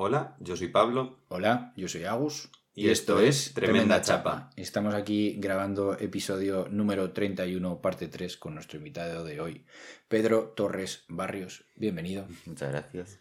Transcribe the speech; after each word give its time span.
Hola, 0.00 0.36
yo 0.38 0.56
soy 0.56 0.68
Pablo. 0.68 1.18
Hola, 1.26 1.72
yo 1.76 1.88
soy 1.88 2.04
Agus. 2.04 2.50
Y 2.72 2.88
esto 2.88 3.18
es 3.18 3.52
Tremenda 3.52 4.00
Chapa. 4.00 4.50
Estamos 4.54 4.94
aquí 4.94 5.34
grabando 5.40 5.98
episodio 5.98 6.68
número 6.70 7.10
31, 7.10 7.80
parte 7.80 8.06
3, 8.06 8.36
con 8.36 8.54
nuestro 8.54 8.78
invitado 8.78 9.24
de 9.24 9.40
hoy, 9.40 9.64
Pedro 10.06 10.52
Torres 10.56 11.02
Barrios. 11.08 11.64
Bienvenido. 11.74 12.28
Muchas 12.46 12.70
gracias. 12.70 13.18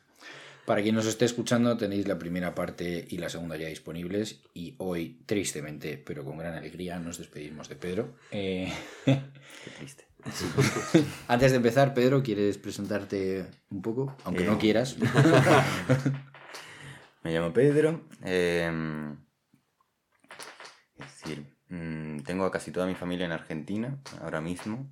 Para 0.67 0.83
quien 0.83 0.93
nos 0.93 1.07
esté 1.07 1.25
escuchando, 1.25 1.75
tenéis 1.77 2.07
la 2.07 2.19
primera 2.19 2.53
parte 2.53 3.07
y 3.09 3.17
la 3.17 3.29
segunda 3.29 3.57
ya 3.57 3.69
disponibles. 3.69 4.41
Y 4.53 4.75
hoy, 4.77 5.23
tristemente, 5.25 5.97
pero 5.97 6.23
con 6.23 6.37
gran 6.37 6.53
alegría, 6.53 6.99
nos 6.99 7.17
despedimos 7.17 7.69
de 7.69 7.75
Pedro. 7.75 8.13
Eh, 8.29 8.71
Qué 9.05 9.19
triste. 9.79 10.05
Antes 11.27 11.49
de 11.49 11.57
empezar, 11.57 11.95
Pedro, 11.95 12.21
¿quieres 12.21 12.59
presentarte 12.59 13.47
un 13.71 13.81
poco? 13.81 14.15
Aunque 14.25 14.43
Eh, 14.43 14.45
no 14.45 14.59
quieras. 14.59 14.95
Me 17.27 17.33
llamo 17.33 17.51
Pedro. 17.51 18.07
eh, 18.23 18.71
es 20.97 21.21
decir, 21.21 21.57
mm, 21.67 22.19
tengo 22.19 22.45
a 22.45 22.51
casi 22.51 22.71
toda 22.71 22.85
mi 22.85 22.95
familia 22.95 23.25
en 23.25 23.33
Argentina 23.33 23.99
ahora 24.21 24.39
mismo. 24.39 24.89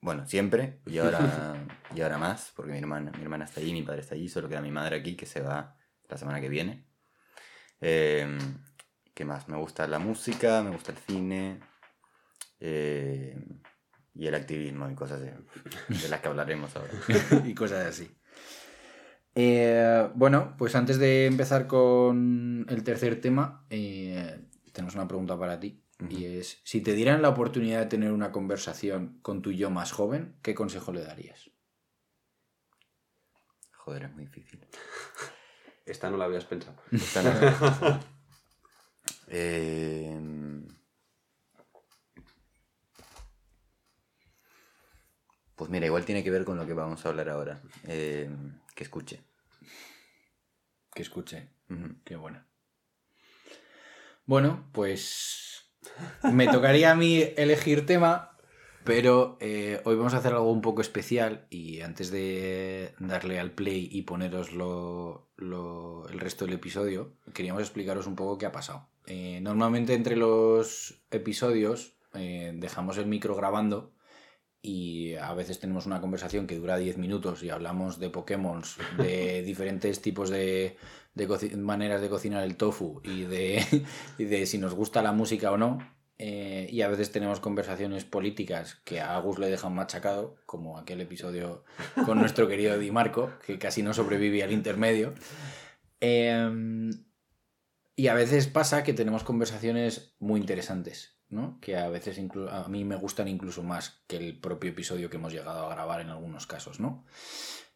Bueno, 0.00 0.24
siempre. 0.24 0.78
Y 0.86 0.98
ahora, 0.98 1.66
y 1.96 2.00
ahora 2.00 2.16
más, 2.16 2.52
porque 2.54 2.70
mi 2.70 2.78
hermana, 2.78 3.10
mi 3.16 3.24
hermana 3.24 3.46
está 3.46 3.60
allí, 3.60 3.72
mi 3.72 3.82
padre 3.82 4.02
está 4.02 4.14
allí, 4.14 4.28
solo 4.28 4.48
queda 4.48 4.60
mi 4.60 4.70
madre 4.70 4.94
aquí, 4.94 5.16
que 5.16 5.26
se 5.26 5.40
va 5.40 5.76
la 6.08 6.16
semana 6.16 6.40
que 6.40 6.48
viene. 6.48 6.86
Eh, 7.80 8.38
¿Qué 9.12 9.24
más? 9.24 9.48
Me 9.48 9.56
gusta 9.56 9.88
la 9.88 9.98
música, 9.98 10.62
me 10.62 10.70
gusta 10.70 10.92
el 10.92 10.98
cine. 10.98 11.58
eh, 12.60 13.36
y 14.14 14.28
el 14.28 14.34
activismo 14.36 14.88
y 14.88 14.94
cosas 14.94 15.20
de, 15.20 15.32
de 15.88 16.08
las 16.08 16.20
que 16.20 16.28
hablaremos 16.28 16.76
ahora. 16.76 16.92
y 17.44 17.52
cosas 17.52 17.84
así. 17.84 18.16
Eh, 19.34 20.08
bueno, 20.14 20.54
pues 20.58 20.74
antes 20.76 20.98
de 20.98 21.26
empezar 21.26 21.66
con 21.66 22.66
el 22.68 22.84
tercer 22.84 23.20
tema, 23.20 23.64
eh, 23.70 24.40
tenemos 24.72 24.94
una 24.94 25.08
pregunta 25.08 25.38
para 25.38 25.58
ti. 25.60 25.80
Y 26.10 26.24
es, 26.26 26.60
si 26.64 26.80
te 26.80 26.92
dieran 26.92 27.22
la 27.22 27.28
oportunidad 27.30 27.80
de 27.80 27.86
tener 27.86 28.12
una 28.12 28.32
conversación 28.32 29.18
con 29.22 29.42
tu 29.42 29.52
yo 29.52 29.70
más 29.70 29.92
joven, 29.92 30.36
¿qué 30.42 30.54
consejo 30.54 30.92
le 30.92 31.02
darías? 31.02 31.50
Joder, 33.76 34.04
es 34.04 34.12
muy 34.14 34.24
difícil. 34.24 34.60
Esta 35.86 36.10
no 36.10 36.16
la 36.16 36.24
habías 36.24 36.44
pensado. 36.44 36.76
Esta 36.90 37.22
no- 37.22 38.00
Eh, 39.28 40.18
Pues 45.56 45.70
mira, 45.70 45.86
igual 45.86 46.04
tiene 46.04 46.24
que 46.24 46.32
ver 46.32 46.44
con 46.44 46.56
lo 46.56 46.66
que 46.66 46.72
vamos 46.74 47.06
a 47.06 47.10
hablar 47.10 47.28
ahora. 47.28 47.60
Eh, 47.86 48.28
que 48.74 48.84
escuche. 48.84 49.22
Que 50.94 51.02
escuche. 51.02 51.48
Qué 52.04 52.16
buena. 52.16 52.46
Bueno, 54.26 54.68
pues 54.72 55.70
me 56.32 56.46
tocaría 56.48 56.92
a 56.92 56.94
mí 56.94 57.22
elegir 57.36 57.84
tema, 57.84 58.36
pero 58.84 59.36
eh, 59.40 59.80
hoy 59.84 59.96
vamos 59.96 60.14
a 60.14 60.18
hacer 60.18 60.32
algo 60.32 60.50
un 60.52 60.60
poco 60.62 60.80
especial 60.80 61.46
y 61.50 61.80
antes 61.80 62.10
de 62.10 62.94
darle 62.98 63.38
al 63.40 63.52
play 63.52 63.88
y 63.90 64.02
poneros 64.02 64.52
lo- 64.52 65.30
lo- 65.36 66.08
el 66.08 66.20
resto 66.20 66.44
del 66.46 66.54
episodio, 66.54 67.16
queríamos 67.34 67.62
explicaros 67.62 68.06
un 68.06 68.16
poco 68.16 68.38
qué 68.38 68.46
ha 68.46 68.52
pasado. 68.52 68.88
Eh, 69.06 69.40
normalmente 69.42 69.94
entre 69.94 70.16
los 70.16 71.02
episodios 71.10 71.96
eh, 72.14 72.52
dejamos 72.54 72.96
el 72.96 73.06
micro 73.06 73.34
grabando 73.36 73.94
y 74.64 75.14
a 75.16 75.34
veces 75.34 75.60
tenemos 75.60 75.84
una 75.84 76.00
conversación 76.00 76.46
que 76.46 76.56
dura 76.56 76.78
10 76.78 76.96
minutos 76.96 77.42
y 77.42 77.50
hablamos 77.50 77.98
de 77.98 78.08
Pokémon, 78.08 78.62
de 78.96 79.42
diferentes 79.42 80.00
tipos 80.00 80.30
de, 80.30 80.78
de 81.14 81.56
maneras 81.58 82.00
de 82.00 82.08
cocinar 82.08 82.42
el 82.42 82.56
tofu 82.56 83.02
y 83.04 83.24
de, 83.24 83.62
y 84.18 84.24
de 84.24 84.46
si 84.46 84.56
nos 84.56 84.74
gusta 84.74 85.02
la 85.02 85.12
música 85.12 85.52
o 85.52 85.58
no. 85.58 85.78
Eh, 86.16 86.68
y 86.70 86.80
a 86.80 86.88
veces 86.88 87.12
tenemos 87.12 87.40
conversaciones 87.40 88.04
políticas 88.04 88.76
que 88.84 89.00
a 89.00 89.16
Agus 89.16 89.38
le 89.38 89.50
dejan 89.50 89.74
machacado, 89.74 90.36
como 90.46 90.78
aquel 90.78 91.00
episodio 91.02 91.64
con 92.06 92.18
nuestro 92.18 92.48
querido 92.48 92.78
Di 92.78 92.90
Marco, 92.90 93.32
que 93.44 93.58
casi 93.58 93.82
no 93.82 93.92
sobrevive 93.92 94.42
al 94.42 94.52
intermedio. 94.52 95.12
Eh, 96.00 96.90
y 97.96 98.08
a 98.08 98.14
veces 98.14 98.46
pasa 98.46 98.82
que 98.82 98.94
tenemos 98.94 99.24
conversaciones 99.24 100.14
muy 100.18 100.40
interesantes, 100.40 101.13
¿no? 101.28 101.58
Que 101.60 101.76
a 101.76 101.88
veces 101.88 102.18
a 102.50 102.68
mí 102.68 102.84
me 102.84 102.96
gustan 102.96 103.28
incluso 103.28 103.62
más 103.62 104.02
que 104.06 104.16
el 104.16 104.38
propio 104.38 104.70
episodio 104.70 105.10
que 105.10 105.16
hemos 105.16 105.32
llegado 105.32 105.66
a 105.66 105.74
grabar 105.74 106.00
en 106.00 106.10
algunos 106.10 106.46
casos, 106.46 106.80
¿no? 106.80 107.04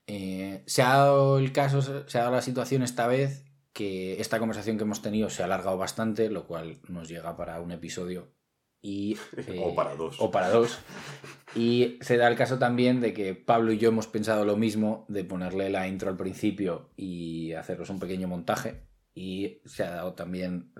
Eh, 0.06 0.62
se 0.66 0.82
ha 0.82 0.88
dado 0.96 1.38
el 1.38 1.52
caso, 1.52 1.82
se 1.82 2.18
ha 2.18 2.22
dado 2.22 2.34
la 2.34 2.42
situación 2.42 2.82
esta 2.82 3.06
vez 3.06 3.44
que 3.72 4.20
esta 4.20 4.38
conversación 4.38 4.76
que 4.76 4.84
hemos 4.84 5.02
tenido 5.02 5.30
se 5.30 5.42
ha 5.42 5.44
alargado 5.44 5.76
bastante, 5.76 6.30
lo 6.30 6.46
cual 6.46 6.80
nos 6.88 7.08
llega 7.08 7.36
para 7.36 7.60
un 7.60 7.72
episodio 7.72 8.32
y 8.80 9.16
eh, 9.36 9.60
O 9.62 9.74
para 9.74 9.94
dos. 9.94 10.16
o 10.18 10.30
para 10.30 10.50
dos. 10.50 10.78
Y 11.54 11.98
se 12.00 12.16
da 12.16 12.28
el 12.28 12.36
caso 12.36 12.58
también 12.58 13.00
de 13.00 13.12
que 13.12 13.34
Pablo 13.34 13.72
y 13.72 13.78
yo 13.78 13.88
hemos 13.90 14.06
pensado 14.06 14.44
lo 14.44 14.56
mismo 14.56 15.04
de 15.08 15.24
ponerle 15.24 15.70
la 15.70 15.88
intro 15.88 16.10
al 16.10 16.16
principio 16.16 16.90
y 16.96 17.52
hacernos 17.52 17.90
un 17.90 17.98
pequeño 17.98 18.28
montaje. 18.28 18.87
Y 19.18 19.60
se 19.64 19.82
ha 19.82 19.90
dado 19.90 20.14
también 20.14 20.70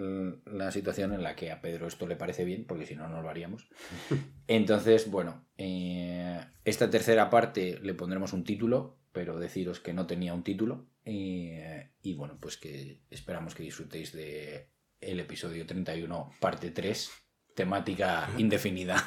la 0.47 0.71
situación 0.71 1.13
en 1.13 1.25
la 1.25 1.35
que 1.35 1.51
a 1.51 1.61
Pedro 1.61 1.89
esto 1.89 2.07
le 2.07 2.15
parece 2.15 2.45
bien, 2.45 2.67
porque 2.67 2.87
si 2.87 2.95
no, 2.95 3.09
no 3.09 3.21
lo 3.21 3.29
haríamos. 3.29 3.69
Entonces, 4.47 5.11
bueno, 5.11 5.45
eh, 5.57 6.41
esta 6.65 6.89
tercera 6.89 7.31
parte 7.31 7.81
le 7.83 7.95
pondremos 7.95 8.33
un 8.33 8.45
título, 8.45 8.97
pero 9.11 9.41
deciros 9.41 9.81
que 9.81 9.93
no 9.93 10.07
tenía 10.07 10.35
un 10.35 10.45
título. 10.45 10.87
Eh, 11.05 11.91
y 12.01 12.15
bueno, 12.15 12.39
pues 12.41 12.57
que 12.59 13.01
esperamos 13.11 13.57
que 13.57 13.65
disfrutéis 13.65 14.13
de 14.13 14.69
el 15.01 15.19
episodio 15.19 15.67
31, 15.67 16.31
parte 16.39 16.71
3, 16.71 17.11
temática 17.57 18.31
indefinida. 18.39 19.05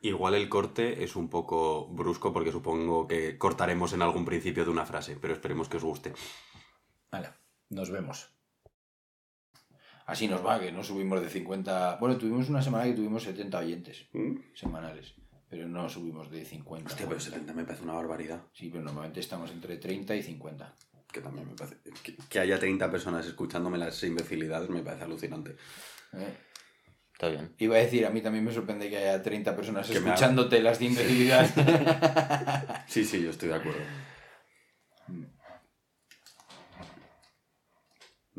Igual 0.00 0.34
el 0.34 0.48
corte 0.48 1.04
es 1.04 1.14
un 1.14 1.30
poco 1.30 1.86
brusco 1.86 2.32
porque 2.32 2.50
supongo 2.50 3.06
que 3.06 3.38
cortaremos 3.38 3.92
en 3.92 4.02
algún 4.02 4.24
principio 4.24 4.64
de 4.64 4.70
una 4.70 4.84
frase, 4.84 5.16
pero 5.20 5.32
esperemos 5.32 5.68
que 5.68 5.76
os 5.76 5.84
guste. 5.84 6.12
Vale, 7.12 7.28
nos 7.72 7.90
vemos. 7.90 8.30
Así 10.06 10.28
nos 10.28 10.44
va, 10.44 10.60
que 10.60 10.72
no 10.72 10.82
subimos 10.82 11.20
de 11.20 11.28
50. 11.28 11.96
Bueno, 12.00 12.16
tuvimos 12.16 12.48
una 12.48 12.62
semana 12.62 12.84
que 12.84 12.92
tuvimos 12.92 13.22
70 13.22 13.58
oyentes 13.58 14.06
semanales, 14.54 15.14
pero 15.48 15.68
no 15.68 15.88
subimos 15.88 16.30
de 16.30 16.44
50. 16.44 16.90
Hostia, 16.90 17.06
pero 17.08 17.20
70 17.20 17.52
me 17.52 17.64
parece 17.64 17.84
una 17.84 17.94
barbaridad. 17.94 18.42
Sí, 18.52 18.68
pero 18.68 18.84
normalmente 18.84 19.20
estamos 19.20 19.50
entre 19.50 19.76
30 19.76 20.16
y 20.16 20.22
50. 20.22 20.74
Que 21.10 21.20
también 21.20 21.46
me 21.46 21.54
parece. 21.54 21.76
Que, 22.02 22.16
que 22.16 22.40
haya 22.40 22.58
30 22.58 22.90
personas 22.90 23.26
escuchándome 23.26 23.78
las 23.78 24.02
imbecilidades 24.02 24.70
me 24.70 24.82
parece 24.82 25.04
alucinante. 25.04 25.56
¿eh? 26.14 26.36
Está 27.12 27.28
bien. 27.28 27.54
Iba 27.58 27.76
a 27.76 27.78
decir, 27.78 28.04
a 28.04 28.10
mí 28.10 28.20
también 28.20 28.44
me 28.44 28.52
sorprende 28.52 28.90
que 28.90 28.96
haya 28.96 29.22
30 29.22 29.54
personas 29.54 29.86
Que 29.86 29.98
escuchándote 29.98 30.60
las 30.60 30.78
de 30.78 30.86
imbecilidad. 30.86 31.48
Sí, 32.88 33.04
sí, 33.04 33.22
yo 33.22 33.30
estoy 33.30 33.48
de 33.48 33.54
acuerdo. 33.54 33.80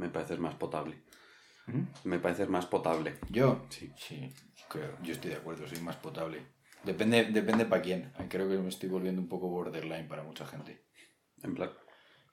Me 0.03 0.09
pareces 0.09 0.37
más 0.37 0.55
potable. 0.55 0.97
Me 2.03 2.19
pareces 2.19 2.49
más 2.49 2.65
potable. 2.65 3.19
¿Yo? 3.29 3.65
Sí. 3.69 3.89
Sí, 3.95 4.33
creo. 4.67 4.97
Yo 5.01 5.13
estoy 5.13 5.31
de 5.31 5.37
acuerdo, 5.37 5.65
soy 5.65 5.79
más 5.79 5.95
potable. 5.95 6.45
Depende, 6.83 7.23
depende 7.31 7.65
para 7.65 7.81
quién. 7.81 8.11
Creo 8.27 8.49
que 8.49 8.57
me 8.57 8.67
estoy 8.67 8.89
volviendo 8.89 9.21
un 9.21 9.29
poco 9.29 9.47
borderline 9.47 10.09
para 10.09 10.23
mucha 10.23 10.45
gente. 10.45 10.83
En 11.41 11.55
plan. 11.55 11.71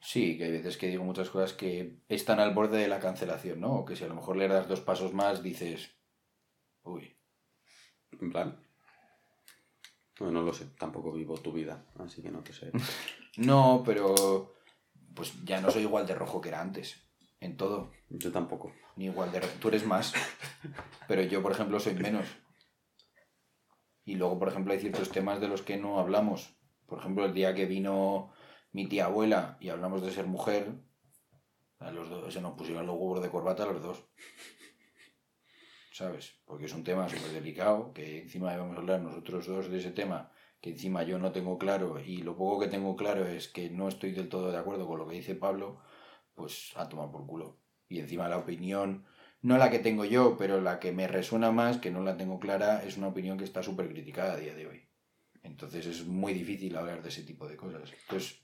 Sí, 0.00 0.36
que 0.36 0.47
hay 0.47 0.50
veces 0.50 0.76
que 0.76 0.88
digo 0.88 1.04
muchas 1.04 1.30
cosas 1.30 1.53
que 1.53 2.00
están 2.09 2.41
al 2.41 2.54
borde 2.54 2.78
de 2.78 2.88
la 2.88 2.98
cancelación, 2.98 3.60
¿no? 3.60 3.72
O 3.76 3.84
que 3.84 3.94
si 3.94 4.03
a 4.03 4.09
lo 4.09 4.16
mejor 4.16 4.36
le 4.36 4.48
das 4.48 4.66
dos 4.66 4.80
pasos 4.80 5.12
más 5.12 5.41
dices, 5.41 5.94
uy, 6.82 7.16
En 8.20 8.32
plan. 8.32 8.60
No, 10.19 10.32
no 10.32 10.42
lo 10.42 10.53
sé. 10.53 10.66
Tampoco 10.76 11.12
vivo 11.12 11.38
tu 11.38 11.53
vida, 11.53 11.86
así 12.00 12.20
que 12.20 12.32
no 12.32 12.41
te 12.41 12.53
sé. 12.53 12.72
no, 13.36 13.84
pero 13.86 14.56
pues 15.14 15.44
ya 15.44 15.60
no 15.60 15.70
soy 15.70 15.82
igual 15.82 16.04
de 16.09 16.16
rojo 16.16 16.41
que 16.41 16.48
era 16.48 16.60
antes, 16.60 17.09
en 17.41 17.56
todo, 17.56 17.91
Yo 18.10 18.31
tampoco. 18.33 18.72
ni 18.97 19.07
igual 19.07 19.33
de... 19.33 19.41
Tú 19.41 19.69
eres 19.69 19.87
más, 19.87 20.13
pero 21.09 21.22
yo, 21.22 21.42
por 21.42 21.53
ejemplo, 21.53 21.81
soy 21.81 21.95
menos. 21.95 22.27
Y 24.04 24.15
luego, 24.15 24.39
por 24.39 24.48
ejemplo, 24.48 24.72
hay 24.72 24.81
ciertos 24.81 25.10
temas 25.10 25.41
de 25.41 25.48
los 25.48 25.63
que 25.63 25.77
no 25.77 25.98
hablamos. 25.98 26.54
Por 26.87 26.98
ejemplo, 26.98 27.25
el 27.25 27.33
día 27.33 27.54
que 27.54 27.66
vino 27.66 28.33
mi 28.72 28.89
tía 28.89 29.07
abuela 29.07 29.57
y 29.60 29.71
hablamos 29.71 30.03
de 30.03 30.10
ser 30.10 30.27
mujer, 30.27 30.75
a 31.78 31.91
los 31.91 32.10
dos 32.10 32.33
se 32.33 32.41
nos 32.41 32.54
pusieron 32.54 32.87
los 32.87 32.97
huevos 32.97 33.22
de 33.22 33.31
corbata 33.31 33.63
a 33.63 33.72
los 33.72 33.83
dos. 33.83 34.04
¿Sabes? 35.93 36.41
Porque 36.45 36.66
es 36.66 36.75
un 36.75 36.84
tema 36.84 37.09
súper 37.09 37.33
delicado, 37.33 37.93
que 37.93 38.22
encima 38.22 38.57
vamos 38.57 38.77
a 38.77 38.81
hablar 38.81 39.01
nosotros 39.01 39.47
dos 39.47 39.71
de 39.71 39.78
ese 39.78 39.91
tema, 39.91 40.33
que 40.60 40.71
encima 40.71 41.03
yo 41.03 41.19
no 41.19 41.33
tengo 41.33 41.59
claro, 41.59 42.01
y 42.01 42.19
lo 42.19 42.36
poco 42.36 42.60
que 42.60 42.69
tengo 42.69 42.97
claro 42.97 43.27
es 43.27 43.48
que 43.48 43.71
no 43.71 43.89
estoy 43.89 44.13
del 44.13 44.28
todo 44.28 44.51
de 44.51 44.59
acuerdo 44.59 44.86
con 44.86 44.98
lo 44.98 45.09
que 45.09 45.16
dice 45.16 45.34
Pablo, 45.34 45.81
pues 46.41 46.72
a 46.77 46.89
tomar 46.89 47.10
por 47.10 47.27
culo. 47.27 47.59
Y 47.89 47.98
encima 48.01 48.28
la 48.28 48.39
opinión, 48.39 49.04
no 49.42 49.59
la 49.59 49.71
que 49.71 49.78
tengo 49.78 50.04
yo, 50.04 50.37
pero 50.39 50.60
la 50.60 50.81
que 50.81 50.92
me 50.92 51.07
resuena 51.07 51.53
más, 51.53 51.78
que 51.78 51.91
no 51.91 52.03
la 52.03 52.16
tengo 52.16 52.39
clara, 52.39 52.83
es 52.84 52.97
una 52.97 53.09
opinión 53.09 53.39
que 53.39 53.45
está 53.45 53.63
súper 53.63 53.89
criticada 53.89 54.34
a 54.34 54.37
día 54.37 54.54
de 54.54 54.66
hoy. 54.66 54.83
Entonces 55.42 55.87
es 55.87 56.07
muy 56.07 56.33
difícil 56.33 56.77
hablar 56.77 57.03
de 57.03 57.09
ese 57.09 57.22
tipo 57.22 57.48
de 57.48 57.57
cosas. 57.57 57.92
Entonces, 58.03 58.41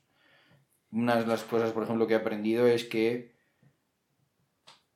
una 0.91 1.17
de 1.17 1.27
las 1.27 1.43
cosas, 1.43 1.73
por 1.73 1.85
ejemplo, 1.85 2.07
que 2.07 2.15
he 2.15 2.17
aprendido 2.17 2.67
es 2.67 2.85
que 2.85 3.35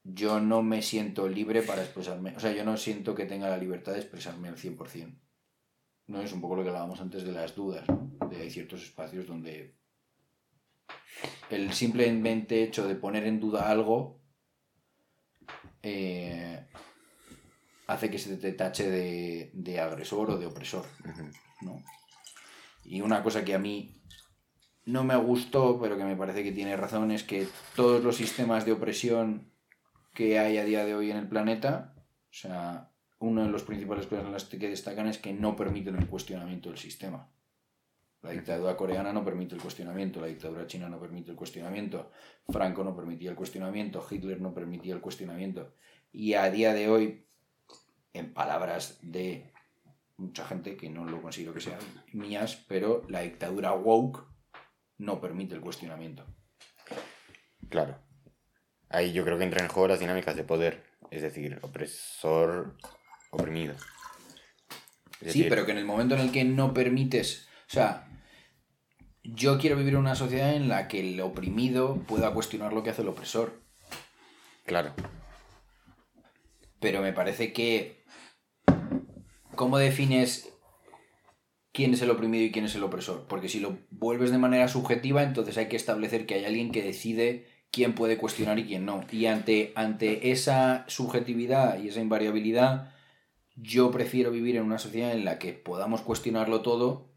yo 0.05 0.41
no 0.41 0.63
me 0.63 0.83
siento 0.83 1.29
libre 1.29 1.63
para 1.63 1.83
expresarme. 1.83 2.35
O 2.37 2.41
sea, 2.41 2.53
yo 2.53 2.65
no 2.65 2.77
siento 2.77 3.15
que 3.15 3.27
tenga 3.27 3.49
la 3.49 3.59
libertad 3.59 3.93
de 3.93 4.01
expresarme 4.01 4.49
al 4.49 4.57
100%. 4.57 5.19
No 6.07 6.21
es 6.23 6.33
un 6.33 6.41
poco 6.41 6.57
lo 6.57 6.63
que 6.63 6.71
hablábamos 6.71 7.01
antes 7.01 7.25
de 7.25 7.33
las 7.33 7.55
dudas, 7.55 7.89
¿no? 7.89 8.11
De 8.29 8.37
hay 8.37 8.51
ciertos 8.51 8.83
espacios 8.83 9.27
donde 9.27 9.80
el 11.51 11.73
simplemente 11.73 12.63
hecho 12.63 12.87
de 12.87 12.95
poner 12.95 13.27
en 13.27 13.41
duda 13.41 13.71
algo 13.71 14.21
eh, 15.83 16.67
hace 17.87 18.11
que 18.11 18.19
se 18.19 18.37
te 18.37 18.53
tache 18.53 18.89
de, 18.89 19.51
de 19.53 19.81
agresor 19.81 20.31
o 20.31 20.39
de 20.39 20.47
opresor, 20.47 20.87
¿no? 21.61 21.83
Y 22.85 23.01
una 23.01 23.23
cosa 23.23 23.45
que 23.45 23.55
a 23.55 23.59
mí 23.59 24.01
no 24.85 25.05
me 25.05 25.17
gustó, 25.17 25.79
pero 25.81 25.97
que 25.97 26.05
me 26.05 26.17
parece 26.17 26.43
que 26.43 26.53
tiene 26.53 26.77
razón, 26.77 27.11
es 27.11 27.25
que 27.25 27.47
todos 27.75 28.03
los 28.03 28.17
sistemas 28.17 28.65
de 28.65 28.73
opresión 28.73 29.51
que 30.15 30.39
hay 30.39 30.59
a 30.59 30.65
día 30.65 30.85
de 30.85 30.95
hoy 30.95 31.11
en 31.11 31.17
el 31.17 31.29
planeta, 31.29 31.95
o 31.97 32.33
sea, 32.33 32.91
uno 33.19 33.45
de 33.45 33.51
los 33.51 33.63
principales 33.63 34.07
cosas 34.07 34.25
en 34.25 34.33
las 34.33 34.45
que 34.45 34.69
destacan 34.69 35.07
es 35.07 35.19
que 35.19 35.33
no 35.33 35.57
permiten 35.57 35.97
el 35.97 36.09
cuestionamiento 36.09 36.71
del 36.71 36.79
sistema. 36.79 37.29
La 38.23 38.31
dictadura 38.31 38.77
coreana 38.77 39.13
no 39.13 39.25
permite 39.25 39.55
el 39.55 39.63
cuestionamiento, 39.63 40.21
la 40.21 40.27
dictadura 40.27 40.67
china 40.67 40.89
no 40.89 41.01
permite 41.01 41.31
el 41.31 41.37
cuestionamiento, 41.37 42.11
Franco 42.49 42.85
no 42.85 42.95
permitía 42.95 43.31
el 43.31 43.37
cuestionamiento, 43.37 44.07
Hitler 44.09 44.41
no 44.41 44.53
permitía 44.53 44.95
el 44.95 45.01
cuestionamiento. 45.01 45.75
Y 46.13 46.35
a 46.35 46.51
día 46.51 46.75
de 46.75 46.91
hoy, 46.91 47.27
en 48.13 48.35
palabras 48.35 48.99
de 49.01 49.53
mucha 50.19 50.45
gente, 50.45 50.77
que 50.77 50.91
no 50.91 51.07
lo 51.07 51.23
considero 51.23 51.55
que 51.55 51.63
sean 51.63 51.79
mías, 52.13 52.63
pero 52.69 53.07
la 53.09 53.21
dictadura 53.23 53.73
woke 53.73 54.27
no 54.99 55.19
permite 55.19 55.55
el 55.55 55.63
cuestionamiento. 55.63 56.27
Claro. 57.71 57.99
Ahí 58.91 59.13
yo 59.13 59.25
creo 59.25 59.39
que 59.39 59.45
entran 59.45 59.65
en 59.65 59.71
juego 59.71 59.89
las 59.89 60.01
dinámicas 60.01 60.37
de 60.37 60.45
poder, 60.45 60.85
es 61.11 61.23
decir, 61.23 61.59
opresor, 61.63 62.77
oprimido. 63.31 63.75
Es 63.75 65.33
Sí, 65.33 65.41
decir, 65.41 65.49
pero 65.49 65.65
que 65.65 65.73
en 65.73 65.79
el 65.79 65.85
momento 65.85 66.17
en 66.17 66.21
el 66.23 66.33
que 66.33 66.45
no 66.45 66.75
permites, 66.75 67.49
o 67.69 67.73
sea, 67.73 68.09
yo 69.23 69.59
quiero 69.59 69.77
vivir 69.77 69.95
en 69.95 70.01
una 70.01 70.15
sociedad 70.15 70.55
en 70.55 70.69
la 70.69 70.89
que 70.89 71.01
el 71.01 71.21
oprimido 71.21 71.97
pueda 72.07 72.33
cuestionar 72.33 72.73
lo 72.73 72.83
que 72.83 72.91
hace 72.91 73.03
el 73.03 73.09
opresor, 73.09 73.61
Claro. 74.65 74.93
pero 76.79 77.03
me 77.03 77.13
parece 77.13 77.53
que 77.53 78.05
¿cómo 79.55 79.79
defines 79.79 80.53
quién 81.73 81.93
es 81.95 82.03
el 82.03 82.11
oprimido 82.11 82.45
y 82.45 82.53
quién 82.53 82.65
es 82.65 82.75
el 82.75 82.85
opresor? 82.85 83.27
Porque 83.29 83.49
si 83.49 83.61
lo 83.61 83.79
vuelves 83.91 84.31
de 84.31 84.39
manera 84.39 84.69
subjetiva, 84.69 85.23
entonces 85.23 85.59
hay 85.59 85.69
que 85.69 85.77
establecer 85.77 86.27
que 86.27 86.35
hay 86.35 86.45
alguien 86.45 86.73
que 86.73 86.83
decide 86.83 87.47
quién 87.71 87.95
puede 87.95 88.17
cuestionar 88.17 88.59
y 88.59 88.65
quién 88.65 88.87
no. 88.87 89.05
Y 89.11 89.27
ante, 89.27 89.73
ante 89.77 90.31
esa 90.31 90.85
subjetividad 90.89 91.79
y 91.83 91.89
esa 91.89 92.01
invariabilidad, 92.01 92.95
yo 93.57 93.91
prefiero 93.91 94.31
vivir 94.31 94.57
en 94.57 94.63
una 94.63 94.79
sociedad 94.79 95.13
en 95.13 95.25
la 95.25 95.39
que 95.39 95.53
podamos 95.53 96.01
cuestionarlo 96.01 96.63
todo, 96.63 97.10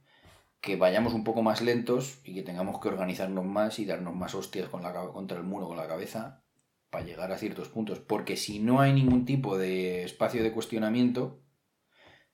que 0.64 0.78
vayamos 0.78 1.14
un 1.14 1.26
poco 1.26 1.42
más 1.42 1.62
lentos 1.62 2.22
y 2.24 2.34
que 2.34 2.42
tengamos 2.42 2.80
que 2.80 2.88
organizarnos 2.88 3.44
más 3.44 3.80
y 3.80 3.86
darnos 3.86 4.16
más 4.16 4.34
hostias 4.34 4.70
contra 4.70 5.38
el 5.38 5.44
muro 5.44 5.68
con 5.68 5.76
la 5.76 5.90
cabeza 5.90 6.42
para 6.90 7.04
llegar 7.04 7.34
a 7.34 7.38
ciertos 7.38 7.68
puntos. 7.68 8.00
Porque 8.00 8.38
si 8.38 8.60
no 8.60 8.80
hay 8.80 8.94
ningún 8.94 9.26
tipo 9.26 9.58
de 9.58 10.06
espacio 10.06 10.42
de 10.42 10.54
cuestionamiento, 10.54 11.42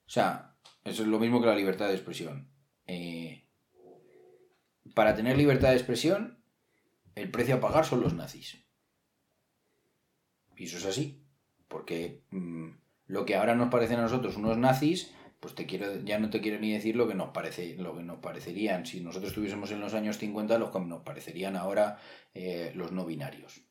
o 0.05 0.09
sea, 0.09 0.55
eso 0.83 1.01
es 1.01 1.07
lo 1.07 1.17
mismo 1.17 1.41
que 1.41 1.47
la 1.47 1.55
libertad 1.55 1.87
de 1.87 1.95
expresión. 1.95 2.51
Eh, 2.85 3.47
para 4.93 5.15
tener 5.15 5.35
libertad 5.35 5.69
de 5.69 5.77
expresión, 5.77 6.43
el 7.15 7.31
precio 7.31 7.55
a 7.55 7.59
pagar 7.59 7.83
son 7.83 8.01
los 8.01 8.13
nazis. 8.13 8.63
Y 10.55 10.65
eso 10.65 10.77
es 10.77 10.85
así. 10.85 11.25
Porque 11.67 12.21
mm, 12.29 12.69
lo 13.07 13.25
que 13.25 13.35
ahora 13.35 13.55
nos 13.55 13.69
parecen 13.69 13.97
a 13.97 14.03
nosotros 14.03 14.37
unos 14.37 14.59
nazis, 14.59 15.15
pues 15.39 15.55
te 15.55 15.65
quiero, 15.65 16.01
ya 16.03 16.19
no 16.19 16.29
te 16.29 16.41
quiero 16.41 16.59
ni 16.59 16.73
decir 16.73 16.95
lo 16.95 17.07
que 17.07 17.15
nos 17.15 17.29
parece, 17.29 17.75
lo 17.77 17.95
que 17.95 18.03
nos 18.03 18.19
parecerían. 18.19 18.85
Si 18.85 18.99
nosotros 18.99 19.31
estuviésemos 19.31 19.71
en 19.71 19.79
los 19.79 19.93
años 19.93 20.17
50, 20.17 20.57
los 20.57 20.71
que 20.71 20.79
nos 20.79 21.03
parecerían 21.03 21.55
ahora 21.55 21.97
eh, 22.33 22.71
los 22.75 22.91
no 22.91 23.05
binarios. 23.05 23.61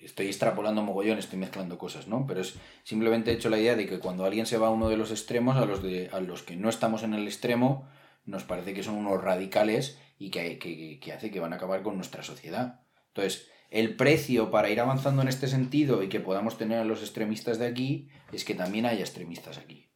Estoy 0.00 0.26
extrapolando 0.26 0.82
mogollón, 0.82 1.18
estoy 1.18 1.38
mezclando 1.38 1.76
cosas, 1.76 2.06
¿no? 2.06 2.26
Pero 2.26 2.40
es 2.40 2.54
simplemente 2.84 3.32
he 3.32 3.34
hecho 3.34 3.50
la 3.50 3.58
idea 3.58 3.74
de 3.74 3.86
que 3.86 3.98
cuando 3.98 4.24
alguien 4.24 4.46
se 4.46 4.56
va 4.56 4.68
a 4.68 4.70
uno 4.70 4.88
de 4.88 4.96
los 4.96 5.10
extremos, 5.10 5.56
a 5.56 5.66
los, 5.66 5.82
de, 5.82 6.08
a 6.12 6.20
los 6.20 6.42
que 6.42 6.56
no 6.56 6.68
estamos 6.68 7.02
en 7.02 7.14
el 7.14 7.26
extremo, 7.26 7.88
nos 8.24 8.44
parece 8.44 8.72
que 8.72 8.84
son 8.84 8.94
unos 8.94 9.22
radicales 9.22 9.98
y 10.18 10.30
que, 10.30 10.58
que, 10.58 11.00
que 11.00 11.12
hace 11.12 11.30
que 11.30 11.40
van 11.40 11.52
a 11.52 11.56
acabar 11.56 11.82
con 11.82 11.96
nuestra 11.96 12.22
sociedad. 12.22 12.80
Entonces, 13.08 13.50
el 13.70 13.96
precio 13.96 14.50
para 14.50 14.70
ir 14.70 14.80
avanzando 14.80 15.20
en 15.22 15.28
este 15.28 15.48
sentido 15.48 16.02
y 16.02 16.08
que 16.08 16.20
podamos 16.20 16.56
tener 16.56 16.78
a 16.78 16.84
los 16.84 17.00
extremistas 17.00 17.58
de 17.58 17.66
aquí 17.66 18.08
es 18.32 18.44
que 18.44 18.54
también 18.54 18.86
haya 18.86 19.00
extremistas 19.00 19.58
aquí. 19.58 19.87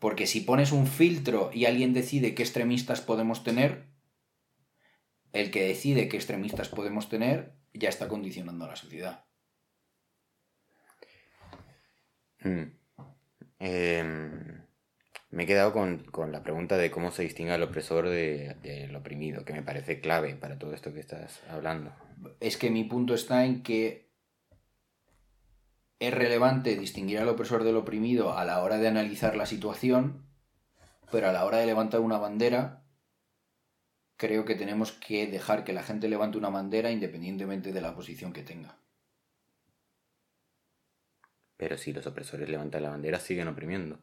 Porque 0.00 0.26
si 0.26 0.40
pones 0.40 0.72
un 0.72 0.86
filtro 0.88 1.50
y 1.54 1.66
alguien 1.66 1.92
decide 1.94 2.34
qué 2.34 2.42
extremistas 2.42 3.00
podemos 3.00 3.44
tener, 3.44 3.84
el 5.32 5.52
que 5.52 5.62
decide 5.62 6.08
qué 6.08 6.16
extremistas 6.16 6.68
podemos 6.68 7.08
tener 7.08 7.52
ya 7.72 7.88
está 7.88 8.08
condicionando 8.08 8.64
a 8.64 8.68
la 8.68 8.76
sociedad. 8.76 9.24
Mm. 12.42 12.62
Em, 13.60 14.62
me 15.30 15.42
he 15.42 15.46
quedado 15.46 15.72
con, 15.72 16.04
con 16.04 16.32
la 16.32 16.42
pregunta 16.42 16.76
de 16.78 16.90
cómo 16.90 17.10
se 17.12 17.22
distingue 17.22 17.52
al 17.52 17.62
opresor 17.62 18.08
de- 18.08 18.56
del 18.62 18.96
oprimido, 18.96 19.44
que 19.44 19.52
me 19.52 19.62
parece 19.62 20.00
clave 20.00 20.34
para 20.34 20.58
todo 20.58 20.74
esto 20.74 20.92
que 20.92 21.00
estás 21.00 21.40
hablando. 21.48 21.92
Es 22.40 22.56
que 22.56 22.70
mi 22.70 22.84
punto 22.84 23.14
está 23.14 23.44
en 23.44 23.62
que 23.62 24.09
es 26.00 26.14
relevante 26.14 26.76
distinguir 26.76 27.18
al 27.18 27.28
opresor 27.28 27.62
del 27.62 27.76
oprimido 27.76 28.36
a 28.36 28.44
la 28.46 28.62
hora 28.62 28.78
de 28.78 28.88
analizar 28.88 29.36
la 29.36 29.44
situación, 29.44 30.26
pero 31.12 31.28
a 31.28 31.32
la 31.32 31.44
hora 31.44 31.58
de 31.58 31.66
levantar 31.66 32.00
una 32.00 32.16
bandera, 32.16 32.82
creo 34.16 34.46
que 34.46 34.54
tenemos 34.54 34.92
que 34.92 35.26
dejar 35.26 35.62
que 35.62 35.74
la 35.74 35.82
gente 35.82 36.08
levante 36.08 36.38
una 36.38 36.48
bandera 36.48 36.90
independientemente 36.90 37.72
de 37.72 37.80
la 37.82 37.94
posición 37.94 38.32
que 38.32 38.42
tenga. 38.42 38.78
Pero 41.58 41.76
si 41.76 41.92
los 41.92 42.06
opresores 42.06 42.48
levantan 42.48 42.82
la 42.82 42.90
bandera, 42.90 43.20
siguen 43.20 43.48
oprimiendo. 43.48 44.02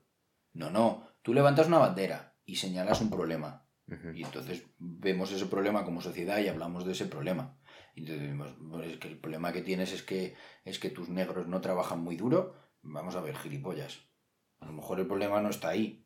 No, 0.53 0.69
no, 0.69 1.09
tú 1.23 1.33
levantas 1.33 1.65
una 1.65 1.79
bandera 1.79 2.35
y 2.45 2.57
señalas 2.57 3.01
un 3.01 3.09
problema. 3.09 3.67
Y 4.13 4.23
entonces 4.23 4.63
vemos 4.77 5.31
ese 5.31 5.47
problema 5.47 5.83
como 5.83 6.01
sociedad 6.01 6.37
y 6.39 6.47
hablamos 6.47 6.85
de 6.85 6.91
ese 6.91 7.05
problema. 7.05 7.57
Y 7.97 8.01
entonces 8.01 8.21
decimos, 8.25 8.53
"Bueno, 8.59 8.83
es 8.83 8.97
que 8.97 9.07
el 9.07 9.17
problema 9.17 9.51
que 9.51 9.63
tienes 9.63 9.91
es 9.91 10.03
que, 10.03 10.35
es 10.65 10.77
que 10.77 10.91
tus 10.91 11.09
negros 11.09 11.47
no 11.47 11.61
trabajan 11.61 11.99
muy 11.99 12.15
duro. 12.15 12.53
Vamos 12.83 13.15
a 13.15 13.21
ver, 13.21 13.35
gilipollas. 13.35 14.01
A 14.59 14.67
lo 14.67 14.73
mejor 14.73 14.99
el 14.99 15.07
problema 15.07 15.41
no 15.41 15.49
está 15.49 15.69
ahí. 15.69 16.03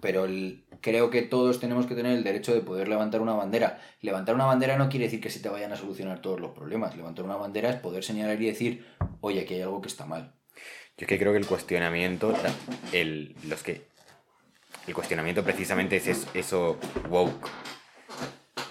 Pero 0.00 0.24
el- 0.24 0.66
creo 0.80 1.10
que 1.10 1.22
todos 1.22 1.60
tenemos 1.60 1.86
que 1.86 1.94
tener 1.94 2.16
el 2.16 2.24
derecho 2.24 2.52
de 2.54 2.60
poder 2.62 2.88
levantar 2.88 3.20
una 3.20 3.34
bandera. 3.34 3.80
Levantar 4.00 4.34
una 4.34 4.46
bandera 4.46 4.76
no 4.78 4.88
quiere 4.88 5.04
decir 5.04 5.20
que 5.20 5.30
se 5.30 5.38
te 5.40 5.48
vayan 5.48 5.70
a 5.72 5.76
solucionar 5.76 6.20
todos 6.22 6.40
los 6.40 6.50
problemas. 6.52 6.96
Levantar 6.96 7.24
una 7.24 7.36
bandera 7.36 7.70
es 7.70 7.76
poder 7.76 8.02
señalar 8.02 8.40
y 8.42 8.46
decir, 8.46 8.84
oye, 9.20 9.42
aquí 9.42 9.54
hay 9.54 9.60
algo 9.62 9.80
que 9.80 9.88
está 9.88 10.06
mal. 10.06 10.34
Yo 10.96 11.04
es 11.04 11.06
que 11.06 11.18
creo 11.18 11.30
que 11.32 11.38
el 11.38 11.46
cuestionamiento, 11.46 12.34
el, 12.92 13.36
los 13.46 13.62
que, 13.62 13.86
el 14.88 14.94
cuestionamiento 14.94 15.44
precisamente 15.44 15.96
es 15.98 16.08
es- 16.08 16.26
eso 16.34 16.78
woke. 17.08 17.46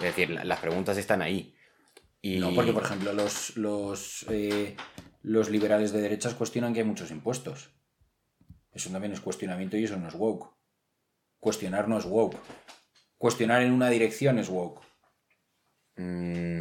decir, 0.02 0.30
la- 0.30 0.44
las 0.44 0.58
preguntas 0.60 0.98
están 0.98 1.22
ahí. 1.22 1.54
Y... 2.20 2.38
No, 2.38 2.54
porque 2.54 2.72
por 2.72 2.82
ejemplo 2.82 3.12
los, 3.12 3.56
los, 3.56 4.26
eh, 4.28 4.76
los 5.22 5.50
liberales 5.50 5.92
de 5.92 6.00
derechas 6.00 6.34
cuestionan 6.34 6.74
que 6.74 6.80
hay 6.80 6.86
muchos 6.86 7.10
impuestos. 7.10 7.70
Eso 8.72 8.90
también 8.90 9.12
es 9.12 9.20
cuestionamiento 9.20 9.76
y 9.76 9.84
eso 9.84 9.96
no 9.96 10.08
es 10.08 10.14
woke. 10.14 10.50
Cuestionar 11.40 11.88
no 11.88 11.98
es 11.98 12.04
woke. 12.04 12.38
Cuestionar 13.16 13.62
en 13.62 13.72
una 13.72 13.90
dirección 13.90 14.38
es 14.38 14.48
woke. 14.48 14.80
Mm, 15.96 16.60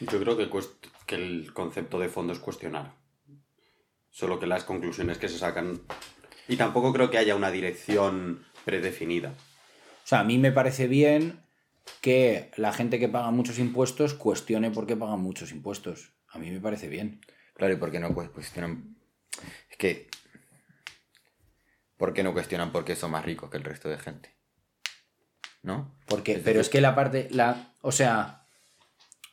Yo 0.00 0.20
creo 0.20 0.36
que, 0.36 0.48
que 1.06 1.14
el 1.14 1.52
concepto 1.52 1.98
de 1.98 2.08
fondo 2.08 2.32
es 2.32 2.38
cuestionar. 2.38 2.94
Solo 4.10 4.38
que 4.38 4.46
las 4.46 4.64
conclusiones 4.64 5.18
que 5.18 5.28
se 5.28 5.38
sacan. 5.38 5.80
Y 6.48 6.56
tampoco 6.56 6.92
creo 6.92 7.10
que 7.10 7.18
haya 7.18 7.36
una 7.36 7.50
dirección 7.50 8.44
predefinida. 8.64 9.30
O 9.30 10.06
sea, 10.06 10.20
a 10.20 10.24
mí 10.24 10.38
me 10.38 10.52
parece 10.52 10.88
bien 10.88 11.41
que 12.00 12.50
la 12.56 12.72
gente 12.72 12.98
que 12.98 13.08
paga 13.08 13.30
muchos 13.30 13.58
impuestos 13.58 14.14
cuestione 14.14 14.70
por 14.70 14.86
qué 14.86 14.96
pagan 14.96 15.20
muchos 15.20 15.52
impuestos. 15.52 16.12
A 16.28 16.38
mí 16.38 16.50
me 16.50 16.60
parece 16.60 16.88
bien. 16.88 17.20
claro, 17.54 17.74
¿y 17.74 17.76
por 17.76 17.90
qué 17.90 18.00
no 18.00 18.14
cu- 18.14 18.32
cuestionan? 18.32 18.96
Es 19.70 19.76
que... 19.76 20.08
¿Por 21.96 22.12
qué 22.14 22.22
no 22.24 22.32
cuestionan 22.32 22.72
por 22.72 22.84
qué 22.84 22.96
son 22.96 23.12
más 23.12 23.24
ricos 23.24 23.50
que 23.50 23.58
el 23.58 23.64
resto 23.64 23.88
de 23.88 23.98
gente? 23.98 24.34
¿No? 25.62 25.94
Porque, 26.06 26.40
pero 26.42 26.60
es 26.60 26.68
que 26.68 26.80
la 26.80 26.94
parte, 26.96 27.28
la, 27.30 27.74
o 27.80 27.92
sea, 27.92 28.40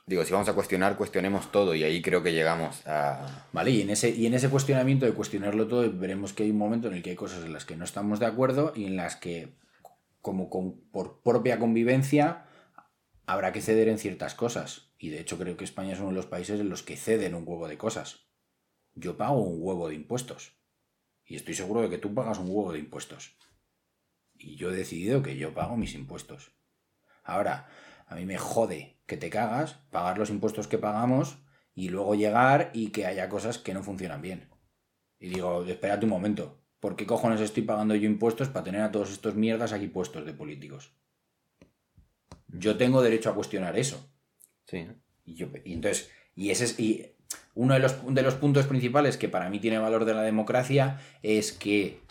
Digo, 0.06 0.26
si 0.26 0.34
vamos 0.34 0.50
a 0.50 0.54
cuestionar, 0.54 0.98
cuestionemos 0.98 1.52
todo 1.52 1.76
y 1.76 1.84
ahí 1.84 2.02
creo 2.02 2.24
que 2.24 2.34
llegamos 2.34 2.82
a... 2.88 3.46
Vale, 3.54 3.70
y 3.70 3.82
en, 3.82 3.92
ese, 3.92 4.10
y 4.10 4.26
en 4.26 4.34
ese 4.34 4.50
cuestionamiento 4.50 5.06
de 5.06 5.14
cuestionarlo 5.14 5.68
todo, 5.68 5.92
veremos 5.94 6.34
que 6.34 6.42
hay 6.44 6.50
un 6.50 6.58
momento 6.58 6.88
en 6.88 6.96
el 6.96 7.04
que 7.04 7.12
hay 7.12 7.16
cosas 7.16 7.46
en 7.46 7.54
las 7.54 7.64
que 7.64 7.76
no 7.76 7.86
estamos 7.86 8.20
de 8.20 8.26
acuerdo 8.26 8.74
y 8.76 8.86
en 8.86 8.96
las 8.96 9.16
que, 9.18 9.50
como 10.22 10.50
con- 10.50 10.82
por 10.92 11.22
propia 11.24 11.60
convivencia, 11.60 12.46
habrá 13.26 13.52
que 13.54 13.62
ceder 13.62 13.88
en 13.88 14.00
ciertas 14.00 14.36
cosas. 14.36 14.94
Y 14.98 15.10
de 15.10 15.20
hecho 15.20 15.38
creo 15.38 15.58
que 15.58 15.64
España 15.64 15.94
es 15.94 16.00
uno 16.00 16.10
de 16.10 16.16
los 16.16 16.26
países 16.26 16.60
en 16.60 16.70
los 16.70 16.84
que 16.84 16.98
ceden 16.98 17.36
un 17.36 17.44
huevo 17.48 17.68
de 17.68 17.78
cosas. 17.78 18.28
Yo 18.96 19.18
pago 19.18 19.42
un 19.42 19.58
huevo 19.62 19.88
de 19.90 19.96
impuestos. 19.96 20.58
Y 21.26 21.36
estoy 21.36 21.54
seguro 21.54 21.82
de 21.82 21.90
que 21.90 22.00
tú 22.00 22.14
pagas 22.14 22.40
un 22.40 22.48
huevo 22.48 22.74
de 22.74 22.80
impuestos. 22.80 23.38
Y 24.34 24.56
yo 24.56 24.72
he 24.72 24.76
decidido 24.76 25.22
que 25.22 25.38
yo 25.38 25.54
pago 25.54 25.78
mis 25.78 25.94
impuestos. 25.94 26.54
Ahora, 27.24 27.70
a 28.08 28.16
mí 28.16 28.26
me 28.26 28.38
jode 28.38 29.00
que 29.06 29.18
te 29.18 29.30
cagas, 29.30 29.74
pagar 29.92 30.18
los 30.18 30.30
impuestos 30.30 30.68
que 30.68 30.78
pagamos 30.78 31.38
y 31.76 31.90
luego 31.90 32.16
llegar 32.16 32.72
y 32.74 32.90
que 32.90 33.06
haya 33.06 33.30
cosas 33.30 33.58
que 33.60 33.74
no 33.74 33.84
funcionan 33.84 34.22
bien. 34.22 34.50
Y 35.20 35.30
digo, 35.30 35.64
espérate 35.66 36.06
un 36.06 36.12
momento, 36.12 36.59
¿por 36.80 36.96
qué 36.96 37.06
cojones 37.06 37.42
estoy 37.42 37.64
pagando 37.64 37.96
yo 37.96 38.08
impuestos 38.08 38.50
para 38.50 38.64
tener 38.64 38.82
a 38.82 38.92
todos 38.92 39.12
estos 39.12 39.36
mierdas 39.36 39.74
aquí 39.74 39.88
puestos 39.88 40.26
de 40.26 40.34
políticos? 40.34 40.94
Yo 42.48 42.78
tengo 42.78 43.02
derecho 43.02 43.30
a 43.30 43.36
cuestionar 43.36 43.78
eso. 43.78 44.10
Sí. 44.66 44.88
Y, 45.26 45.36
yo, 45.36 45.48
y 45.64 45.74
entonces, 45.74 46.10
y 46.36 46.50
ese 46.50 46.66
es, 46.66 46.80
y 46.80 47.16
uno 47.56 47.74
de 47.74 47.80
los, 47.80 48.14
de 48.14 48.22
los 48.22 48.36
puntos 48.36 48.66
principales 48.66 49.18
que 49.18 49.30
para 49.30 49.50
mí 49.50 49.60
tiene 49.60 49.78
valor 49.78 50.06
de 50.06 50.14
la 50.14 50.24
democracia 50.24 51.00
es 51.22 51.52
que 51.52 52.02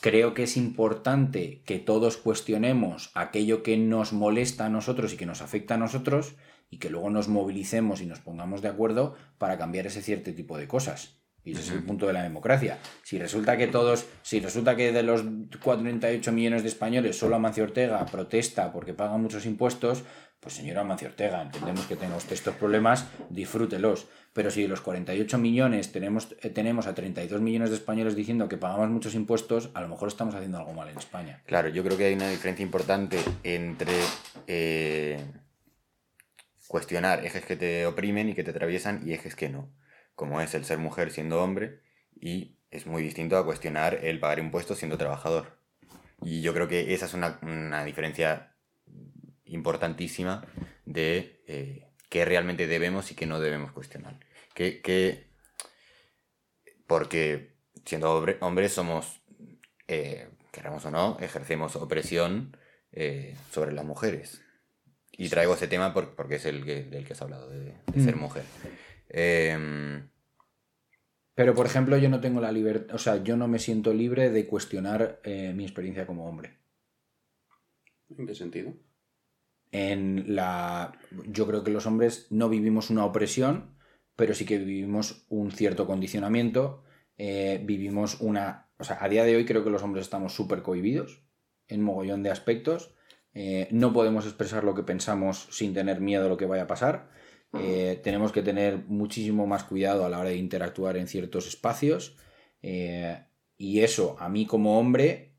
creo 0.00 0.34
que 0.34 0.42
es 0.42 0.56
importante 0.56 1.62
que 1.64 1.78
todos 1.78 2.16
cuestionemos 2.16 3.10
aquello 3.14 3.62
que 3.62 3.76
nos 3.76 4.12
molesta 4.12 4.66
a 4.66 4.70
nosotros 4.70 5.12
y 5.12 5.16
que 5.16 5.26
nos 5.26 5.40
afecta 5.40 5.74
a 5.74 5.78
nosotros 5.78 6.34
y 6.68 6.78
que 6.78 6.90
luego 6.90 7.08
nos 7.08 7.28
movilicemos 7.28 8.00
y 8.00 8.06
nos 8.06 8.20
pongamos 8.20 8.60
de 8.60 8.68
acuerdo 8.68 9.14
para 9.38 9.56
cambiar 9.56 9.86
ese 9.86 10.02
cierto 10.02 10.34
tipo 10.34 10.58
de 10.58 10.68
cosas. 10.68 11.23
Y 11.44 11.52
ese 11.52 11.60
es 11.60 11.70
el 11.72 11.82
punto 11.82 12.06
de 12.06 12.14
la 12.14 12.22
democracia. 12.22 12.78
Si 13.02 13.18
resulta 13.18 13.56
que 13.58 13.66
todos, 13.66 14.06
si 14.22 14.40
resulta 14.40 14.76
que 14.76 14.92
de 14.92 15.02
los 15.02 15.24
48 15.62 16.32
millones 16.32 16.62
de 16.62 16.68
españoles 16.68 17.18
solo 17.18 17.36
Amancio 17.36 17.64
Ortega 17.64 18.04
protesta 18.06 18.72
porque 18.72 18.94
paga 18.94 19.18
muchos 19.18 19.44
impuestos, 19.44 20.04
pues 20.40 20.54
señora 20.54 20.80
Amancio 20.80 21.08
Ortega, 21.08 21.42
entendemos 21.42 21.86
que 21.86 21.96
tenga 21.96 22.16
usted 22.16 22.32
estos 22.32 22.54
problemas, 22.54 23.06
disfrútelos. 23.28 24.06
Pero 24.32 24.50
si 24.50 24.62
de 24.62 24.68
los 24.68 24.80
48 24.80 25.38
millones 25.38 25.92
tenemos, 25.92 26.34
eh, 26.42 26.50
tenemos 26.50 26.86
a 26.86 26.94
32 26.94 27.40
millones 27.40 27.70
de 27.70 27.76
españoles 27.76 28.16
diciendo 28.16 28.48
que 28.48 28.56
pagamos 28.56 28.88
muchos 28.88 29.14
impuestos, 29.14 29.70
a 29.74 29.80
lo 29.80 29.88
mejor 29.88 30.08
estamos 30.08 30.34
haciendo 30.34 30.58
algo 30.58 30.72
mal 30.72 30.88
en 30.88 30.98
España. 30.98 31.42
Claro, 31.46 31.68
yo 31.68 31.84
creo 31.84 31.96
que 31.96 32.06
hay 32.06 32.14
una 32.14 32.28
diferencia 32.28 32.62
importante 32.62 33.18
entre 33.42 33.92
eh, 34.46 35.24
cuestionar 36.68 37.24
ejes 37.24 37.44
que 37.44 37.56
te 37.56 37.86
oprimen 37.86 38.30
y 38.30 38.34
que 38.34 38.44
te 38.44 38.50
atraviesan 38.50 39.02
y 39.06 39.12
ejes 39.12 39.36
que 39.36 39.50
no 39.50 39.68
como 40.14 40.40
es 40.40 40.54
el 40.54 40.64
ser 40.64 40.78
mujer 40.78 41.10
siendo 41.10 41.42
hombre, 41.42 41.80
y 42.20 42.58
es 42.70 42.86
muy 42.86 43.02
distinto 43.02 43.36
a 43.36 43.44
cuestionar 43.44 44.00
el 44.02 44.20
pagar 44.20 44.38
impuestos 44.38 44.78
siendo 44.78 44.98
trabajador. 44.98 45.58
Y 46.22 46.40
yo 46.42 46.54
creo 46.54 46.68
que 46.68 46.94
esa 46.94 47.06
es 47.06 47.14
una, 47.14 47.84
diferencia 47.84 48.54
importantísima 49.44 50.46
de 50.84 51.42
eh, 51.46 51.88
qué 52.08 52.24
realmente 52.24 52.66
debemos 52.66 53.10
y 53.10 53.14
qué 53.14 53.26
no 53.26 53.40
debemos 53.40 53.72
cuestionar. 53.72 54.18
Que, 54.54 55.26
porque 56.86 57.54
siendo 57.84 58.24
hombres 58.40 58.72
somos, 58.72 59.20
eh, 59.88 60.28
queramos 60.52 60.84
o 60.86 60.90
no, 60.90 61.18
ejercemos 61.20 61.76
opresión 61.76 62.56
eh, 62.92 63.36
sobre 63.50 63.72
las 63.72 63.84
mujeres. 63.84 64.40
Y 65.16 65.28
traigo 65.28 65.54
ese 65.54 65.68
tema 65.68 65.94
porque 65.94 66.36
es 66.36 66.44
el 66.44 66.64
del 66.64 67.04
que 67.04 67.12
has 67.12 67.22
hablado, 67.22 67.48
de, 67.48 67.74
ser 68.02 68.16
mm. 68.16 68.20
mujer. 68.20 68.44
Em, 69.16 70.08
pero, 71.36 71.54
por 71.54 71.66
ejemplo, 71.66 71.96
yo 71.98 72.08
no 72.08 72.20
tengo 72.20 72.40
la 72.40 72.50
libertad, 72.50 72.96
o 72.96 72.98
sea, 72.98 73.22
yo 73.22 73.36
no 73.36 73.46
me 73.46 73.60
siento 73.60 73.94
libre 73.94 74.30
de 74.30 74.46
cuestionar 74.46 75.20
eh, 75.22 75.52
mi 75.54 75.62
experiencia 75.62 76.04
como 76.04 76.28
hombre. 76.28 76.58
¿En 78.18 78.26
qué 78.26 78.34
sentido? 78.34 78.72
En 79.70 80.34
la. 80.34 80.98
Yo 81.28 81.46
creo 81.46 81.62
que 81.62 81.70
los 81.70 81.86
hombres 81.86 82.26
no 82.30 82.48
vivimos 82.48 82.90
una 82.90 83.04
opresión, 83.04 83.76
pero 84.16 84.34
sí 84.34 84.44
que 84.44 84.58
vivimos 84.58 85.26
un 85.28 85.52
cierto 85.52 85.86
condicionamiento. 85.86 86.82
Eh, 87.16 87.62
vivimos 87.64 88.20
una. 88.20 88.68
O 88.78 88.84
sea, 88.84 88.98
a 89.00 89.08
día 89.08 89.24
de 89.24 89.36
hoy 89.36 89.44
creo 89.44 89.62
que 89.62 89.70
los 89.70 89.82
hombres 89.84 90.06
estamos 90.06 90.34
súper 90.34 90.62
cohibidos 90.62 91.22
en 91.68 91.82
mogollón 91.82 92.24
de 92.24 92.30
aspectos. 92.30 92.96
Eh, 93.32 93.68
no 93.70 93.92
podemos 93.92 94.26
expresar 94.26 94.64
lo 94.64 94.74
que 94.74 94.82
pensamos 94.82 95.48
sin 95.52 95.72
tener 95.72 96.00
miedo 96.00 96.26
a 96.26 96.28
lo 96.28 96.36
que 96.36 96.46
vaya 96.46 96.64
a 96.64 96.68
pasar. 96.68 97.10
Eh, 97.56 98.00
tenemos 98.02 98.32
que 98.32 98.42
tener 98.42 98.84
muchísimo 98.86 99.46
más 99.46 99.64
cuidado 99.64 100.04
a 100.04 100.08
la 100.08 100.18
hora 100.18 100.30
de 100.30 100.36
interactuar 100.36 100.96
en 100.96 101.06
ciertos 101.06 101.46
espacios. 101.46 102.16
Eh, 102.62 103.24
y 103.56 103.80
eso, 103.80 104.16
a 104.18 104.28
mí 104.28 104.46
como 104.46 104.78
hombre, 104.78 105.36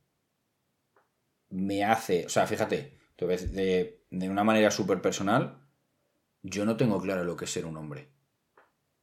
me 1.50 1.84
hace, 1.84 2.26
o 2.26 2.30
sea, 2.30 2.48
fíjate, 2.48 2.98
de, 3.18 4.04
de 4.10 4.30
una 4.30 4.44
manera 4.44 4.72
súper 4.72 5.02
personal, 5.02 5.66
yo 6.42 6.66
no 6.66 6.78
tengo 6.78 7.02
claro 7.02 7.24
lo 7.24 7.36
que 7.36 7.46
es 7.46 7.52
ser 7.52 7.66
un 7.66 7.78
hombre. 7.78 8.10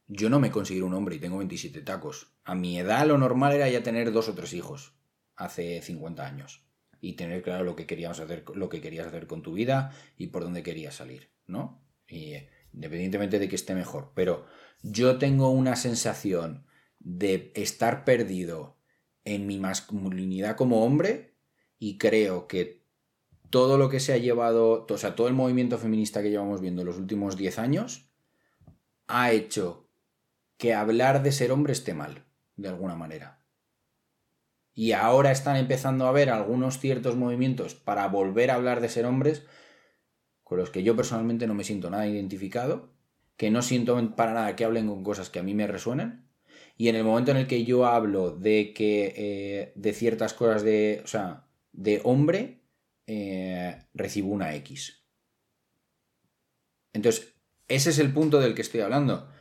Yo 0.07 0.29
no 0.29 0.39
me 0.39 0.51
considero 0.51 0.85
un 0.85 0.93
hombre 0.93 1.15
y 1.15 1.19
tengo 1.19 1.37
27 1.37 1.81
tacos. 1.81 2.33
A 2.43 2.55
mi 2.55 2.77
edad 2.77 3.05
lo 3.07 3.17
normal 3.17 3.53
era 3.53 3.69
ya 3.69 3.83
tener 3.83 4.11
dos 4.11 4.29
o 4.29 4.33
tres 4.33 4.53
hijos, 4.53 4.93
hace 5.35 5.81
50 5.81 6.25
años. 6.25 6.65
Y 6.99 7.13
tener 7.13 7.41
claro 7.41 7.63
lo 7.63 7.75
que 7.75 7.85
queríamos 7.85 8.19
hacer, 8.19 8.45
lo 8.55 8.69
que 8.69 8.81
querías 8.81 9.07
hacer 9.07 9.27
con 9.27 9.41
tu 9.41 9.53
vida 9.53 9.91
y 10.17 10.27
por 10.27 10.43
dónde 10.43 10.63
querías 10.63 10.95
salir, 10.95 11.31
¿no? 11.47 11.81
Y 12.07 12.35
independientemente 12.73 13.39
de 13.39 13.47
que 13.47 13.55
esté 13.55 13.75
mejor. 13.75 14.11
Pero 14.15 14.45
yo 14.81 15.17
tengo 15.17 15.49
una 15.49 15.75
sensación 15.75 16.65
de 16.99 17.51
estar 17.55 18.05
perdido 18.05 18.77
en 19.25 19.47
mi 19.47 19.59
masculinidad 19.59 20.55
como 20.55 20.83
hombre 20.83 21.35
y 21.79 21.97
creo 21.97 22.47
que 22.47 22.83
todo 23.49 23.77
lo 23.77 23.89
que 23.89 23.99
se 23.99 24.13
ha 24.13 24.17
llevado, 24.17 24.87
o 24.89 24.97
sea, 24.97 25.15
todo 25.15 25.27
el 25.27 25.33
movimiento 25.33 25.77
feminista 25.77 26.23
que 26.23 26.31
llevamos 26.31 26.59
viendo 26.59 26.83
los 26.83 26.97
últimos 26.97 27.37
10 27.37 27.59
años 27.59 28.09
ha 29.07 29.31
hecho 29.31 29.87
que 30.57 30.73
hablar 30.73 31.23
de 31.23 31.31
ser 31.31 31.51
hombre 31.51 31.73
esté 31.73 31.93
mal, 31.93 32.25
de 32.55 32.69
alguna 32.69 32.95
manera. 32.95 33.45
Y 34.73 34.93
ahora 34.93 35.31
están 35.31 35.57
empezando 35.57 36.05
a 36.05 36.09
haber 36.09 36.29
algunos 36.29 36.79
ciertos 36.79 37.15
movimientos 37.15 37.75
para 37.75 38.07
volver 38.07 38.49
a 38.49 38.55
hablar 38.55 38.81
de 38.81 38.89
ser 38.89 39.05
hombres, 39.05 39.43
con 40.53 40.59
los 40.59 40.69
que 40.69 40.83
yo 40.83 40.95
personalmente 40.95 41.47
no 41.47 41.55
me 41.55 41.63
siento 41.63 41.89
nada 41.89 42.05
identificado, 42.05 42.93
que 43.37 43.49
no 43.49 43.63
siento 43.63 44.15
para 44.15 44.35
nada 44.35 44.55
que 44.55 44.63
hablen 44.63 44.87
con 44.87 45.03
cosas 45.03 45.31
que 45.31 45.39
a 45.39 45.43
mí 45.43 45.55
me 45.55 45.65
resuenan. 45.65 46.29
Y 46.77 46.89
en 46.89 46.95
el 46.95 47.03
momento 47.03 47.31
en 47.31 47.37
el 47.37 47.47
que 47.47 47.65
yo 47.65 47.87
hablo 47.87 48.29
de 48.29 48.71
que 48.71 49.15
eh, 49.17 49.73
de 49.73 49.93
ciertas 49.93 50.35
cosas 50.35 50.61
de, 50.61 51.01
o 51.03 51.07
sea, 51.07 51.47
de 51.71 52.01
hombre, 52.03 52.61
eh, 53.07 53.87
recibo 53.95 54.31
una 54.31 54.53
X. 54.57 55.03
Entonces, 56.93 57.33
ese 57.67 57.89
es 57.89 57.97
el 57.97 58.13
punto 58.13 58.39
del 58.39 58.53
que 58.53 58.61
estoy 58.61 58.81
hablando 58.81 59.32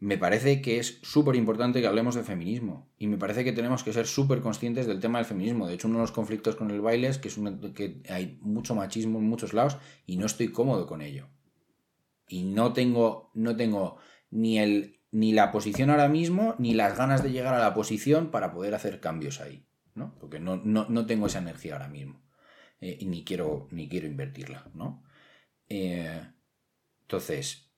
me 0.00 0.18
parece 0.18 0.60
que 0.60 0.78
es 0.78 0.98
súper 1.02 1.36
importante 1.36 1.80
que 1.80 1.86
hablemos 1.86 2.14
de 2.14 2.24
feminismo. 2.24 2.90
Y 2.98 3.06
me 3.06 3.16
parece 3.16 3.44
que 3.44 3.52
tenemos 3.52 3.82
que 3.82 3.92
ser 3.92 4.06
súper 4.06 4.40
conscientes 4.40 4.86
del 4.86 5.00
tema 5.00 5.18
del 5.18 5.26
feminismo. 5.26 5.66
De 5.66 5.74
hecho, 5.74 5.88
uno 5.88 5.98
de 5.98 6.02
los 6.02 6.12
conflictos 6.12 6.56
con 6.56 6.70
el 6.70 6.80
baile 6.80 7.08
es 7.08 7.18
que, 7.18 7.28
es 7.28 7.38
que 7.74 8.02
hay 8.10 8.38
mucho 8.42 8.74
machismo 8.74 9.18
en 9.18 9.24
muchos 9.24 9.54
lados 9.54 9.78
y 10.06 10.16
no 10.16 10.26
estoy 10.26 10.48
cómodo 10.48 10.86
con 10.86 11.00
ello. 11.00 11.28
Y 12.28 12.42
no 12.44 12.72
tengo, 12.72 13.30
no 13.34 13.56
tengo 13.56 13.96
ni, 14.30 14.58
el, 14.58 15.00
ni 15.10 15.32
la 15.32 15.52
posición 15.52 15.90
ahora 15.90 16.08
mismo, 16.08 16.54
ni 16.58 16.74
las 16.74 16.98
ganas 16.98 17.22
de 17.22 17.30
llegar 17.30 17.54
a 17.54 17.60
la 17.60 17.74
posición 17.74 18.30
para 18.30 18.52
poder 18.52 18.74
hacer 18.74 19.00
cambios 19.00 19.40
ahí. 19.40 19.66
¿no? 19.94 20.16
Porque 20.18 20.40
no, 20.40 20.56
no, 20.56 21.06
tengo 21.06 21.28
esa 21.28 21.38
energía 21.38 21.74
ahora 21.74 21.88
mismo. 21.88 22.20
Eh, 22.80 22.98
y 23.00 23.06
ni 23.06 23.24
quiero, 23.24 23.68
ni 23.70 23.88
quiero 23.88 24.06
invertirla. 24.06 24.70
¿no? 24.74 25.02
Eh, 25.68 26.20
entonces, 27.02 27.73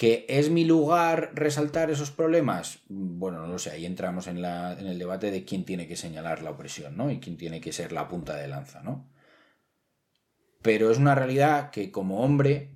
¿Que 0.00 0.24
es 0.30 0.48
mi 0.48 0.64
lugar 0.64 1.32
resaltar 1.34 1.90
esos 1.90 2.10
problemas? 2.10 2.78
Bueno, 2.88 3.42
no 3.42 3.48
lo 3.48 3.58
sé, 3.58 3.72
ahí 3.72 3.84
entramos 3.84 4.28
en, 4.28 4.42
el 4.42 4.98
debate 4.98 5.30
de 5.30 5.44
quién 5.44 5.66
tiene 5.66 5.86
que 5.86 5.94
señalar 5.94 6.40
la 6.40 6.52
opresión, 6.52 6.96
¿no? 6.96 7.10
Y 7.10 7.20
quién 7.20 7.36
tiene 7.36 7.60
que 7.60 7.70
ser 7.70 7.92
la 7.92 8.08
punta 8.08 8.34
de 8.34 8.48
lanza, 8.48 8.82
¿no? 8.82 9.06
Pero 10.62 10.90
es 10.90 10.96
una 10.96 11.14
realidad 11.14 11.68
que 11.68 11.92
como 11.92 12.22
hombre, 12.22 12.70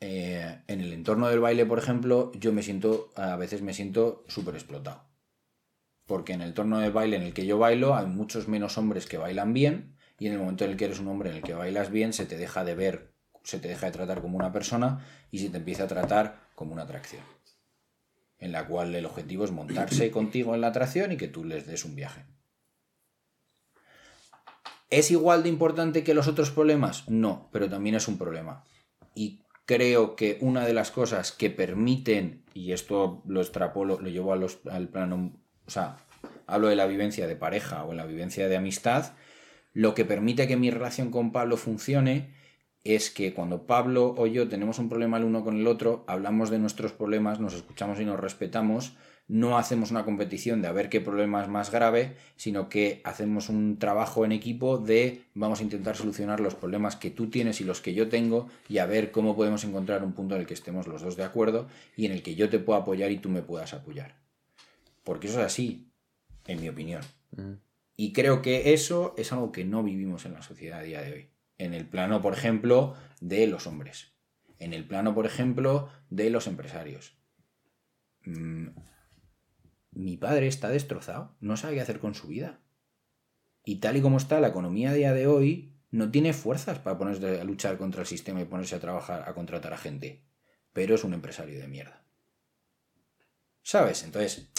eh, 0.00 0.58
en 0.66 0.82
el 0.82 0.92
entorno 0.92 1.28
del 1.28 1.40
baile, 1.40 1.64
por 1.64 1.78
ejemplo, 1.78 2.30
yo 2.34 2.52
me 2.52 2.62
siento, 2.62 3.14
a 3.16 3.36
veces 3.36 3.62
me 3.62 3.72
siento 3.72 4.22
súper 4.28 4.54
explotado. 4.54 5.06
Porque 6.04 6.34
en 6.34 6.42
el 6.42 6.48
entorno 6.48 6.80
del 6.80 6.92
baile 6.92 7.16
en 7.16 7.22
el 7.22 7.32
que 7.32 7.46
yo 7.46 7.56
bailo 7.56 7.96
hay 7.96 8.04
muchos 8.04 8.46
menos 8.46 8.76
hombres 8.76 9.06
que 9.06 9.16
bailan 9.16 9.54
bien 9.54 9.96
y 10.18 10.26
en 10.26 10.34
el 10.34 10.38
momento 10.38 10.66
en 10.66 10.72
el 10.72 10.76
que 10.76 10.84
eres 10.84 10.98
un 10.98 11.08
hombre 11.08 11.30
en 11.30 11.36
el 11.36 11.42
que 11.42 11.54
bailas 11.54 11.90
bien 11.90 12.12
se 12.12 12.26
te 12.26 12.36
deja 12.36 12.62
de 12.62 12.74
ver 12.74 13.12
se 13.44 13.58
te 13.58 13.68
deja 13.68 13.86
de 13.86 13.92
tratar 13.92 14.20
como 14.20 14.36
una 14.36 14.52
persona 14.52 15.04
y 15.30 15.38
se 15.38 15.50
te 15.50 15.58
empieza 15.58 15.84
a 15.84 15.88
tratar 15.88 16.41
como 16.54 16.72
una 16.72 16.82
atracción. 16.82 17.22
En 18.38 18.52
la 18.52 18.66
cual 18.66 18.94
el 18.94 19.06
objetivo 19.06 19.44
es 19.44 19.50
montarse 19.50 20.10
contigo 20.12 20.54
en 20.54 20.60
la 20.60 20.68
atracción 20.68 21.12
y 21.12 21.16
que 21.16 21.28
tú 21.28 21.44
les 21.44 21.66
des 21.66 21.84
un 21.84 21.94
viaje. 21.94 22.24
¿Es 24.90 25.10
igual 25.10 25.42
de 25.42 25.48
importante 25.48 26.04
que 26.04 26.12
los 26.12 26.28
otros 26.28 26.50
problemas? 26.50 27.08
No, 27.08 27.48
pero 27.50 27.70
también 27.70 27.94
es 27.94 28.08
un 28.08 28.18
problema. 28.18 28.64
Y 29.14 29.40
creo 29.64 30.16
que 30.16 30.36
una 30.42 30.66
de 30.66 30.74
las 30.74 30.90
cosas 30.90 31.32
que 31.32 31.48
permiten, 31.48 32.44
y 32.52 32.72
esto 32.72 33.22
lo 33.26 33.40
extrapolo, 33.40 33.98
lo 34.00 34.10
llevo 34.10 34.34
al 34.34 34.88
plano, 34.88 35.40
o 35.66 35.70
sea, 35.70 35.96
hablo 36.46 36.68
de 36.68 36.76
la 36.76 36.86
vivencia 36.86 37.26
de 37.26 37.36
pareja 37.36 37.84
o 37.84 37.92
en 37.92 37.96
la 37.96 38.04
vivencia 38.04 38.48
de 38.48 38.56
amistad, 38.56 39.14
lo 39.72 39.94
que 39.94 40.04
permite 40.04 40.46
que 40.46 40.58
mi 40.58 40.70
relación 40.70 41.10
con 41.10 41.32
Pablo 41.32 41.56
funcione 41.56 42.34
es 42.84 43.10
que 43.10 43.32
cuando 43.32 43.66
Pablo 43.66 44.14
o 44.16 44.26
yo 44.26 44.48
tenemos 44.48 44.78
un 44.78 44.88
problema 44.88 45.16
el 45.16 45.24
uno 45.24 45.44
con 45.44 45.56
el 45.56 45.66
otro, 45.66 46.04
hablamos 46.06 46.50
de 46.50 46.58
nuestros 46.58 46.92
problemas, 46.92 47.40
nos 47.40 47.54
escuchamos 47.54 48.00
y 48.00 48.04
nos 48.04 48.18
respetamos, 48.18 48.96
no 49.28 49.56
hacemos 49.56 49.90
una 49.92 50.04
competición 50.04 50.60
de 50.60 50.68
a 50.68 50.72
ver 50.72 50.88
qué 50.88 51.00
problema 51.00 51.42
es 51.42 51.48
más 51.48 51.70
grave, 51.70 52.16
sino 52.36 52.68
que 52.68 53.00
hacemos 53.04 53.48
un 53.48 53.78
trabajo 53.78 54.24
en 54.24 54.32
equipo 54.32 54.78
de 54.78 55.22
vamos 55.34 55.60
a 55.60 55.62
intentar 55.62 55.96
solucionar 55.96 56.40
los 56.40 56.54
problemas 56.54 56.96
que 56.96 57.10
tú 57.10 57.30
tienes 57.30 57.60
y 57.60 57.64
los 57.64 57.80
que 57.80 57.94
yo 57.94 58.08
tengo 58.08 58.48
y 58.68 58.78
a 58.78 58.86
ver 58.86 59.12
cómo 59.12 59.36
podemos 59.36 59.64
encontrar 59.64 60.04
un 60.04 60.12
punto 60.12 60.34
en 60.34 60.42
el 60.42 60.46
que 60.46 60.54
estemos 60.54 60.88
los 60.88 61.02
dos 61.02 61.16
de 61.16 61.24
acuerdo 61.24 61.68
y 61.96 62.06
en 62.06 62.12
el 62.12 62.22
que 62.22 62.34
yo 62.34 62.50
te 62.50 62.58
pueda 62.58 62.80
apoyar 62.80 63.12
y 63.12 63.18
tú 63.18 63.28
me 63.28 63.42
puedas 63.42 63.74
apoyar. 63.74 64.16
Porque 65.04 65.28
eso 65.28 65.40
es 65.40 65.46
así, 65.46 65.88
en 66.46 66.60
mi 66.60 66.68
opinión. 66.68 67.02
Y 67.96 68.12
creo 68.12 68.42
que 68.42 68.74
eso 68.74 69.14
es 69.16 69.32
algo 69.32 69.52
que 69.52 69.64
no 69.64 69.82
vivimos 69.82 70.26
en 70.26 70.34
la 70.34 70.42
sociedad 70.42 70.80
a 70.80 70.82
día 70.82 71.00
de 71.00 71.12
hoy. 71.12 71.31
En 71.62 71.74
el 71.74 71.86
plano, 71.86 72.20
por 72.20 72.32
ejemplo, 72.32 72.96
de 73.20 73.46
los 73.46 73.68
hombres. 73.68 74.12
En 74.58 74.72
el 74.72 74.84
plano, 74.84 75.14
por 75.14 75.26
ejemplo, 75.26 75.88
de 76.10 76.28
los 76.28 76.48
empresarios. 76.48 77.16
Mm, 78.24 78.70
mi 79.92 80.16
padre 80.16 80.48
está 80.48 80.70
destrozado, 80.70 81.36
no 81.38 81.56
sabe 81.56 81.74
qué 81.74 81.80
hacer 81.80 82.00
con 82.00 82.16
su 82.16 82.26
vida. 82.26 82.58
Y 83.64 83.76
tal 83.76 83.96
y 83.96 84.02
como 84.02 84.16
está 84.16 84.40
la 84.40 84.48
economía 84.48 84.90
a 84.90 84.94
día 84.94 85.12
de 85.12 85.28
hoy, 85.28 85.72
no 85.92 86.10
tiene 86.10 86.32
fuerzas 86.32 86.80
para 86.80 86.98
ponerse 86.98 87.40
a 87.40 87.44
luchar 87.44 87.78
contra 87.78 88.00
el 88.00 88.08
sistema 88.08 88.40
y 88.40 88.46
ponerse 88.46 88.74
a 88.74 88.80
trabajar, 88.80 89.28
a 89.28 89.32
contratar 89.32 89.72
a 89.72 89.78
gente. 89.78 90.24
Pero 90.72 90.96
es 90.96 91.04
un 91.04 91.14
empresario 91.14 91.60
de 91.60 91.68
mierda. 91.68 92.02
¿Sabes? 93.62 94.02
Entonces, 94.02 94.50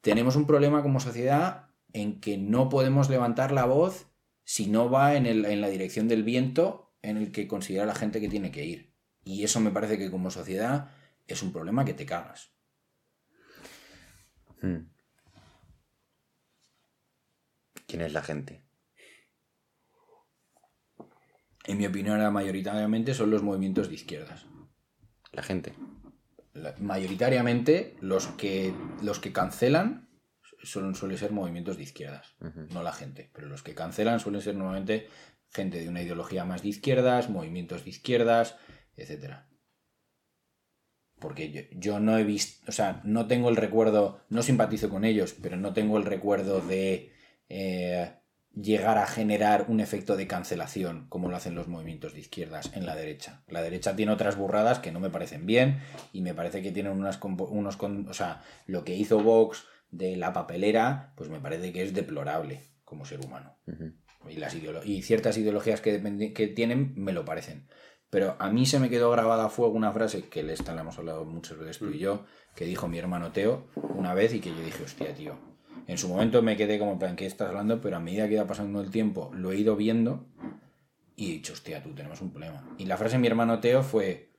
tenemos 0.00 0.34
un 0.34 0.46
problema 0.46 0.82
como 0.82 0.98
sociedad 0.98 1.66
en 1.92 2.22
que 2.22 2.38
no 2.38 2.70
podemos 2.70 3.10
levantar 3.10 3.52
la 3.52 3.66
voz 3.66 4.13
si 4.44 4.66
no 4.66 4.90
va 4.90 5.14
en, 5.16 5.26
en 5.26 5.60
la 5.60 5.68
dirección 5.68 6.08
del 6.08 6.22
viento 6.22 6.94
en 7.02 7.16
el 7.16 7.32
que 7.32 7.48
considera 7.48 7.86
la 7.86 7.94
gente 7.94 8.20
que 8.20 8.28
tiene 8.28 8.50
que 8.50 8.64
ir. 8.64 8.94
Y 9.24 9.44
eso 9.44 9.60
me 9.60 9.70
parece 9.70 9.98
que 9.98 10.10
como 10.10 10.30
sociedad 10.30 10.90
es 11.26 11.42
un 11.42 11.52
problema 11.52 11.84
que 11.84 11.94
te 11.94 12.06
cagas. 12.06 12.52
Hmm. 14.60 14.86
¿Quién 17.86 18.02
es 18.02 18.12
la 18.12 18.22
gente? 18.22 18.62
En 21.66 21.78
mi 21.78 21.86
opinión, 21.86 22.32
mayoritariamente 22.32 23.14
son 23.14 23.30
los 23.30 23.42
movimientos 23.42 23.88
de 23.88 23.94
izquierdas. 23.94 24.46
La 25.32 25.42
gente. 25.42 25.74
La- 26.52 26.74
mayoritariamente 26.78 27.96
los 28.00 28.26
que, 28.28 28.74
los 29.02 29.18
que 29.18 29.32
cancelan 29.32 30.08
suelen, 30.64 30.94
suelen 30.94 31.18
ser 31.18 31.32
movimientos 31.32 31.76
de 31.76 31.84
izquierdas, 31.84 32.34
no 32.70 32.82
la 32.82 32.92
gente. 32.92 33.30
Pero 33.34 33.48
los 33.48 33.62
que 33.62 33.74
cancelan 33.74 34.20
suelen 34.20 34.40
ser 34.40 34.54
normalmente 34.54 35.08
gente 35.50 35.80
de 35.80 35.88
una 35.88 36.02
ideología 36.02 36.44
más 36.44 36.62
de 36.62 36.68
izquierdas, 36.68 37.30
movimientos 37.30 37.84
de 37.84 37.90
izquierdas, 37.90 38.56
etcétera. 38.96 39.48
Porque 41.20 41.50
yo, 41.50 41.62
yo 41.72 42.00
no 42.00 42.18
he 42.18 42.24
visto, 42.24 42.64
o 42.68 42.72
sea, 42.72 43.00
no 43.04 43.26
tengo 43.26 43.48
el 43.48 43.56
recuerdo, 43.56 44.20
no 44.28 44.42
simpatizo 44.42 44.90
con 44.90 45.04
ellos, 45.04 45.34
pero 45.40 45.56
no 45.56 45.72
tengo 45.72 45.96
el 45.96 46.04
recuerdo 46.04 46.60
de 46.60 47.12
eh, 47.48 48.12
llegar 48.54 48.98
a 48.98 49.06
generar 49.06 49.66
un 49.68 49.80
efecto 49.80 50.16
de 50.16 50.26
cancelación 50.26 51.06
como 51.08 51.28
lo 51.28 51.36
hacen 51.36 51.54
los 51.54 51.68
movimientos 51.68 52.14
de 52.14 52.20
izquierdas 52.20 52.70
en 52.74 52.86
la 52.86 52.94
derecha. 52.94 53.42
La 53.48 53.62
derecha 53.62 53.96
tiene 53.96 54.12
otras 54.12 54.36
burradas 54.36 54.78
que 54.78 54.92
no 54.92 55.00
me 55.00 55.10
parecen 55.10 55.46
bien 55.46 55.80
y 56.12 56.20
me 56.20 56.34
parece 56.34 56.62
que 56.62 56.70
tienen 56.70 56.92
unas 56.92 57.18
unos 57.22 57.78
o 57.80 58.14
sea, 58.14 58.42
lo 58.66 58.84
que 58.84 58.94
hizo 58.94 59.20
Vox 59.20 59.64
de 59.96 60.16
la 60.16 60.32
papelera, 60.32 61.12
pues 61.16 61.30
me 61.30 61.40
parece 61.40 61.72
que 61.72 61.82
es 61.82 61.94
deplorable 61.94 62.60
como 62.84 63.04
ser 63.04 63.24
humano. 63.24 63.56
Y, 64.28 64.36
las 64.36 64.54
y 64.54 65.02
ciertas 65.02 65.36
ideologías 65.36 65.80
que, 65.80 66.32
que 66.34 66.48
tienen 66.48 66.94
me 66.96 67.12
lo 67.12 67.24
parecen. 67.24 67.68
Pero 68.10 68.36
a 68.38 68.50
mí 68.50 68.64
se 68.64 68.78
me 68.78 68.90
quedó 68.90 69.10
grabada 69.10 69.46
a 69.46 69.48
fuego 69.48 69.74
una 69.74 69.92
frase 69.92 70.28
que 70.28 70.40
esta 70.52 70.74
la 70.74 70.82
hemos 70.82 70.98
hablado 70.98 71.24
muchas 71.24 71.58
veces 71.58 71.78
tú 71.78 71.90
y 71.90 71.98
yo, 71.98 72.24
que 72.54 72.64
dijo 72.64 72.88
mi 72.88 72.98
hermano 72.98 73.32
Teo 73.32 73.66
una 73.74 74.14
vez 74.14 74.32
y 74.34 74.40
que 74.40 74.50
yo 74.50 74.62
dije, 74.64 74.84
hostia, 74.84 75.14
tío. 75.14 75.38
En 75.86 75.98
su 75.98 76.08
momento 76.08 76.40
me 76.40 76.56
quedé 76.56 76.78
como, 76.78 76.92
en 76.92 76.98
plan, 76.98 77.16
¿qué 77.16 77.26
estás 77.26 77.48
hablando? 77.48 77.80
Pero 77.80 77.96
a 77.96 78.00
medida 78.00 78.28
que 78.28 78.34
iba 78.34 78.46
pasando 78.46 78.80
el 78.80 78.90
tiempo, 78.90 79.30
lo 79.34 79.52
he 79.52 79.56
ido 79.56 79.76
viendo 79.76 80.28
y 81.16 81.30
he 81.30 81.32
dicho, 81.34 81.52
hostia, 81.52 81.82
tú 81.82 81.94
tenemos 81.94 82.20
un 82.20 82.30
problema. 82.30 82.74
Y 82.78 82.86
la 82.86 82.96
frase 82.96 83.16
de 83.16 83.20
mi 83.20 83.26
hermano 83.26 83.60
Teo 83.60 83.82
fue, 83.82 84.32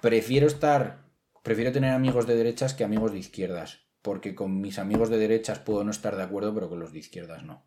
prefiero 0.00 0.46
estar, 0.46 1.04
prefiero 1.42 1.72
tener 1.72 1.92
amigos 1.92 2.26
de 2.26 2.34
derechas 2.34 2.74
que 2.74 2.84
amigos 2.84 3.12
de 3.12 3.18
izquierdas, 3.18 3.85
porque 4.06 4.36
con 4.36 4.60
mis 4.60 4.78
amigos 4.78 5.10
de 5.10 5.18
derechas 5.18 5.58
puedo 5.58 5.82
no 5.82 5.90
estar 5.90 6.14
de 6.14 6.22
acuerdo, 6.22 6.54
pero 6.54 6.68
con 6.68 6.78
los 6.78 6.92
de 6.92 7.00
izquierdas 7.00 7.42
no. 7.42 7.66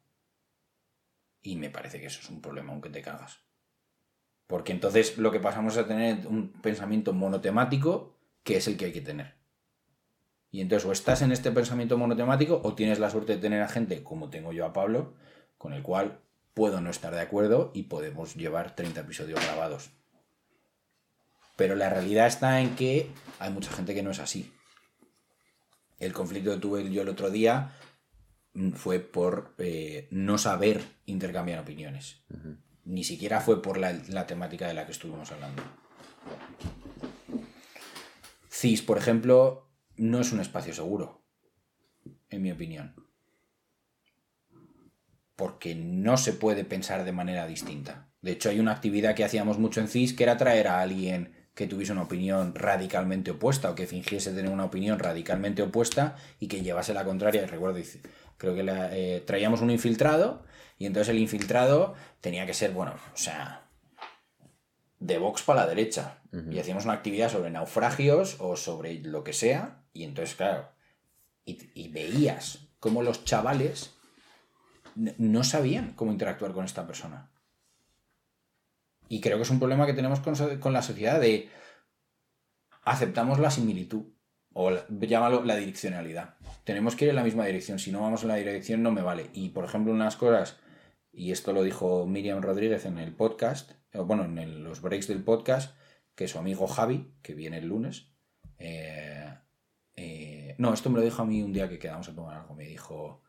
Y 1.41 1.58
me 1.58 1.69
parece 1.69 1.99
que 1.99 2.06
eso 2.06 2.21
es 2.21 2.30
un 2.30 2.39
problema, 2.39 2.71
aunque 2.71 2.89
te 2.89 3.02
cagas. 3.02 3.41
Porque 4.47 4.71
entonces 4.71 5.17
lo 5.17 5.34
que 5.34 5.41
pasamos 5.41 5.75
a 5.75 5.86
tener 5.86 6.25
un 6.28 6.54
pensamiento 6.54 7.12
monotemático, 7.12 8.15
que 8.43 8.56
es 8.56 8.69
el 8.69 8.78
que 8.78 8.86
hay 8.86 8.93
que 8.93 9.02
tener. 9.02 9.36
Y 10.49 10.62
entonces 10.62 10.88
o 10.88 10.93
estás 10.93 11.21
en 11.23 11.34
este 11.34 11.52
pensamiento 11.52 11.97
monotemático 11.97 12.62
o 12.63 12.73
tienes 12.73 12.99
la 12.99 13.10
suerte 13.10 13.36
de 13.36 13.41
tener 13.41 13.62
a 13.62 13.67
gente, 13.67 14.02
como 14.02 14.30
tengo 14.30 14.54
yo 14.54 14.65
a 14.65 14.71
Pablo, 14.71 15.15
con 15.58 15.73
el 15.73 15.84
cual 15.84 16.21
puedo 16.54 16.80
no 16.80 16.89
estar 16.89 17.13
de 17.13 17.19
acuerdo 17.19 17.69
y 17.73 17.84
podemos 17.84 18.36
llevar 18.36 18.78
30 18.78 19.02
episodios 19.02 19.45
grabados. 19.45 19.91
Pero 21.58 21.75
la 21.75 21.89
realidad 21.89 22.28
está 22.28 22.62
en 22.62 22.78
que 22.78 23.12
hay 23.39 23.52
mucha 23.52 23.73
gente 23.73 23.93
que 23.93 24.04
no 24.04 24.12
es 24.12 24.19
así. 24.19 24.54
El 25.99 26.13
conflicto 26.13 26.51
que 26.51 26.57
tuve 26.57 26.89
yo 26.91 27.01
el 27.01 27.09
otro 27.09 27.29
día 27.29 27.75
mm, 28.53 28.71
fue 28.71 28.99
por 28.99 29.53
eh, 29.57 30.07
no 30.12 30.38
saber 30.38 30.81
intercambiar 31.05 31.59
opiniones. 31.59 32.23
Ni 32.85 33.03
siquiera 33.03 33.41
fue 33.41 33.62
por 33.62 33.77
la, 33.77 33.93
la 34.09 34.25
temática 34.25 34.67
de 34.67 34.73
la 34.73 34.85
que 34.85 34.93
estuvimos 34.93 35.31
hablando. 35.31 35.62
CIS, 38.49 38.81
por 38.81 38.97
ejemplo, 38.97 39.69
no 39.95 40.19
es 40.19 40.31
un 40.31 40.39
espacio 40.39 40.73
seguro, 40.73 41.23
en 42.29 42.41
mi 42.41 42.51
opinión. 42.51 42.95
Porque 45.35 45.75
no 45.75 46.17
se 46.17 46.33
puede 46.33 46.65
pensar 46.65 47.05
de 47.05 47.12
manera 47.12 47.47
distinta. 47.47 48.09
De 48.21 48.31
hecho, 48.31 48.49
hay 48.49 48.59
una 48.59 48.73
actividad 48.73 49.15
que 49.15 49.23
hacíamos 49.23 49.59
mucho 49.59 49.79
en 49.79 49.88
CIS 49.88 50.13
que 50.13 50.23
era 50.23 50.38
traer 50.38 50.67
a 50.67 50.81
alguien 50.81 51.38
que 51.60 51.67
tuviese 51.67 51.91
una 51.91 52.04
opinión 52.04 52.56
radicalmente 52.56 53.32
opuesta 53.32 53.69
o 53.69 53.76
que 53.76 53.86
fingiese 53.86 54.32
tener 54.32 54.50
una 54.50 54.63
opinión 54.63 54.98
radicalmente 54.98 55.62
opuesta 55.62 56.15
y 56.39 56.48
que 56.48 56.62
llevase 56.62 56.93
la 56.93 57.04
contraria. 57.04 57.45
Recuerdo, 57.48 57.82
creo 58.38 58.56
que 58.56 58.63
la- 58.63 58.95
eh, 58.95 59.22
traíamos 59.28 59.60
un 59.60 59.69
infiltrado 59.69 60.45
y 60.78 60.86
entonces 60.86 61.10
el 61.10 61.19
infiltrado 61.19 61.95
tenía 62.22 62.45
que 62.45 62.54
ser, 62.54 62.72
bueno, 62.72 62.93
o 63.13 63.17
sea, 63.17 63.67
de 65.02 65.17
Vox 65.17 65.41
para 65.41 65.63
la 65.63 65.67
derecha. 65.67 66.19
Y 66.50 66.60
hacíamos 66.60 66.86
una 66.86 66.93
actividad 66.93 67.30
sobre 67.30 67.50
naufragios 67.52 68.38
o 68.39 68.56
sobre 68.56 69.02
lo 69.02 69.26
que 69.26 69.34
sea. 69.34 69.84
Y 69.91 70.06
entonces, 70.06 70.36
claro, 70.36 70.69
y, 71.43 71.58
y 71.74 71.89
veías 71.89 72.69
cómo 72.80 73.02
los 73.04 73.26
chavales 73.26 73.95
no 74.95 75.43
sabían 75.43 75.91
cómo 75.98 76.13
interactuar 76.13 76.54
con 76.54 76.63
esta 76.63 76.88
persona. 76.88 77.30
Y 79.10 79.22
creo 79.22 79.38
que 79.38 79.43
es 79.43 79.50
un 79.50 79.60
problema 79.60 79.88
que 79.88 79.93
tenemos 79.93 80.19
con, 80.19 80.74
la 80.74 80.82
sociedad 80.84 81.19
de 81.19 81.50
aceptamos 82.84 83.39
la 83.39 83.50
similitud 83.50 84.13
o 84.54 84.72
llámalo 85.02 85.43
la 85.43 85.56
direccionalidad. 85.56 86.36
Tenemos 86.63 86.95
que 86.95 87.06
ir 87.06 87.10
en 87.10 87.15
la 87.15 87.24
misma 87.24 87.45
dirección. 87.45 87.80
Si 87.80 87.91
no 87.91 88.02
vamos 88.02 88.22
en 88.22 88.30
la 88.30 88.36
dirección 88.36 88.84
no 88.84 88.91
me 88.91 89.02
vale. 89.02 89.32
Y 89.34 89.50
por 89.50 89.65
ejemplo, 89.65 89.91
unas 89.91 90.15
cosas, 90.15 90.60
y 91.12 91.32
esto 91.32 91.54
lo 91.54 91.63
dijo 91.63 92.06
Miriam 92.06 92.41
Rodríguez 92.41 92.86
en 92.86 93.00
el 93.00 93.15
podcast, 93.15 93.72
bueno, 93.93 94.26
en 94.26 94.63
los 94.63 94.82
breaks 94.82 95.08
del 95.08 95.24
podcast, 95.24 95.76
que 96.13 96.28
su 96.28 96.38
amigo 96.38 96.67
Javi, 96.67 97.15
que 97.24 97.34
viene 97.34 97.58
el 97.58 97.67
lunes, 97.67 98.13
eh, 98.60 99.34
eh, 99.95 100.56
no, 100.60 100.72
esto 100.72 100.91
me 100.91 101.00
lo 101.00 101.06
dijo 101.06 101.24
a 101.24 101.26
mí 101.26 101.41
un 101.41 101.52
día 101.52 101.67
que 101.67 101.80
quedamos 101.80 102.08
a 102.10 102.13
tomar 102.13 102.38
algo. 102.38 102.54
Me 102.54 102.65
dijo, 102.65 103.24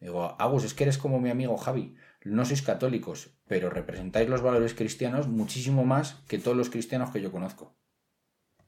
digo, 0.00 0.40
Agus, 0.40 0.64
es 0.64 0.72
que 0.72 0.84
eres 0.84 0.96
como 0.96 1.20
mi 1.20 1.28
amigo 1.28 1.58
Javi. 1.58 1.96
No 2.24 2.46
sois 2.46 2.62
católicos, 2.62 3.37
pero 3.48 3.70
representáis 3.70 4.28
los 4.28 4.42
valores 4.42 4.74
cristianos 4.74 5.26
muchísimo 5.26 5.84
más 5.84 6.22
que 6.28 6.38
todos 6.38 6.56
los 6.56 6.70
cristianos 6.70 7.10
que 7.10 7.20
yo 7.20 7.32
conozco. 7.32 7.76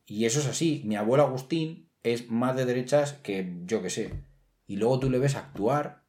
Y 0.07 0.25
eso 0.25 0.41
es 0.41 0.47
así. 0.47 0.83
Mi 0.85 0.97
abuelo 0.97 1.23
Agustín 1.23 1.91
es 2.03 2.31
más 2.31 2.57
de 2.57 2.65
derechas 2.65 3.13
que 3.13 3.61
yo 3.67 3.83
que 3.83 3.91
sé. 3.91 4.25
Y 4.67 4.77
luego 4.77 4.99
tú 4.99 5.11
le 5.11 5.19
ves 5.19 5.37
actuar 5.37 6.05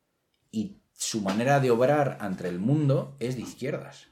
y 0.49 0.81
su 0.93 1.21
manera 1.21 1.59
de 1.59 1.69
obrar 1.69 2.17
ante 2.21 2.47
el 2.47 2.59
mundo 2.59 3.17
es 3.19 3.35
de 3.35 3.41
izquierdas. 3.41 4.07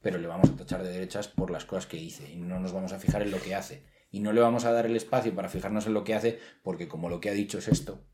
Pero 0.00 0.18
le 0.18 0.26
vamos 0.26 0.50
a 0.50 0.56
tachar 0.56 0.82
de 0.82 0.90
derechas 0.90 1.28
por 1.28 1.50
las 1.50 1.64
cosas 1.64 1.86
que 1.86 1.96
dice 1.96 2.30
y 2.30 2.36
no 2.36 2.58
nos 2.60 2.72
vamos 2.72 2.92
a 2.92 2.98
fijar 2.98 3.22
en 3.22 3.30
lo 3.30 3.40
que 3.40 3.54
hace. 3.54 3.86
Y 4.10 4.20
no 4.20 4.32
le 4.32 4.40
vamos 4.40 4.64
a 4.64 4.72
dar 4.72 4.86
el 4.86 4.96
espacio 4.96 5.34
para 5.34 5.48
fijarnos 5.48 5.86
en 5.86 5.94
lo 5.94 6.04
que 6.04 6.14
hace 6.14 6.38
porque 6.62 6.88
como 6.88 7.08
lo 7.08 7.20
que 7.20 7.30
ha 7.30 7.34
dicho 7.34 7.58
es 7.58 7.68
esto. 7.68 8.04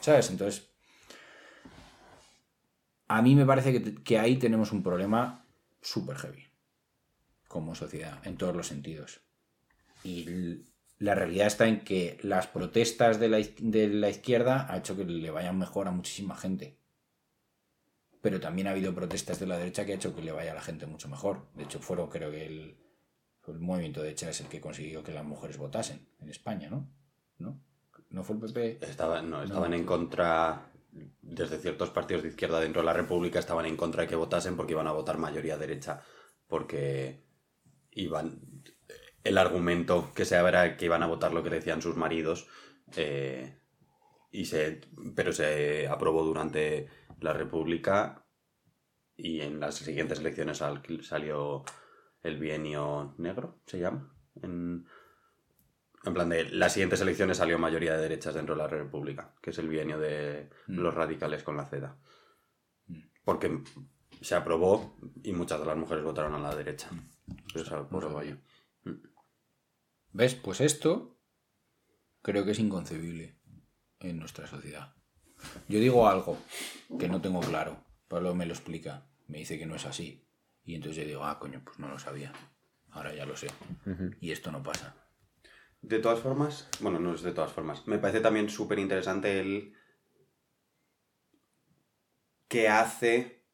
¿Sabes? 0.00 0.30
Entonces, 0.30 0.71
a 3.16 3.22
mí 3.22 3.34
me 3.34 3.46
parece 3.46 3.72
que, 3.72 3.94
que 4.02 4.18
ahí 4.18 4.36
tenemos 4.36 4.72
un 4.72 4.82
problema 4.82 5.44
súper 5.80 6.16
heavy 6.16 6.46
como 7.46 7.74
sociedad, 7.74 8.26
en 8.26 8.38
todos 8.38 8.56
los 8.56 8.66
sentidos. 8.68 9.20
Y 10.02 10.62
la 10.98 11.14
realidad 11.14 11.48
está 11.48 11.68
en 11.68 11.80
que 11.80 12.18
las 12.22 12.46
protestas 12.46 13.20
de 13.20 13.28
la, 13.28 13.38
de 13.58 13.88
la 13.88 14.08
izquierda 14.08 14.66
ha 14.72 14.78
hecho 14.78 14.96
que 14.96 15.04
le 15.04 15.30
vayan 15.30 15.58
mejor 15.58 15.88
a 15.88 15.90
muchísima 15.90 16.34
gente. 16.36 16.78
pero 18.22 18.40
también 18.40 18.68
ha 18.68 18.70
habido 18.70 18.94
protestas 18.94 19.40
de 19.40 19.46
la 19.46 19.58
derecha 19.58 19.84
que 19.84 19.92
ha 19.92 19.96
hecho 19.96 20.14
que 20.14 20.22
le 20.22 20.32
vaya 20.32 20.52
a 20.52 20.54
la 20.54 20.62
gente 20.62 20.86
mucho 20.86 21.08
mejor. 21.08 21.48
De 21.54 21.64
hecho, 21.64 21.80
fueron, 21.80 22.08
creo 22.08 22.30
que 22.30 22.46
el, 22.46 22.76
el 23.48 23.58
movimiento 23.58 24.00
de 24.00 24.06
derecha 24.06 24.30
es 24.30 24.40
el 24.40 24.46
que 24.46 24.60
consiguió 24.60 25.02
que 25.02 25.12
las 25.12 25.24
mujeres 25.24 25.58
votasen 25.58 26.06
en 26.20 26.30
España, 26.30 26.70
¿no? 26.70 26.88
¿No? 27.38 27.60
¿No 28.10 28.22
fue 28.22 28.36
el 28.36 28.42
PP? 28.42 28.78
Estaban, 28.86 29.28
no, 29.28 29.42
estaban 29.42 29.74
en 29.74 29.84
contra, 29.84 30.71
desde 31.22 31.58
ciertos 31.58 31.90
partidos 31.90 32.22
de 32.22 32.28
izquierda 32.30 32.60
dentro 32.60 32.82
de 32.82 32.86
la 32.86 32.92
República 32.92 33.38
estaban 33.38 33.66
en 33.66 33.76
contra 33.76 34.02
de 34.02 34.08
que 34.08 34.16
votasen 34.16 34.56
porque 34.56 34.72
iban 34.72 34.86
a 34.86 34.92
votar 34.92 35.18
mayoría 35.18 35.56
derecha, 35.56 36.02
porque 36.46 37.24
iban, 37.90 38.40
el 39.24 39.38
argumento 39.38 40.12
que 40.14 40.24
se 40.24 40.36
era 40.36 40.76
que 40.76 40.84
iban 40.86 41.02
a 41.02 41.06
votar 41.06 41.32
lo 41.32 41.42
que 41.42 41.50
decían 41.50 41.82
sus 41.82 41.96
maridos, 41.96 42.48
eh, 42.96 43.58
y 44.30 44.46
se, 44.46 44.80
pero 45.14 45.32
se 45.32 45.86
aprobó 45.88 46.24
durante 46.24 46.88
la 47.20 47.32
República 47.32 48.26
y 49.16 49.40
en 49.40 49.60
las 49.60 49.76
siguientes 49.76 50.20
elecciones 50.20 50.58
sal- 50.58 50.82
salió 51.02 51.64
el 52.22 52.38
bienio 52.38 53.14
negro, 53.18 53.60
se 53.66 53.78
llama, 53.80 54.14
en, 54.42 54.86
en 56.04 56.14
plan 56.14 56.28
de 56.28 56.44
las 56.50 56.72
siguientes 56.72 57.00
elecciones 57.00 57.36
salió 57.36 57.58
mayoría 57.58 57.92
de 57.92 58.02
derechas 58.02 58.34
dentro 58.34 58.54
de 58.54 58.62
la 58.62 58.68
República, 58.68 59.34
que 59.40 59.50
es 59.50 59.58
el 59.58 59.68
bienio 59.68 59.98
de 59.98 60.50
los 60.66 60.94
radicales 60.94 61.42
con 61.42 61.56
la 61.56 61.66
CEDA. 61.66 61.96
Porque 63.24 63.62
se 64.20 64.34
aprobó 64.34 64.98
y 65.22 65.32
muchas 65.32 65.60
de 65.60 65.66
las 65.66 65.76
mujeres 65.76 66.04
votaron 66.04 66.34
a 66.34 66.38
la 66.38 66.54
derecha. 66.54 66.88
Pero 67.52 67.64
se 67.64 67.74
aprobó. 67.74 68.20
¿Ves? 70.12 70.34
Pues 70.34 70.60
esto 70.60 71.20
creo 72.20 72.44
que 72.44 72.50
es 72.50 72.58
inconcebible 72.58 73.38
en 74.00 74.18
nuestra 74.18 74.46
sociedad. 74.46 74.94
Yo 75.68 75.78
digo 75.78 76.08
algo 76.08 76.38
que 76.98 77.08
no 77.08 77.20
tengo 77.20 77.40
claro. 77.40 77.84
Pablo 78.08 78.34
me 78.34 78.46
lo 78.46 78.52
explica. 78.52 79.06
Me 79.28 79.38
dice 79.38 79.58
que 79.58 79.66
no 79.66 79.76
es 79.76 79.86
así. 79.86 80.26
Y 80.64 80.74
entonces 80.74 81.02
yo 81.02 81.08
digo, 81.08 81.24
ah, 81.24 81.38
coño, 81.38 81.62
pues 81.64 81.78
no 81.78 81.88
lo 81.88 81.98
sabía. 81.98 82.32
Ahora 82.90 83.14
ya 83.14 83.24
lo 83.24 83.36
sé. 83.36 83.48
Y 84.20 84.32
esto 84.32 84.52
no 84.52 84.62
pasa. 84.62 84.94
De 85.82 85.98
todas 85.98 86.20
formas, 86.20 86.68
bueno, 86.80 87.00
no 87.00 87.14
es 87.14 87.22
de 87.22 87.32
todas 87.32 87.52
formas. 87.52 87.86
Me 87.88 87.98
parece 87.98 88.20
también 88.20 88.48
súper 88.48 88.78
interesante 88.78 89.40
el 89.40 89.74
que 92.48 92.68
hace 92.68 93.44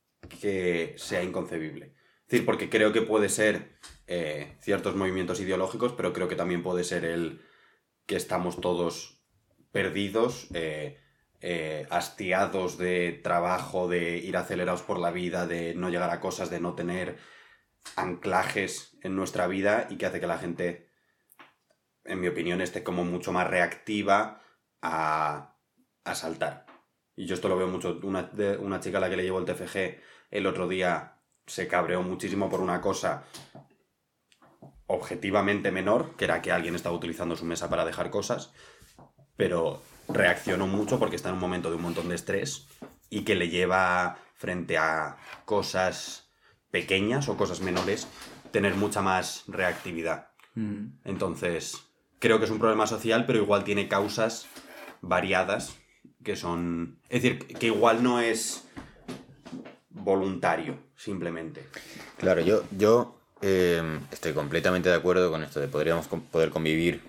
que 0.41 0.95
sea 0.99 1.23
inconcebible. 1.23 1.95
Es 2.27 2.33
decir, 2.33 2.45
porque 2.45 2.69
creo 2.69 2.93
que 2.93 3.01
puede 3.01 3.31
ser 3.31 3.79
eh, 4.07 4.57
ciertos 4.61 4.95
movimientos 4.95 5.41
ideológicos, 5.41 5.95
pero 5.95 6.13
creo 6.13 6.29
que 6.29 6.37
también 6.37 6.63
puede 6.63 6.85
ser 6.85 7.07
el 7.07 7.41
que 8.05 8.17
estamos 8.17 8.61
todos 8.61 9.25
perdidos, 9.73 10.49
eh, 10.53 11.01
eh, 11.41 11.87
hastiados 11.89 12.77
de 12.77 13.13
trabajo, 13.23 13.89
de 13.89 14.19
ir 14.19 14.37
acelerados 14.37 14.83
por 14.83 14.99
la 14.99 15.13
vida, 15.13 15.47
de 15.47 15.75
no 15.75 15.89
llegar 15.89 16.11
a 16.11 16.21
cosas, 16.21 16.51
de 16.51 16.61
no 16.61 16.75
tener 16.75 17.17
anclajes 17.97 18.99
en 19.03 19.17
nuestra 19.17 19.47
vida 19.47 19.87
y 19.89 19.97
que 19.97 20.07
hace 20.07 20.21
que 20.21 20.27
la 20.27 20.39
gente 20.39 20.88
en 22.09 22.21
mi 22.21 22.29
opinión, 22.29 22.61
esté 22.61 22.83
como 22.83 23.05
mucho 23.05 23.33
más 23.33 23.47
reactiva 23.47 24.43
a, 24.83 25.57
a 26.05 26.15
saltar. 26.15 26.67
Y 27.17 27.27
yo 27.27 27.35
esto 27.35 27.49
lo 27.49 27.57
veo 27.57 27.69
mucho. 27.69 27.99
Una, 28.03 28.31
una 28.61 28.81
chica 28.81 28.99
a 28.99 29.01
la 29.01 29.11
que 29.11 29.17
le 29.17 29.25
llevo 29.25 29.39
el 29.39 29.45
TFG 29.45 30.01
el 30.31 30.47
otro 30.47 30.69
día 30.69 31.15
se 31.47 31.67
cabreó 31.69 32.03
muchísimo 32.03 32.49
por 32.49 32.61
una 32.61 32.81
cosa 32.81 33.25
objetivamente 34.87 35.71
menor, 35.71 36.17
que 36.17 36.25
era 36.25 36.43
que 36.43 36.53
alguien 36.53 36.75
estaba 36.75 36.97
utilizando 36.97 37.37
su 37.37 37.45
mesa 37.45 37.69
para 37.69 37.85
dejar 37.85 38.11
cosas, 38.11 38.53
pero 39.37 39.83
reaccionó 40.09 40.67
mucho 40.67 40.99
porque 40.99 41.17
está 41.17 41.29
en 41.29 41.35
un 41.35 41.41
momento 41.41 41.71
de 41.71 41.77
un 41.77 41.83
montón 41.83 42.09
de 42.09 42.15
estrés 42.15 42.67
y 43.11 43.25
que 43.25 43.35
le 43.35 43.49
lleva 43.49 44.19
frente 44.35 44.79
a 44.79 45.17
cosas 45.45 46.31
pequeñas 46.71 47.29
o 47.29 47.37
cosas 47.37 47.61
menores 47.61 48.09
tener 48.51 48.75
mucha 48.75 49.03
más 49.03 49.45
reactividad. 49.47 50.31
Entonces, 51.05 51.88
creo 52.19 52.39
que 52.39 52.45
es 52.45 52.51
un 52.51 52.59
problema 52.59 52.87
social, 52.87 53.27
pero 53.27 53.39
igual 53.39 53.65
tiene 53.65 53.89
causas 53.89 54.47
variadas 55.01 55.77
que 56.25 56.37
son... 56.37 56.99
Es 57.09 57.23
decir, 57.23 57.39
que 57.39 57.67
igual 57.67 58.03
no 58.03 58.21
es 58.21 58.69
voluntario, 59.91 60.79
simplemente. 60.97 61.67
Claro, 62.17 62.41
yo, 62.41 62.65
yo 62.77 63.21
eh, 63.43 64.01
estoy 64.11 64.33
completamente 64.33 64.89
de 64.89 64.95
acuerdo 64.95 65.31
con 65.31 65.43
esto 65.43 65.61
de 65.61 65.69
podríamos 65.69 66.07
poder 66.09 66.51
convivir 66.51 67.03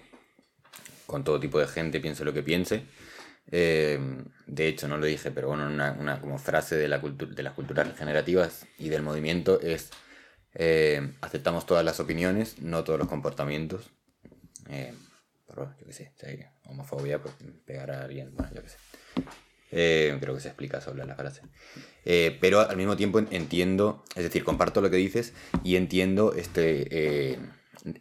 con 1.05 1.23
todo 1.23 1.39
tipo 1.39 1.59
de 1.59 1.67
gente, 1.67 1.99
piense 1.99 2.23
lo 2.23 2.33
que 2.33 2.43
piense. 2.43 2.83
Eh, 3.51 3.99
de 4.45 4.67
hecho, 4.67 4.87
no 4.87 4.97
lo 4.97 5.07
dije, 5.07 5.31
pero 5.31 5.47
bueno, 5.47 5.65
una, 5.65 5.93
una 5.99 6.21
como 6.21 6.37
frase 6.37 6.75
de, 6.75 6.87
la 6.87 6.99
de 6.99 7.43
las 7.43 7.53
culturas 7.53 7.87
regenerativas 7.87 8.67
y 8.77 8.89
del 8.89 9.01
movimiento 9.01 9.59
es 9.59 9.89
eh, 10.53 11.13
aceptamos 11.21 11.65
todas 11.65 11.85
las 11.85 11.99
opiniones, 11.99 12.61
no 12.61 12.83
todos 12.83 12.99
los 12.99 13.07
comportamientos. 13.07 13.91
Eh, 14.69 14.93
pero 15.47 15.73
yo 15.79 15.85
qué 15.85 15.93
sé, 15.93 16.13
si 16.15 16.69
homofobia, 16.69 17.21
pues 17.21 17.35
pegar 17.65 17.91
a 17.91 18.03
alguien, 18.03 18.33
bueno, 18.35 18.51
yo 18.53 18.61
qué 18.61 18.69
sé. 18.69 18.77
Eh, 19.71 20.17
creo 20.19 20.33
que 20.35 20.41
se 20.41 20.47
explica 20.47 20.81
sola 20.81 21.05
la 21.05 21.15
frase. 21.15 21.41
Eh, 22.05 22.37
pero 22.41 22.61
al 22.61 22.77
mismo 22.77 22.95
tiempo 22.95 23.19
entiendo, 23.19 24.03
es 24.15 24.23
decir, 24.23 24.43
comparto 24.43 24.81
lo 24.81 24.89
que 24.89 24.97
dices 24.97 25.33
y 25.63 25.75
entiendo 25.75 26.33
este, 26.33 26.87
eh, 27.33 27.39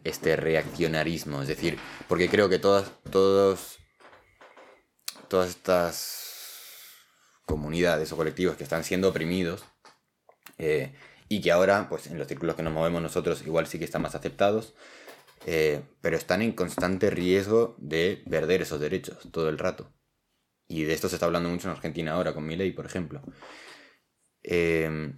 este 0.03 0.35
reaccionarismo. 0.35 1.41
Es 1.41 1.47
decir, 1.47 1.77
porque 2.07 2.29
creo 2.29 2.49
que 2.49 2.59
todas, 2.59 2.91
todos, 3.11 3.79
todas 5.27 5.49
estas 5.49 6.25
comunidades 7.45 8.11
o 8.11 8.17
colectivos 8.17 8.55
que 8.55 8.63
están 8.63 8.83
siendo 8.83 9.09
oprimidos 9.09 9.63
eh, 10.59 10.93
y 11.29 11.41
que 11.41 11.51
ahora, 11.51 11.87
pues 11.89 12.07
en 12.07 12.17
los 12.17 12.27
círculos 12.27 12.55
que 12.55 12.63
nos 12.63 12.73
movemos 12.73 13.01
nosotros, 13.01 13.43
igual 13.45 13.67
sí 13.67 13.79
que 13.79 13.85
están 13.85 14.01
más 14.01 14.15
aceptados, 14.15 14.73
eh, 15.45 15.81
pero 16.01 16.17
están 16.17 16.41
en 16.41 16.53
constante 16.53 17.09
riesgo 17.09 17.75
de 17.77 18.23
perder 18.29 18.61
esos 18.61 18.79
derechos 18.79 19.17
todo 19.31 19.49
el 19.49 19.57
rato. 19.57 19.91
Y 20.67 20.83
de 20.83 20.93
esto 20.93 21.09
se 21.09 21.15
está 21.15 21.25
hablando 21.25 21.49
mucho 21.49 21.67
en 21.67 21.75
Argentina 21.75 22.13
ahora, 22.13 22.33
con 22.33 22.45
Milei, 22.45 22.71
por 22.71 22.85
ejemplo. 22.85 23.21
Eh, 24.43 25.13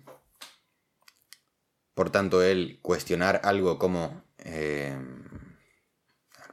por 1.93 2.09
tanto, 2.09 2.41
el 2.41 2.79
cuestionar 2.81 3.41
algo 3.43 3.77
como, 3.77 4.23
eh, 4.39 4.97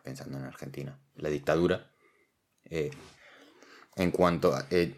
pensando 0.03 0.39
en 0.39 0.45
Argentina, 0.45 1.01
la 1.15 1.29
dictadura, 1.31 1.91
eh, 2.65 2.91
en 3.97 4.11
cuanto 4.11 4.55
a... 4.55 4.67
eh, 4.71 4.95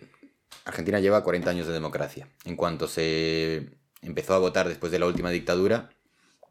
Argentina 0.64 1.00
lleva 1.00 1.22
40 1.22 1.50
años 1.50 1.66
de 1.66 1.72
democracia. 1.72 2.28
En 2.44 2.56
cuanto 2.56 2.88
se 2.88 3.78
empezó 4.02 4.35
a 4.35 4.38
votar 4.38 4.68
después 4.68 4.90
de 4.92 4.98
la 4.98 5.06
última 5.06 5.30
dictadura, 5.30 5.90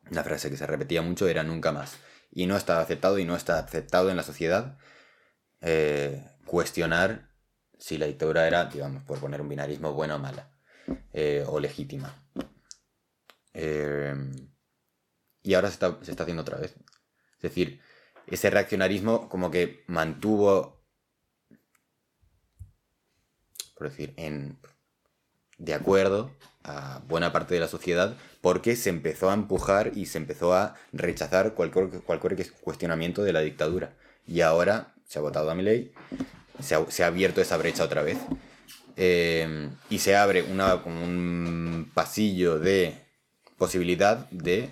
la 0.10 0.24
frase 0.24 0.50
que 0.50 0.58
se 0.58 0.68
repetía 0.68 1.02
mucho 1.02 1.28
era 1.28 1.44
nunca 1.44 1.72
más. 1.72 1.98
Y 2.32 2.46
no 2.46 2.56
está 2.58 2.80
aceptado 2.80 3.20
y 3.20 3.26
no 3.26 3.36
está 3.36 3.60
aceptado 3.60 4.10
en 4.10 4.18
la 4.18 4.24
sociedad 4.24 4.78
eh, 5.62 6.24
cuestionar 6.46 7.30
si 7.78 7.98
la 7.98 8.06
dictadura 8.06 8.48
era, 8.48 8.66
digamos, 8.66 9.04
por 9.04 9.20
poner 9.20 9.42
un 9.42 9.50
binarismo, 9.50 9.94
buena 9.94 10.16
o 10.16 10.20
mala, 10.20 10.52
eh, 11.14 11.44
o 11.48 11.60
legítima. 11.60 12.14
Eh, 13.54 14.14
y 15.42 15.54
ahora 15.54 15.70
se 15.70 15.74
está, 15.76 15.98
se 16.02 16.12
está 16.12 16.24
haciendo 16.24 16.42
otra 16.42 16.58
vez. 16.58 16.76
Es 17.36 17.42
decir, 17.42 17.82
ese 18.28 18.50
reaccionarismo 18.50 19.30
como 19.30 19.50
que 19.50 19.84
mantuvo, 19.88 20.86
por 23.76 23.90
decir, 23.90 24.14
en, 24.18 24.60
de 25.58 25.74
acuerdo 25.74 26.36
a 26.64 27.02
buena 27.08 27.32
parte 27.32 27.54
de 27.54 27.60
la 27.60 27.68
sociedad 27.68 28.16
porque 28.42 28.76
se 28.76 28.90
empezó 28.90 29.30
a 29.30 29.34
empujar 29.34 29.92
y 29.96 30.06
se 30.06 30.18
empezó 30.18 30.54
a 30.54 30.76
rechazar 30.92 31.54
cualquier, 31.54 31.90
cualquier 32.02 32.52
cuestionamiento 32.62 33.24
de 33.24 33.34
la 33.34 33.42
dictadura. 33.42 33.94
Y 34.28 34.42
ahora 34.42 34.94
se 35.06 35.20
ha 35.20 35.22
votado 35.22 35.50
a 35.50 35.56
mi 35.56 35.64
ley, 35.64 35.92
se 36.60 36.76
ha, 36.76 37.08
abierto 37.08 37.42
esa 37.42 37.58
brecha 37.58 37.84
otra 37.84 38.02
vez. 38.02 38.18
eh, 38.98 39.70
y 39.90 40.00
se 40.00 40.16
abre 40.16 40.44
una, 40.44 40.76
un 40.76 41.92
pasillo 41.94 42.60
de 42.60 42.94
posibilidad 43.58 44.30
de, 44.30 44.70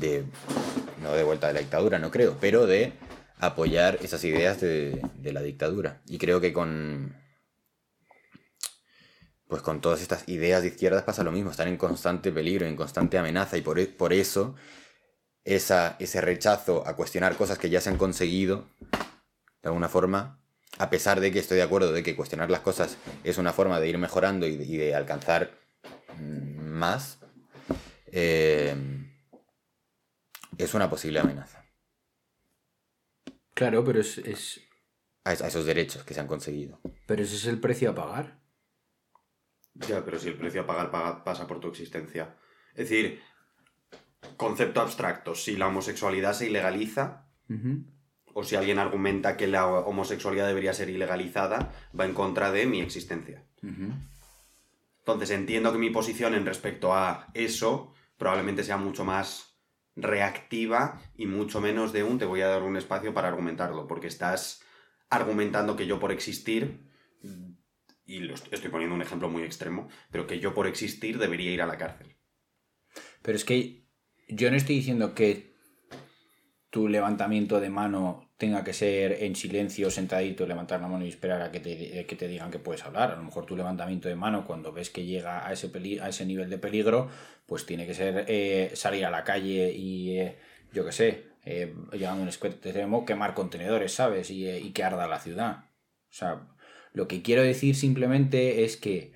de, 0.00 0.24
no 1.02 1.12
de 1.12 1.24
vuelta 1.24 1.48
de 1.48 1.54
la 1.54 1.60
dictadura, 1.60 1.98
no 1.98 2.10
creo, 2.10 2.36
pero 2.40 2.66
de 2.66 2.92
apoyar 3.38 3.98
esas 4.02 4.22
ideas 4.24 4.60
de, 4.60 5.00
de 5.16 5.32
la 5.32 5.42
dictadura. 5.42 6.00
Y 6.06 6.18
creo 6.18 6.40
que 6.40 6.52
con, 6.52 7.14
pues 9.52 9.60
con 9.62 9.82
todas 9.82 10.00
estas 10.00 10.26
ideas 10.30 10.62
de 10.62 10.68
izquierdas 10.68 11.02
pasa 11.02 11.22
lo 11.22 11.30
mismo, 11.30 11.50
están 11.50 11.68
en 11.68 11.76
constante 11.76 12.32
peligro, 12.32 12.64
en 12.64 12.74
constante 12.74 13.18
amenaza, 13.18 13.58
y 13.58 13.60
por, 13.60 13.78
e- 13.78 13.86
por 13.86 14.14
eso 14.14 14.54
esa, 15.44 15.96
ese 15.98 16.22
rechazo 16.22 16.88
a 16.88 16.96
cuestionar 16.96 17.36
cosas 17.36 17.58
que 17.58 17.68
ya 17.68 17.82
se 17.82 17.90
han 17.90 17.98
conseguido, 17.98 18.64
de 19.60 19.68
alguna 19.68 19.90
forma, 19.90 20.40
a 20.78 20.88
pesar 20.88 21.20
de 21.20 21.30
que 21.32 21.38
estoy 21.38 21.58
de 21.58 21.64
acuerdo 21.64 21.92
de 21.92 22.02
que 22.02 22.16
cuestionar 22.16 22.50
las 22.50 22.60
cosas 22.60 22.96
es 23.24 23.36
una 23.36 23.52
forma 23.52 23.78
de 23.78 23.90
ir 23.90 23.98
mejorando 23.98 24.46
y 24.46 24.56
de, 24.56 24.64
y 24.64 24.76
de 24.78 24.94
alcanzar 24.94 25.50
mm, 26.18 26.58
más, 26.62 27.18
eh, 28.06 28.74
es 30.56 30.72
una 30.72 30.88
posible 30.88 31.20
amenaza 31.20 31.62
Claro, 33.52 33.84
pero 33.84 34.00
es, 34.00 34.16
es- 34.16 34.62
a, 35.24 35.34
es- 35.34 35.42
a 35.42 35.48
esos 35.48 35.66
derechos 35.66 36.04
que 36.04 36.14
se 36.14 36.20
han 36.20 36.26
conseguido. 36.26 36.80
pero 37.06 37.22
ese 37.22 37.36
es 37.36 37.44
el 37.44 37.60
precio 37.60 37.90
a 37.90 37.94
pagar. 37.94 38.41
Ya, 39.74 40.04
pero 40.04 40.18
si 40.18 40.28
el 40.28 40.34
precio 40.34 40.62
a 40.62 40.66
pagar 40.66 40.90
paga- 40.90 41.24
pasa 41.24 41.46
por 41.46 41.60
tu 41.60 41.68
existencia. 41.68 42.36
Es 42.74 42.88
decir, 42.88 43.20
concepto 44.36 44.80
abstracto, 44.80 45.34
si 45.34 45.56
la 45.56 45.68
homosexualidad 45.68 46.32
se 46.34 46.46
ilegaliza, 46.48 47.26
o 48.34 48.44
si 48.44 48.56
alguien 48.56 48.78
argumenta 48.78 49.36
que 49.36 49.46
la 49.46 49.66
homosexualidad 49.66 50.46
debería 50.46 50.72
ser 50.72 50.88
ilegalizada, 50.88 51.72
va 51.98 52.04
en 52.06 52.14
contra 52.14 52.50
de 52.50 52.66
mi 52.66 52.80
existencia. 52.80 53.44
Entonces 55.00 55.30
entiendo 55.30 55.72
que 55.72 55.78
mi 55.78 55.90
posición 55.90 56.34
en 56.34 56.46
respecto 56.46 56.94
a 56.94 57.26
eso 57.34 57.92
probablemente 58.16 58.62
sea 58.64 58.76
mucho 58.76 59.04
más 59.04 59.58
reactiva 59.96 61.00
y 61.16 61.26
mucho 61.26 61.60
menos 61.60 61.92
de 61.92 62.04
un 62.04 62.18
te 62.18 62.24
voy 62.24 62.40
a 62.40 62.48
dar 62.48 62.62
un 62.62 62.76
espacio 62.76 63.12
para 63.12 63.28
argumentarlo, 63.28 63.86
porque 63.86 64.06
estás 64.06 64.62
argumentando 65.10 65.76
que 65.76 65.86
yo 65.86 65.98
por 65.98 66.12
existir, 66.12 66.88
y 68.12 68.30
estoy 68.50 68.70
poniendo 68.70 68.94
un 68.94 69.02
ejemplo 69.02 69.28
muy 69.28 69.42
extremo, 69.42 69.88
pero 70.10 70.26
que 70.26 70.38
yo 70.40 70.54
por 70.54 70.66
existir 70.66 71.18
debería 71.18 71.50
ir 71.50 71.62
a 71.62 71.66
la 71.66 71.78
cárcel. 71.78 72.16
Pero 73.22 73.36
es 73.36 73.44
que 73.44 73.86
yo 74.28 74.50
no 74.50 74.56
estoy 74.56 74.76
diciendo 74.76 75.14
que 75.14 75.52
tu 76.70 76.88
levantamiento 76.88 77.60
de 77.60 77.70
mano 77.70 78.30
tenga 78.38 78.64
que 78.64 78.72
ser 78.72 79.22
en 79.22 79.36
silencio, 79.36 79.90
sentadito, 79.90 80.46
levantar 80.46 80.80
la 80.80 80.88
mano 80.88 81.04
y 81.04 81.08
esperar 81.08 81.42
a 81.42 81.52
que 81.52 81.60
te, 81.60 82.06
que 82.06 82.16
te 82.16 82.26
digan 82.28 82.50
que 82.50 82.58
puedes 82.58 82.82
hablar. 82.84 83.12
A 83.12 83.16
lo 83.16 83.22
mejor 83.22 83.46
tu 83.46 83.56
levantamiento 83.56 84.08
de 84.08 84.16
mano, 84.16 84.46
cuando 84.46 84.72
ves 84.72 84.90
que 84.90 85.04
llega 85.04 85.46
a 85.46 85.52
ese, 85.52 85.68
peli- 85.68 85.98
a 86.00 86.08
ese 86.08 86.26
nivel 86.26 86.50
de 86.50 86.58
peligro, 86.58 87.08
pues 87.46 87.66
tiene 87.66 87.86
que 87.86 87.94
ser 87.94 88.24
eh, 88.26 88.72
salir 88.74 89.04
a 89.04 89.10
la 89.10 89.22
calle 89.22 89.72
y, 89.72 90.18
eh, 90.18 90.38
yo 90.72 90.84
qué 90.84 90.92
sé, 90.92 91.26
eh, 91.44 91.74
llegando 91.92 92.20
a 92.20 92.22
un 92.22 92.28
extremo, 92.28 93.04
quemar 93.04 93.34
contenedores, 93.34 93.92
¿sabes? 93.92 94.30
Y, 94.30 94.48
eh, 94.48 94.58
y 94.58 94.72
que 94.72 94.82
arda 94.82 95.06
la 95.06 95.20
ciudad. 95.20 95.66
O 96.10 96.14
sea, 96.14 96.48
lo 96.92 97.08
que 97.08 97.22
quiero 97.22 97.42
decir 97.42 97.74
simplemente 97.74 98.64
es 98.64 98.76
que 98.76 99.12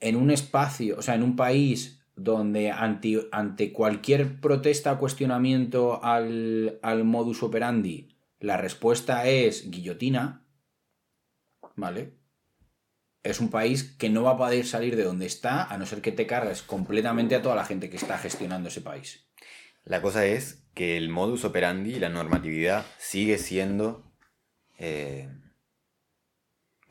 en 0.00 0.16
un 0.16 0.30
espacio, 0.30 0.98
o 0.98 1.02
sea, 1.02 1.14
en 1.14 1.22
un 1.22 1.36
país 1.36 2.04
donde 2.16 2.70
ante, 2.70 3.28
ante 3.32 3.72
cualquier 3.72 4.40
protesta, 4.40 4.98
cuestionamiento 4.98 6.02
al, 6.04 6.78
al 6.82 7.04
modus 7.04 7.42
operandi, 7.42 8.16
la 8.38 8.56
respuesta 8.56 9.26
es 9.26 9.70
guillotina, 9.70 10.46
¿vale? 11.76 12.14
Es 13.22 13.40
un 13.40 13.48
país 13.48 13.84
que 13.84 14.10
no 14.10 14.22
va 14.22 14.32
a 14.32 14.36
poder 14.36 14.66
salir 14.66 14.96
de 14.96 15.04
donde 15.04 15.26
está 15.26 15.64
a 15.64 15.78
no 15.78 15.86
ser 15.86 16.02
que 16.02 16.12
te 16.12 16.26
cargues 16.26 16.62
completamente 16.62 17.34
a 17.34 17.42
toda 17.42 17.54
la 17.54 17.64
gente 17.64 17.88
que 17.88 17.96
está 17.96 18.18
gestionando 18.18 18.68
ese 18.68 18.82
país. 18.82 19.26
La 19.84 20.02
cosa 20.02 20.26
es 20.26 20.66
que 20.74 20.96
el 20.96 21.08
modus 21.08 21.44
operandi 21.44 21.94
y 21.94 22.00
la 22.00 22.10
normatividad 22.10 22.84
sigue 22.98 23.38
siendo 23.38 24.12
eh, 24.78 25.30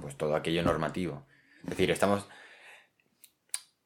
pues 0.03 0.17
todo 0.17 0.35
aquello 0.35 0.61
normativo. 0.63 1.25
Es 1.63 1.69
decir, 1.69 1.89
estamos... 1.89 2.27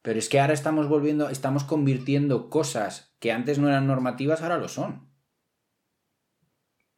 Pero 0.02 0.18
es 0.18 0.28
que 0.28 0.40
ahora 0.40 0.52
estamos 0.52 0.88
volviendo, 0.88 1.28
estamos 1.28 1.62
convirtiendo 1.62 2.50
cosas 2.50 3.14
que 3.20 3.30
antes 3.30 3.58
no 3.60 3.68
eran 3.68 3.86
normativas, 3.86 4.42
ahora 4.42 4.58
lo 4.58 4.68
son. 4.68 5.12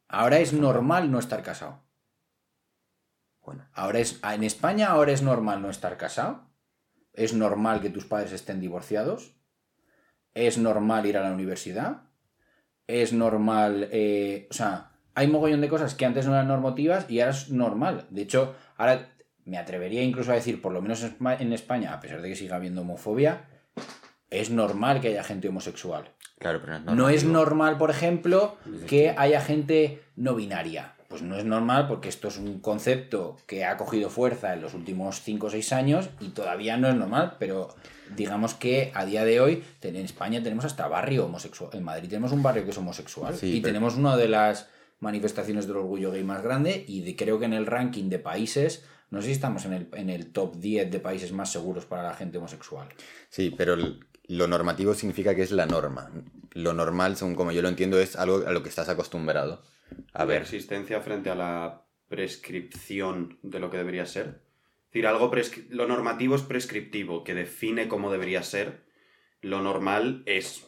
Ahora 0.07 0.39
es 0.39 0.53
normal 0.53 1.11
no 1.11 1.19
estar 1.19 1.43
casado. 1.43 1.83
Bueno, 3.41 3.67
Ahora 3.73 3.99
es, 3.99 4.19
en 4.23 4.43
España 4.43 4.89
ahora 4.89 5.11
es 5.11 5.21
normal 5.21 5.61
no 5.61 5.69
estar 5.69 5.97
casado. 5.97 6.49
Es 7.13 7.33
normal 7.33 7.79
que 7.79 7.91
tus 7.91 8.05
padres 8.05 8.31
estén 8.31 8.59
divorciados. 8.59 9.35
Es 10.33 10.57
normal 10.57 11.05
ir 11.05 11.17
a 11.17 11.21
la 11.21 11.31
universidad. 11.31 12.09
Es 12.87 13.13
normal. 13.13 13.87
eh, 13.91 14.47
o 14.49 14.53
sea, 14.53 14.91
hay 15.13 15.27
mogollón 15.27 15.61
de 15.61 15.69
cosas 15.69 15.93
que 15.93 16.05
antes 16.05 16.25
no 16.25 16.33
eran 16.33 16.47
normativas 16.47 17.09
y 17.09 17.19
ahora 17.19 17.31
es 17.31 17.49
normal. 17.49 18.07
De 18.09 18.21
hecho, 18.21 18.55
ahora 18.77 19.10
me 19.45 19.57
atrevería 19.57 20.03
incluso 20.03 20.31
a 20.31 20.35
decir, 20.35 20.61
por 20.61 20.71
lo 20.71 20.81
menos 20.81 21.03
en 21.03 21.17
Espa- 21.17 21.37
en 21.39 21.53
España, 21.53 21.93
a 21.93 21.99
pesar 21.99 22.21
de 22.21 22.29
que 22.29 22.35
siga 22.35 22.55
habiendo 22.57 22.81
homofobia, 22.81 23.45
es 24.29 24.49
normal 24.49 25.01
que 25.01 25.09
haya 25.09 25.23
gente 25.23 25.49
homosexual. 25.49 26.11
claro, 26.39 26.59
pero 26.61 26.79
no 26.79 26.91
es 26.91 26.97
No 26.97 27.09
es 27.09 27.23
normal, 27.23 27.77
por 27.77 27.89
ejemplo, 27.91 28.57
que 28.87 29.13
haya 29.17 29.41
gente 29.41 30.01
no 30.15 30.33
binaria. 30.35 30.93
Pues 31.07 31.21
no 31.21 31.35
es 31.37 31.43
normal 31.43 31.87
porque 31.89 32.07
esto 32.07 32.29
es 32.29 32.37
un 32.37 32.61
concepto 32.61 33.35
que 33.45 33.65
ha 33.65 33.75
cogido 33.75 34.09
fuerza 34.09 34.53
en 34.53 34.61
los 34.61 34.73
últimos 34.73 35.21
5 35.21 35.47
o 35.47 35.49
6 35.49 35.73
años 35.73 36.09
y 36.21 36.29
todavía 36.29 36.77
no 36.77 36.87
es 36.87 36.95
normal, 36.95 37.35
pero 37.37 37.75
digamos 38.15 38.53
que 38.53 38.91
a 38.95 39.03
día 39.05 39.25
de 39.25 39.41
hoy 39.41 39.63
en 39.81 39.97
España 39.97 40.41
tenemos 40.41 40.63
hasta 40.63 40.87
barrio 40.87 41.25
homosexual. 41.25 41.69
En 41.73 41.83
Madrid 41.83 42.07
tenemos 42.09 42.31
un 42.31 42.41
barrio 42.41 42.63
que 42.63 42.71
es 42.71 42.77
homosexual 42.77 43.35
Sí, 43.35 43.57
y 43.57 43.61
pero- 43.61 43.73
tenemos 43.73 43.97
una 43.97 44.15
de 44.15 44.29
las 44.29 44.69
manifestaciones 45.01 45.67
del 45.67 45.75
orgullo 45.77 46.11
gay 46.11 46.23
más 46.23 46.41
grande 46.43 46.85
y 46.87 47.01
de- 47.01 47.15
creo 47.17 47.39
que 47.39 47.45
en 47.45 47.53
el 47.53 47.65
ranking 47.65 48.07
de 48.09 48.19
países, 48.19 48.85
no 49.11 49.21
sé 49.21 49.27
si 49.27 49.33
estamos 49.33 49.65
en 49.65 49.73
el, 49.73 49.87
en 49.93 50.09
el 50.09 50.31
top 50.31 50.55
10 50.57 50.89
de 50.89 50.99
países 50.99 51.31
más 51.31 51.51
seguros 51.51 51.85
para 51.85 52.03
la 52.03 52.13
gente 52.15 52.37
homosexual. 52.37 52.87
Sí, 53.29 53.53
pero 53.55 53.73
el- 53.75 54.05
lo 54.27 54.47
normativo 54.47 54.93
significa 54.93 55.35
que 55.35 55.41
es 55.43 55.51
la 55.51 55.65
norma. 55.65 56.09
Lo 56.53 56.73
normal, 56.73 57.17
según 57.17 57.35
como 57.35 57.51
yo 57.51 57.61
lo 57.61 57.67
entiendo, 57.67 57.99
es 57.99 58.15
algo 58.15 58.47
a 58.47 58.51
lo 58.51 58.63
que 58.63 58.69
estás 58.69 58.87
acostumbrado. 58.89 59.61
A 60.13 60.19
la 60.19 60.25
ver, 60.25 60.41
existencia 60.41 61.01
frente 61.01 61.29
a 61.29 61.35
la 61.35 61.85
prescripción 62.07 63.37
de 63.41 63.59
lo 63.59 63.69
que 63.69 63.77
debería 63.77 64.05
ser. 64.05 64.41
Es 64.85 64.93
decir, 64.93 65.07
algo 65.07 65.31
lo 65.69 65.87
normativo 65.87 66.35
es 66.35 66.41
prescriptivo, 66.41 67.23
que 67.23 67.33
define 67.33 67.87
cómo 67.87 68.11
debería 68.11 68.43
ser. 68.43 68.83
Lo 69.41 69.61
normal 69.61 70.23
es, 70.25 70.65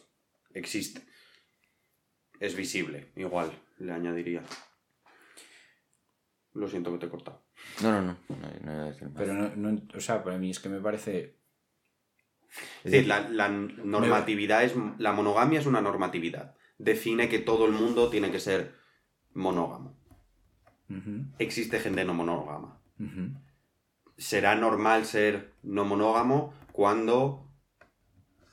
existe. 0.52 1.02
Es 2.40 2.56
visible, 2.56 3.12
igual, 3.16 3.52
le 3.78 3.92
añadiría. 3.92 4.42
Lo 6.54 6.68
siento 6.68 6.92
que 6.92 6.98
te 6.98 7.06
he 7.06 7.10
cortado. 7.10 7.43
No, 7.82 7.92
no, 7.92 8.02
no. 8.02 8.16
no, 8.28 8.36
no 8.62 8.72
iba 8.74 8.82
a 8.84 8.90
decir 8.90 9.08
más. 9.08 9.16
Pero 9.16 9.34
no, 9.34 9.56
no- 9.56 9.82
o 9.94 10.00
sea, 10.00 10.22
para 10.22 10.38
mí 10.38 10.50
es 10.50 10.60
que 10.60 10.68
me 10.68 10.80
parece 10.80 11.36
Es 12.84 12.92
decir, 12.92 13.06
la, 13.08 13.28
la 13.28 13.48
normatividad 13.48 14.62
es. 14.64 14.74
La 14.98 15.12
monogamia 15.12 15.58
es 15.60 15.66
una 15.66 15.80
normatividad. 15.80 16.54
Define 16.78 17.28
que 17.28 17.38
todo 17.38 17.66
el 17.66 17.72
mundo 17.72 18.10
tiene 18.10 18.30
que 18.30 18.40
ser 18.40 18.74
monógamo. 19.32 19.96
Existe 21.38 21.80
gente 21.80 22.04
no 22.04 22.14
monógama. 22.14 22.80
será 24.16 24.54
normal 24.54 25.04
ser 25.06 25.52
no 25.62 25.84
monógamo 25.84 26.54
cuando 26.72 27.50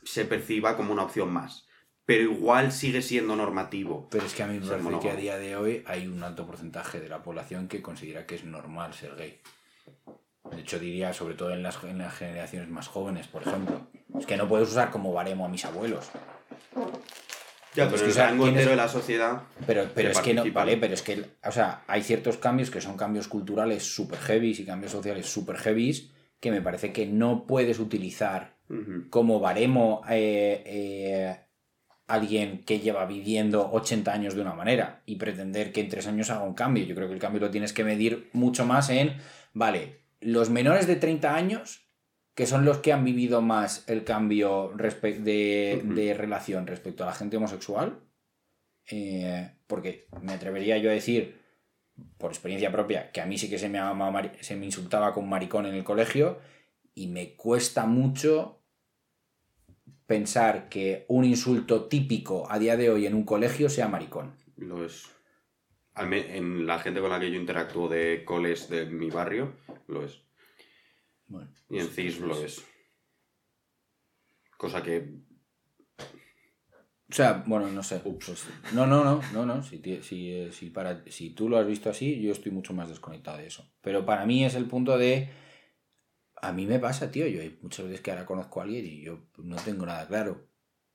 se 0.04 0.26
perciba 0.26 0.76
como 0.76 0.92
una 0.94 1.04
opción 1.04 1.32
más. 1.32 1.68
Pero 2.12 2.24
igual 2.24 2.74
sigue 2.74 3.02
siendo 3.02 3.38
normativo. 3.38 4.10
Pero 4.12 4.26
es 4.26 4.34
que 4.34 4.44
a 4.44 4.48
mí 4.48 4.60
me 4.60 4.68
parece 4.68 5.00
que 5.00 5.10
a 5.10 5.16
día 5.16 5.38
de 5.38 5.56
hoy 5.56 5.82
hay 5.86 6.08
un 6.08 6.22
alto 6.24 6.46
porcentaje 6.46 7.00
de 7.00 7.08
la 7.08 7.24
población 7.24 7.70
que 7.70 7.82
considera 7.82 8.26
que 8.26 8.36
es 8.36 8.44
normal 8.44 8.94
ser 8.94 9.16
gay. 9.16 9.40
De 10.52 10.60
hecho, 10.60 10.78
diría, 10.78 11.14
sobre 11.14 11.36
todo 11.36 11.52
en 11.52 11.64
las, 11.64 11.82
en 11.86 12.00
las 12.00 12.14
generaciones 12.14 12.68
más 12.68 12.90
jóvenes, 12.90 13.28
por 13.28 13.44
ejemplo. 13.44 13.88
Es 14.20 14.26
que 14.26 14.36
no 14.36 14.50
puedes 14.50 14.68
usar 14.68 14.92
como 14.92 15.14
baremo 15.14 15.46
a 15.46 15.48
mis 15.48 15.64
abuelos. 15.64 16.10
Ya, 17.76 17.86
Es 17.86 17.92
pero 17.92 18.04
que, 18.04 18.10
el 18.10 18.16
rango 18.16 18.48
entero 18.50 18.72
de 18.72 18.76
la 18.76 18.90
sociedad. 18.90 19.44
Pero, 19.66 19.88
pero 19.96 20.10
es 20.10 20.20
que 20.20 20.34
no, 20.34 20.44
vale, 20.52 20.76
pero 20.76 20.94
es 20.94 21.02
que, 21.04 21.24
o 21.46 21.52
sea, 21.54 21.86
hay 21.88 22.04
ciertos 22.04 22.36
cambios 22.36 22.70
que 22.70 22.82
son 22.82 22.98
cambios 22.98 23.30
culturales 23.30 23.84
super 23.84 24.20
heavy 24.20 24.52
y 24.52 24.66
cambios 24.66 24.92
sociales 24.92 25.28
super 25.28 25.56
heavy 25.56 26.12
que 26.42 26.52
me 26.52 26.62
parece 26.62 26.92
que 26.92 27.06
no 27.06 27.48
puedes 27.48 27.80
utilizar 27.80 28.58
como 29.10 29.40
baremo 29.40 30.02
eh, 30.10 30.64
eh, 30.66 31.38
alguien 32.14 32.64
que 32.64 32.80
lleva 32.80 33.06
viviendo 33.06 33.72
80 33.72 34.12
años 34.12 34.36
de 34.36 34.42
una 34.42 34.54
manera 34.54 35.02
y 35.06 35.16
pretender 35.16 35.72
que 35.72 35.82
en 35.82 35.90
tres 35.90 36.08
años 36.08 36.30
haga 36.30 36.44
un 36.44 36.54
cambio. 36.54 36.84
Yo 36.86 36.96
creo 36.96 37.08
que 37.08 37.14
el 37.14 37.20
cambio 37.20 37.42
lo 37.42 37.52
tienes 37.52 37.74
que 37.74 37.84
medir 37.84 38.30
mucho 38.34 38.66
más 38.66 38.90
en, 38.90 39.16
vale, 39.54 40.02
los 40.20 40.50
menores 40.50 40.88
de 40.88 40.96
30 40.96 41.36
años, 41.36 41.88
que 42.36 42.46
son 42.46 42.66
los 42.66 42.78
que 42.78 42.94
han 42.94 43.04
vivido 43.04 43.42
más 43.42 43.84
el 43.88 44.04
cambio 44.04 44.74
de, 44.78 45.82
de 45.84 46.14
relación 46.14 46.68
respecto 46.68 47.04
a 47.04 47.08
la 47.08 47.14
gente 47.14 47.38
homosexual, 47.38 48.00
eh, 48.90 49.52
porque 49.68 50.08
me 50.22 50.34
atrevería 50.34 50.78
yo 50.78 50.90
a 50.90 50.94
decir, 50.94 51.40
por 52.18 52.32
experiencia 52.32 52.72
propia, 52.72 53.12
que 53.12 53.22
a 53.22 53.26
mí 53.26 53.38
sí 53.38 53.50
que 53.50 53.60
se 53.60 53.70
me, 53.70 53.80
se 54.42 54.56
me 54.56 54.66
insultaba 54.66 55.14
con 55.14 55.30
maricón 55.30 55.66
en 55.66 55.76
el 55.76 55.84
colegio 55.84 56.40
y 56.94 57.08
me 57.08 57.36
cuesta 57.36 57.86
mucho 57.86 58.61
pensar 60.12 60.68
que 60.68 61.06
un 61.08 61.24
insulto 61.24 61.86
típico 61.86 62.46
a 62.52 62.60
día 62.60 62.76
de 62.76 62.90
hoy 62.90 63.06
en 63.06 63.14
un 63.14 63.24
colegio 63.24 63.70
sea 63.70 63.88
maricón. 63.88 64.34
Lo 64.58 64.84
es. 64.84 65.10
En 65.96 66.68
la 66.68 66.80
gente 66.80 67.00
con 67.00 67.12
la 67.12 67.18
que 67.18 67.32
yo 67.32 67.40
interactúo 67.40 67.88
de 67.88 68.26
coles 68.26 68.68
de 68.68 68.88
mi 68.88 69.10
barrio, 69.10 69.54
lo 69.88 70.04
es. 70.04 70.22
Bueno, 71.28 71.50
Y 71.70 71.80
en 71.80 71.88
CIS 71.88 72.20
lo 72.20 72.44
es. 72.44 72.62
Cosa 74.58 74.84
que. 74.84 75.14
O 75.98 77.14
sea, 77.14 77.46
bueno, 77.48 77.68
no 77.68 77.82
sé. 77.82 78.00
pues, 78.00 78.48
no, 78.74 78.86
no, 78.86 79.06
no, 79.06 79.22
no, 79.32 79.46
no. 79.46 79.64
Si, 79.64 79.82
si, 80.02 80.32
eh, 80.34 80.52
si, 80.52 80.72
para, 80.72 81.06
si 81.08 81.30
tú 81.30 81.48
lo 81.48 81.58
has 81.58 81.66
visto 81.66 81.90
así, 81.90 82.22
yo 82.22 82.34
estoy 82.34 82.52
mucho 82.52 82.74
más 82.74 82.90
desconectado 82.90 83.38
de 83.38 83.48
eso. 83.48 83.66
Pero 83.80 84.06
para 84.06 84.26
mí 84.26 84.44
es 84.44 84.56
el 84.56 84.66
punto 84.66 84.98
de. 84.98 85.30
A 86.42 86.52
mí 86.52 86.66
me 86.66 86.80
pasa, 86.80 87.12
tío. 87.12 87.28
Yo 87.28 87.42
hay 87.42 87.58
muchas 87.62 87.86
veces 87.86 88.02
que 88.02 88.12
ahora 88.12 88.26
conozco 88.26 88.60
a 88.60 88.64
alguien 88.64 88.86
y 88.86 89.02
yo 89.04 89.20
no 89.38 89.56
tengo 89.58 89.86
nada 89.86 90.08
claro. 90.08 90.48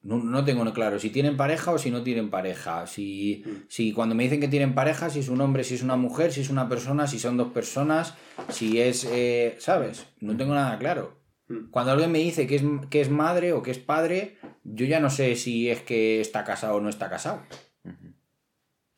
No, 0.02 0.18
no 0.18 0.44
tengo 0.44 0.62
nada 0.64 0.74
claro 0.74 0.98
si 1.00 1.10
tienen 1.10 1.36
pareja 1.36 1.72
o 1.72 1.78
si 1.78 1.90
no 1.90 2.02
tienen 2.02 2.30
pareja. 2.30 2.86
Si, 2.86 3.42
Mm. 3.46 3.50
si 3.68 3.92
cuando 3.92 4.14
me 4.14 4.24
dicen 4.24 4.40
que 4.40 4.48
tienen 4.48 4.74
pareja, 4.74 5.10
si 5.10 5.20
es 5.20 5.28
un 5.28 5.40
hombre, 5.40 5.64
si 5.64 5.74
es 5.74 5.82
una 5.82 5.96
mujer, 5.96 6.32
si 6.32 6.40
es 6.42 6.50
una 6.50 6.68
persona, 6.68 7.06
si 7.06 7.18
son 7.18 7.36
dos 7.36 7.52
personas, 7.52 8.14
si 8.50 8.80
es. 8.80 9.04
eh, 9.10 9.56
¿Sabes? 9.58 10.06
No 10.20 10.36
tengo 10.36 10.54
nada 10.54 10.78
claro. 10.78 11.20
Mm. 11.48 11.70
Cuando 11.70 11.92
alguien 11.92 12.12
me 12.12 12.18
dice 12.18 12.46
que 12.46 12.56
es, 12.56 12.62
que 12.90 13.00
es 13.00 13.10
madre 13.10 13.52
o 13.52 13.62
que 13.62 13.70
es 13.72 13.78
padre, 13.78 14.36
yo 14.64 14.84
ya 14.86 15.00
no 15.00 15.10
sé 15.10 15.34
si 15.36 15.70
es 15.70 15.80
que 15.82 16.20
está 16.20 16.44
casado 16.44 16.76
o 16.76 16.80
no 16.80 16.88
está 16.88 17.08
casado. 17.08 17.42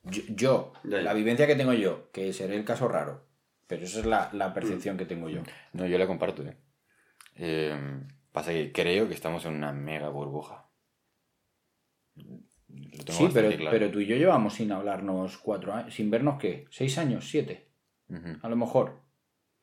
Yo, 0.04 0.22
yo, 0.28 0.72
la 0.84 1.12
vivencia 1.12 1.46
que 1.46 1.54
tengo 1.56 1.74
yo, 1.74 2.10
que 2.12 2.32
seré 2.32 2.56
el 2.56 2.64
caso 2.64 2.88
raro, 2.88 3.27
pero 3.68 3.84
esa 3.84 4.00
es 4.00 4.06
la, 4.06 4.30
la 4.32 4.52
percepción 4.52 4.96
que 4.96 5.06
tengo 5.06 5.28
yo. 5.28 5.42
No, 5.72 5.86
yo 5.86 5.96
la 5.98 6.08
comparto, 6.08 6.42
¿eh? 6.42 6.56
Eh, 7.36 8.00
Pasa 8.32 8.52
que 8.52 8.72
creo 8.72 9.08
que 9.08 9.14
estamos 9.14 9.44
en 9.46 9.54
una 9.54 9.72
mega 9.72 10.10
burbuja. 10.10 10.70
Lo 12.14 13.04
tengo 13.04 13.18
Sí, 13.18 13.28
pero, 13.32 13.48
claro. 13.56 13.70
pero 13.70 13.90
tú 13.90 14.00
y 14.00 14.06
yo 14.06 14.16
llevamos 14.16 14.54
sin 14.54 14.70
hablarnos 14.70 15.38
cuatro 15.38 15.72
años, 15.72 15.94
sin 15.94 16.10
vernos 16.10 16.38
qué, 16.38 16.66
seis 16.70 16.98
años, 16.98 17.28
siete, 17.28 17.68
a 18.42 18.48
lo 18.48 18.56
mejor. 18.56 19.02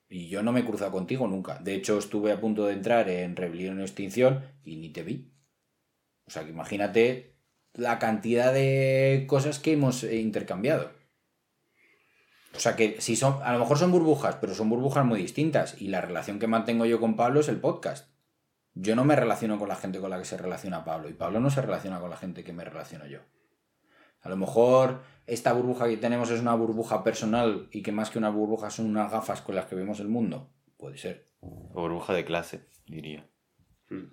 Y 0.09 0.27
yo 0.29 0.43
no 0.43 0.51
me 0.51 0.61
he 0.61 0.65
cruzado 0.65 0.91
contigo 0.91 1.27
nunca. 1.27 1.59
De 1.59 1.73
hecho, 1.73 1.97
estuve 1.97 2.31
a 2.31 2.39
punto 2.39 2.65
de 2.65 2.73
entrar 2.73 3.09
en 3.09 3.35
Rebelión 3.35 3.79
o 3.79 3.83
Extinción 3.83 4.43
y 4.63 4.77
ni 4.77 4.89
te 4.89 5.03
vi. 5.03 5.31
O 6.25 6.31
sea, 6.31 6.43
que 6.43 6.49
imagínate 6.49 7.37
la 7.73 7.99
cantidad 7.99 8.53
de 8.53 9.25
cosas 9.27 9.59
que 9.59 9.73
hemos 9.73 10.03
eh, 10.03 10.17
intercambiado. 10.17 10.91
O 12.55 12.59
sea, 12.59 12.75
que 12.75 13.01
si 13.01 13.15
son, 13.15 13.41
a 13.43 13.51
lo 13.53 13.59
mejor 13.59 13.77
son 13.77 13.91
burbujas, 13.91 14.35
pero 14.35 14.53
son 14.53 14.69
burbujas 14.69 15.05
muy 15.05 15.19
distintas. 15.19 15.81
Y 15.81 15.87
la 15.89 16.01
relación 16.01 16.39
que 16.39 16.47
mantengo 16.47 16.85
yo 16.85 16.99
con 16.99 17.15
Pablo 17.15 17.39
es 17.41 17.47
el 17.49 17.59
podcast. 17.59 18.09
Yo 18.73 18.95
no 18.95 19.03
me 19.05 19.15
relaciono 19.15 19.57
con 19.59 19.69
la 19.69 19.75
gente 19.75 19.99
con 19.99 20.09
la 20.09 20.17
que 20.17 20.25
se 20.25 20.37
relaciona 20.37 20.83
Pablo. 20.85 21.09
Y 21.09 21.13
Pablo 21.13 21.39
no 21.39 21.49
se 21.49 21.61
relaciona 21.61 21.99
con 21.99 22.09
la 22.09 22.17
gente 22.17 22.43
que 22.43 22.53
me 22.53 22.63
relaciono 22.65 23.05
yo. 23.07 23.19
A 24.21 24.29
lo 24.29 24.37
mejor 24.37 25.01
esta 25.27 25.53
burbuja 25.53 25.87
que 25.87 25.97
tenemos 25.97 26.29
es 26.31 26.41
una 26.41 26.55
burbuja 26.55 27.03
personal 27.03 27.67
y 27.71 27.83
que 27.83 27.91
más 27.91 28.09
que 28.09 28.17
una 28.17 28.29
burbuja 28.29 28.69
son 28.69 28.87
unas 28.87 29.11
gafas 29.11 29.41
con 29.41 29.55
las 29.55 29.65
que 29.65 29.75
vemos 29.75 29.99
el 29.99 30.07
mundo. 30.07 30.51
Puede 30.77 30.97
ser. 30.97 31.29
O 31.41 31.81
burbuja 31.81 32.13
de 32.13 32.25
clase, 32.25 32.67
diría. 32.87 33.29
Mm. 33.89 34.07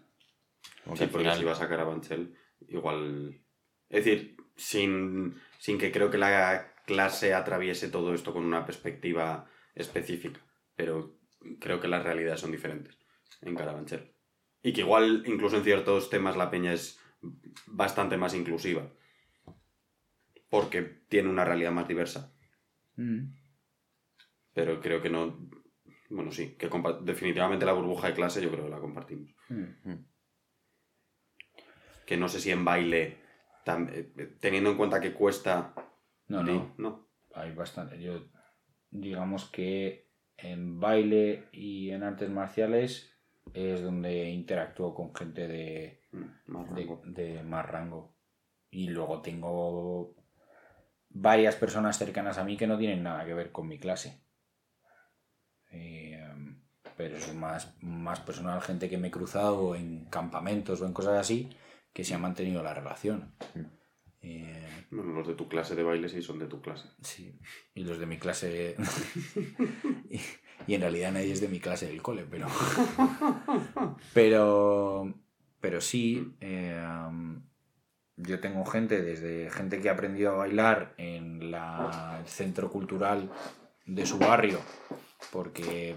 Como 0.85 0.97
que 0.97 1.05
Sí, 1.05 1.11
porque 1.11 1.25
final- 1.25 1.39
si 1.39 1.45
va 1.45 1.53
a 1.53 1.57
sacar 1.57 1.81
a 1.81 1.85
Banchel, 1.85 2.35
igual. 2.69 3.41
Es 3.89 4.05
decir, 4.05 4.37
sin, 4.57 5.35
sin 5.59 5.79
que 5.79 5.91
creo 5.93 6.11
que 6.11 6.19
la 6.19 6.72
clase 6.87 7.35
atraviese 7.35 7.89
todo 7.89 8.15
esto 8.15 8.33
con 8.33 8.45
una 8.45 8.65
perspectiva 8.65 9.49
específica. 9.75 10.41
Pero 10.77 11.19
creo 11.61 11.81
que 11.81 11.89
las 11.89 12.03
realidades 12.03 12.41
son 12.41 12.53
diferentes 12.53 12.97
en 13.41 13.55
Carabanchel. 13.55 14.13
Y 14.63 14.73
que 14.73 14.83
igual, 14.83 15.25
incluso 15.27 15.57
en 15.57 15.65
ciertos 15.65 16.09
temas, 16.11 16.37
la 16.37 16.51
peña 16.51 16.73
es 16.73 16.99
bastante 17.67 18.17
más 18.17 18.35
inclusiva. 18.35 18.89
Porque 20.49 20.83
tiene 20.83 21.29
una 21.29 21.45
realidad 21.45 21.73
más 21.73 21.89
diversa. 21.89 22.33
Mm. 22.97 23.33
Pero 24.53 24.81
creo 24.81 25.01
que 25.03 25.11
no. 25.11 25.49
Bueno, 26.11 26.31
sí, 26.31 26.57
que 26.59 26.71
definitivamente 27.03 27.65
la 27.65 27.73
burbuja 27.73 28.09
de 28.09 28.15
clase 28.15 28.43
yo 28.43 28.51
creo 28.51 28.65
que 28.65 28.71
la 28.71 28.81
compartimos. 28.81 29.35
Mm. 29.49 30.05
que 32.07 32.17
no 32.17 32.29
sé 32.29 32.41
si 32.41 32.51
en 32.51 32.65
baile, 32.65 33.19
eh, 33.67 34.37
teniendo 34.41 34.71
en 34.71 34.77
cuenta 34.77 35.01
que 35.01 35.13
cuesta... 35.13 35.75
No, 36.29 36.43
no. 36.43 36.75
no. 36.79 37.09
Hay 37.35 37.53
bastante. 37.53 38.01
Yo, 38.01 38.29
digamos 38.91 39.51
que 39.51 40.11
en 40.37 40.81
baile 40.81 41.49
y 41.53 41.91
en 41.91 42.03
artes 42.03 42.31
marciales 42.31 43.11
es 43.55 43.83
donde 43.83 44.31
interactúo 44.31 44.95
con 44.95 45.15
gente 45.15 45.49
de, 45.49 46.03
Mm, 46.13 46.53
más 46.53 46.67
de, 47.05 47.43
más 47.43 47.67
rango. 47.67 48.15
Y 48.71 48.89
luego 48.89 49.21
tengo 49.21 50.15
varias 51.09 51.57
personas 51.57 51.99
cercanas 51.99 52.39
a 52.39 52.45
mí 52.45 52.57
que 52.57 52.67
no 52.67 52.79
tienen 52.79 53.03
nada 53.03 53.25
que 53.25 53.35
ver 53.35 53.53
con 53.53 53.69
mi 53.69 53.79
clase. 53.79 54.23
Eh, 55.71 56.23
pero 56.97 57.17
es 57.17 57.35
más, 57.35 57.75
más 57.81 58.21
personal, 58.21 58.61
gente 58.61 58.89
que 58.89 58.99
me 58.99 59.09
he 59.09 59.11
cruzado 59.11 59.75
en 59.75 60.05
campamentos 60.07 60.81
o 60.81 60.87
en 60.87 60.93
cosas 60.93 61.19
así, 61.19 61.51
que 61.93 62.05
se 62.05 62.15
ha 62.15 62.19
mantenido 62.19 62.63
la 62.63 62.75
relación. 62.75 63.35
Eh, 64.23 64.87
Bueno, 64.91 65.13
los 65.13 65.27
de 65.27 65.35
tu 65.35 65.49
clase 65.49 65.75
de 65.75 65.83
baile 65.83 66.09
sí 66.09 66.23
son 66.23 66.39
de 66.39 66.47
tu 66.47 66.61
clase. 66.61 66.89
Sí, 67.03 67.39
y 67.75 67.85
los 67.85 67.99
de 67.99 68.07
mi 68.07 68.19
clase. 68.19 68.77
y, 70.11 70.21
y 70.67 70.75
en 70.75 70.81
realidad 70.81 71.13
nadie 71.13 71.33
es 71.33 71.41
de 71.41 71.49
mi 71.49 71.61
clase 71.61 71.87
del 71.87 72.03
cole, 72.03 72.25
pero. 72.31 72.47
pero. 74.15 75.15
Pero 75.61 75.81
sí, 75.81 76.35
eh, 76.41 76.85
um, 77.09 77.41
yo 78.17 78.41
tengo 78.41 78.65
gente, 78.65 79.01
desde 79.01 79.49
gente 79.51 79.81
que 79.81 79.89
ha 79.89 79.93
aprendido 79.93 80.33
a 80.33 80.37
bailar 80.39 80.93
en 80.99 81.53
la, 81.53 82.19
el 82.21 82.27
centro 82.27 82.69
cultural 82.69 83.31
de 83.87 84.05
su 84.05 84.19
barrio, 84.19 84.59
porque 85.33 85.97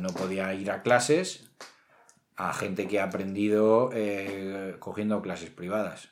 no 0.00 0.08
podía 0.10 0.54
ir 0.54 0.70
a 0.70 0.82
clases, 0.82 1.50
a 2.36 2.52
gente 2.52 2.86
que 2.86 3.00
ha 3.00 3.04
aprendido 3.04 3.90
eh, 3.92 4.76
cogiendo 4.78 5.20
clases 5.20 5.50
privadas. 5.50 6.10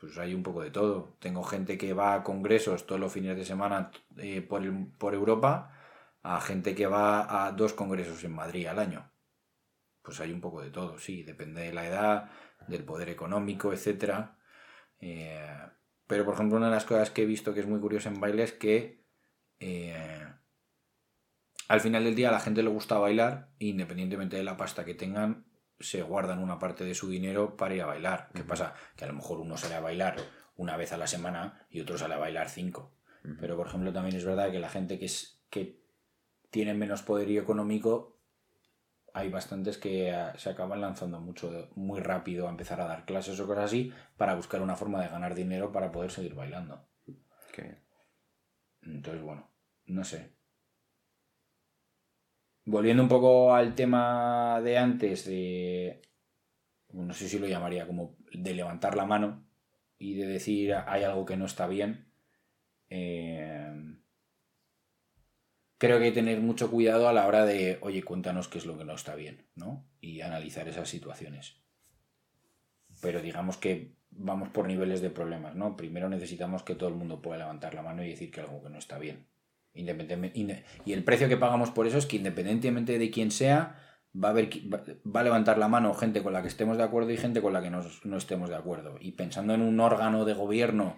Pues 0.00 0.16
hay 0.18 0.34
un 0.34 0.42
poco 0.42 0.62
de 0.62 0.70
todo. 0.70 1.16
Tengo 1.20 1.42
gente 1.44 1.76
que 1.78 1.92
va 1.92 2.14
a 2.14 2.22
congresos 2.24 2.86
todos 2.86 3.00
los 3.00 3.12
fines 3.12 3.36
de 3.36 3.44
semana 3.44 3.90
eh, 4.16 4.40
por, 4.42 4.62
el- 4.62 4.86
por 4.98 5.14
Europa, 5.14 5.72
a 6.22 6.40
gente 6.40 6.74
que 6.74 6.86
va 6.86 7.46
a 7.46 7.52
dos 7.52 7.74
congresos 7.74 8.24
en 8.24 8.32
Madrid 8.34 8.66
al 8.66 8.78
año. 8.78 9.10
Pues 10.02 10.20
hay 10.20 10.32
un 10.32 10.40
poco 10.40 10.62
de 10.62 10.70
todo, 10.70 10.98
sí, 10.98 11.22
depende 11.24 11.62
de 11.62 11.72
la 11.74 11.86
edad, 11.88 12.30
del 12.68 12.84
poder 12.84 13.08
económico, 13.10 13.72
etc. 13.72 14.36
pero, 16.06 16.24
por 16.24 16.34
ejemplo, 16.34 16.56
una 16.58 16.66
de 16.66 16.74
las 16.74 16.84
cosas 16.84 17.10
que 17.10 17.22
he 17.22 17.26
visto 17.26 17.54
que 17.54 17.60
es 17.60 17.66
muy 17.66 17.80
curiosa 17.80 18.08
en 18.08 18.20
baile 18.20 18.42
es 18.44 18.52
que 18.52 19.04
eh, 19.60 20.26
al 21.68 21.80
final 21.80 22.04
del 22.04 22.14
día 22.14 22.28
a 22.28 22.32
la 22.32 22.40
gente 22.40 22.62
le 22.62 22.68
gusta 22.68 22.98
bailar, 22.98 23.48
independientemente 23.58 24.36
de 24.36 24.44
la 24.44 24.58
pasta 24.58 24.84
que 24.84 24.94
tengan, 24.94 25.46
se 25.80 26.02
guardan 26.02 26.38
una 26.38 26.58
parte 26.58 26.84
de 26.84 26.94
su 26.94 27.08
dinero 27.08 27.56
para 27.56 27.74
ir 27.74 27.82
a 27.82 27.86
bailar. 27.86 28.28
¿Qué 28.34 28.44
pasa? 28.44 28.74
Que 28.96 29.04
a 29.04 29.08
lo 29.08 29.14
mejor 29.14 29.40
uno 29.40 29.56
sale 29.56 29.74
a 29.74 29.80
bailar 29.80 30.16
una 30.56 30.76
vez 30.76 30.92
a 30.92 30.98
la 30.98 31.06
semana 31.06 31.66
y 31.70 31.80
otro 31.80 31.96
sale 31.96 32.14
a 32.14 32.18
bailar 32.18 32.48
cinco. 32.48 32.92
Pero, 33.38 33.56
por 33.56 33.66
ejemplo, 33.66 33.92
también 33.92 34.16
es 34.16 34.24
verdad 34.24 34.50
que 34.50 34.58
la 34.58 34.70
gente 34.70 34.98
que, 34.98 35.04
es, 35.04 35.42
que 35.50 35.82
tiene 36.50 36.72
menos 36.74 37.02
poderío 37.02 37.42
económico, 37.42 38.18
hay 39.12 39.28
bastantes 39.28 39.76
que 39.78 40.12
ah, 40.12 40.34
se 40.38 40.50
acaban 40.50 40.80
lanzando 40.80 41.20
mucho, 41.20 41.68
muy 41.74 42.00
rápido 42.00 42.46
a 42.46 42.50
empezar 42.50 42.80
a 42.80 42.86
dar 42.86 43.04
clases 43.04 43.38
o 43.40 43.46
cosas 43.46 43.64
así 43.64 43.92
para 44.16 44.34
buscar 44.34 44.62
una 44.62 44.76
forma 44.76 45.02
de 45.02 45.08
ganar 45.08 45.34
dinero 45.34 45.72
para 45.72 45.92
poder 45.92 46.10
seguir 46.10 46.34
bailando. 46.34 46.86
Qué 47.52 47.62
bien. 47.62 47.84
Entonces, 48.82 49.22
bueno, 49.22 49.50
no 49.86 50.04
sé. 50.04 50.39
Volviendo 52.64 53.02
un 53.02 53.08
poco 53.08 53.54
al 53.54 53.74
tema 53.74 54.60
de 54.62 54.78
antes, 54.78 55.24
de. 55.26 56.02
No 56.92 57.14
sé 57.14 57.28
si 57.28 57.38
lo 57.38 57.46
llamaría 57.48 57.86
como 57.86 58.16
de 58.32 58.54
levantar 58.54 58.96
la 58.96 59.06
mano 59.06 59.44
y 59.98 60.14
de 60.14 60.26
decir 60.26 60.74
hay 60.74 61.04
algo 61.04 61.24
que 61.26 61.36
no 61.36 61.46
está 61.46 61.66
bien. 61.66 62.12
eh, 62.90 63.96
creo 65.78 65.98
que 65.98 66.04
hay 66.04 66.10
que 66.10 66.20
tener 66.20 66.40
mucho 66.40 66.70
cuidado 66.70 67.08
a 67.08 67.12
la 67.12 67.26
hora 67.26 67.44
de, 67.46 67.78
oye, 67.80 68.02
cuéntanos 68.02 68.48
qué 68.48 68.58
es 68.58 68.66
lo 68.66 68.76
que 68.78 68.84
no 68.84 68.94
está 68.94 69.14
bien, 69.16 69.46
¿no? 69.56 69.86
Y 70.00 70.20
analizar 70.20 70.68
esas 70.68 70.88
situaciones. 70.88 71.56
Pero 73.00 73.20
digamos 73.22 73.56
que 73.56 73.94
vamos 74.10 74.48
por 74.50 74.66
niveles 74.66 75.00
de 75.00 75.10
problemas, 75.10 75.54
¿no? 75.54 75.76
Primero 75.76 76.08
necesitamos 76.08 76.62
que 76.62 76.74
todo 76.74 76.88
el 76.88 76.94
mundo 76.94 77.22
pueda 77.22 77.38
levantar 77.38 77.74
la 77.74 77.82
mano 77.82 78.04
y 78.04 78.10
decir 78.10 78.30
que 78.30 78.40
algo 78.42 78.62
que 78.62 78.70
no 78.70 78.78
está 78.78 78.98
bien. 78.98 79.26
Y 79.74 80.92
el 80.92 81.04
precio 81.04 81.28
que 81.28 81.36
pagamos 81.36 81.70
por 81.70 81.86
eso 81.86 81.98
es 81.98 82.06
que 82.06 82.16
independientemente 82.16 82.98
de 82.98 83.10
quién 83.10 83.30
sea, 83.30 83.76
va 84.12 84.28
a, 84.28 84.30
haber, 84.32 84.50
va, 84.74 85.20
a 85.20 85.24
levantar 85.24 85.58
la 85.58 85.68
mano 85.68 85.94
gente 85.94 86.22
con 86.22 86.32
la 86.32 86.42
que 86.42 86.48
estemos 86.48 86.76
de 86.76 86.82
acuerdo 86.82 87.10
y 87.12 87.16
gente 87.16 87.40
con 87.40 87.52
la 87.52 87.62
que 87.62 87.70
nos- 87.70 88.04
no 88.04 88.16
estemos 88.16 88.48
de 88.48 88.56
acuerdo. 88.56 88.96
Y 89.00 89.12
pensando 89.12 89.54
en 89.54 89.62
un 89.62 89.78
órgano 89.78 90.24
de 90.24 90.34
gobierno 90.34 90.96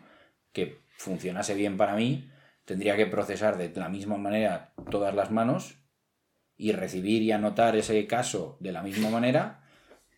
que 0.53 0.81
funcionase 0.97 1.55
bien 1.55 1.77
para 1.77 1.95
mí, 1.95 2.31
tendría 2.65 2.97
que 2.97 3.07
procesar 3.07 3.59
de 3.59 3.71
la 3.75 3.89
misma 3.89 4.17
manera 4.17 4.73
todas 4.91 5.15
las 5.15 5.31
manos 5.31 5.79
y 6.57 6.73
recibir 6.73 7.23
y 7.23 7.33
anotar 7.33 7.77
ese 7.77 8.07
caso 8.07 8.57
de 8.61 8.73
la 8.73 8.83
misma 8.83 9.11
manera, 9.11 9.65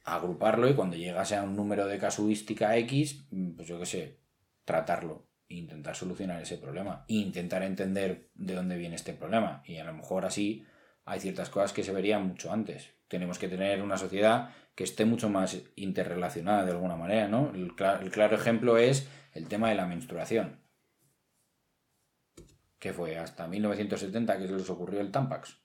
agruparlo 0.04 0.68
y 0.68 0.74
cuando 0.74 0.96
llegase 0.96 1.34
a 1.36 1.42
un 1.42 1.56
número 1.56 1.86
de 1.86 1.98
casuística 1.98 2.76
X, 2.76 3.26
pues 3.56 3.66
yo 3.66 3.78
qué 3.80 3.86
sé, 3.86 4.20
tratarlo 4.64 5.26
intentar 5.58 5.94
solucionar 5.96 6.42
ese 6.42 6.58
problema 6.58 7.04
intentar 7.08 7.62
entender 7.62 8.30
de 8.34 8.54
dónde 8.54 8.76
viene 8.76 8.96
este 8.96 9.12
problema. 9.12 9.62
Y 9.66 9.76
a 9.78 9.84
lo 9.84 9.92
mejor 9.92 10.24
así 10.24 10.64
hay 11.04 11.20
ciertas 11.20 11.50
cosas 11.50 11.72
que 11.72 11.82
se 11.84 11.92
verían 11.92 12.26
mucho 12.26 12.52
antes. 12.52 12.90
Tenemos 13.08 13.38
que 13.38 13.48
tener 13.48 13.82
una 13.82 13.96
sociedad 13.98 14.50
que 14.74 14.84
esté 14.84 15.04
mucho 15.04 15.28
más 15.28 15.56
interrelacionada 15.76 16.64
de 16.64 16.72
alguna 16.72 16.96
manera, 16.96 17.28
¿no? 17.28 17.50
El, 17.54 17.76
cla- 17.76 18.00
el 18.02 18.10
claro 18.10 18.36
ejemplo 18.36 18.76
es 18.78 19.08
el 19.32 19.46
tema 19.48 19.68
de 19.68 19.74
la 19.76 19.86
menstruación. 19.86 20.60
Que 22.78 22.92
fue 22.92 23.16
hasta 23.18 23.46
1970 23.46 24.38
que 24.38 24.48
les 24.48 24.68
ocurrió 24.70 25.00
el 25.00 25.10
Tampax. 25.10 25.58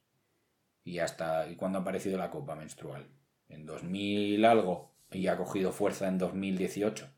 Y 0.83 0.99
hasta 0.99 1.47
y 1.49 1.55
cuando 1.55 1.79
ha 1.79 1.81
aparecido 1.81 2.17
la 2.17 2.29
copa 2.31 2.55
menstrual. 2.55 3.07
En 3.47 3.65
2000 3.65 4.45
algo 4.45 4.95
y 5.11 5.27
ha 5.27 5.37
cogido 5.37 5.71
fuerza 5.71 6.07
en 6.07 6.17
2018. 6.17 7.09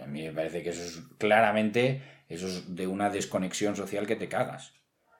A 0.00 0.06
mí 0.06 0.22
me 0.22 0.32
parece 0.32 0.62
que 0.62 0.70
eso 0.70 0.82
es 0.82 1.02
claramente 1.18 2.02
eso 2.28 2.48
es 2.48 2.74
de 2.74 2.86
una 2.86 3.10
desconexión 3.10 3.76
social 3.76 4.06
que 4.06 4.16
te 4.16 4.28
cagas. 4.28 4.74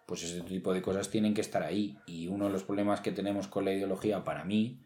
Pues 0.07 0.23
ese 0.23 0.41
tipo 0.43 0.73
de 0.73 0.83
cosas 0.83 1.11
tienen 1.11 1.35
que 1.35 1.41
estar 1.41 1.63
ahí. 1.63 1.99
Y 2.07 2.27
uno 2.27 2.47
de 2.47 2.53
los 2.53 2.65
problemas 2.65 3.01
que 3.01 3.13
tenemos 3.13 3.49
con 3.49 3.65
la 3.65 3.73
ideología 3.73 4.25
para 4.25 4.45
mí 4.45 4.83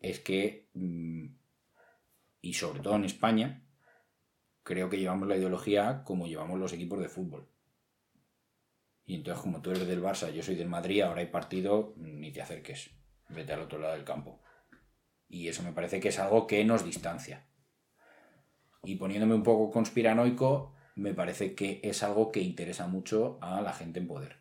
es 0.00 0.20
que, 0.20 0.68
mm, 0.74 1.26
y 2.42 2.54
sobre 2.54 2.80
todo 2.80 2.96
en 2.96 3.04
España, 3.04 3.62
creo 4.62 4.90
que 4.90 4.98
llevamos 4.98 5.28
la 5.28 5.36
ideología 5.36 6.02
como 6.04 6.26
llevamos 6.26 6.58
los 6.58 6.72
equipos 6.72 7.00
de 7.00 7.08
fútbol. 7.08 7.48
Y 9.06 9.14
entonces, 9.14 9.42
como 9.42 9.62
tú 9.62 9.70
eres 9.70 9.86
del 9.86 10.02
Barça, 10.02 10.32
yo 10.32 10.42
soy 10.42 10.56
del 10.56 10.68
Madrid, 10.68 11.02
ahora 11.02 11.20
hay 11.20 11.28
partido, 11.28 11.94
ni 11.96 12.32
te 12.32 12.42
acerques. 12.42 12.90
Vete 13.28 13.52
al 13.52 13.60
otro 13.62 13.78
lado 13.78 13.94
del 13.94 14.04
campo. 14.04 14.42
Y 15.28 15.48
eso 15.48 15.62
me 15.62 15.72
parece 15.72 16.00
que 16.00 16.08
es 16.08 16.18
algo 16.18 16.46
que 16.46 16.64
nos 16.64 16.84
distancia. 16.84 17.46
Y 18.86 18.94
poniéndome 18.96 19.34
un 19.34 19.42
poco 19.42 19.70
conspiranoico, 19.70 20.74
me 20.94 21.12
parece 21.12 21.54
que 21.54 21.80
es 21.82 22.02
algo 22.02 22.30
que 22.32 22.40
interesa 22.40 22.86
mucho 22.86 23.38
a 23.42 23.60
la 23.60 23.72
gente 23.72 23.98
en 24.00 24.06
poder. 24.06 24.36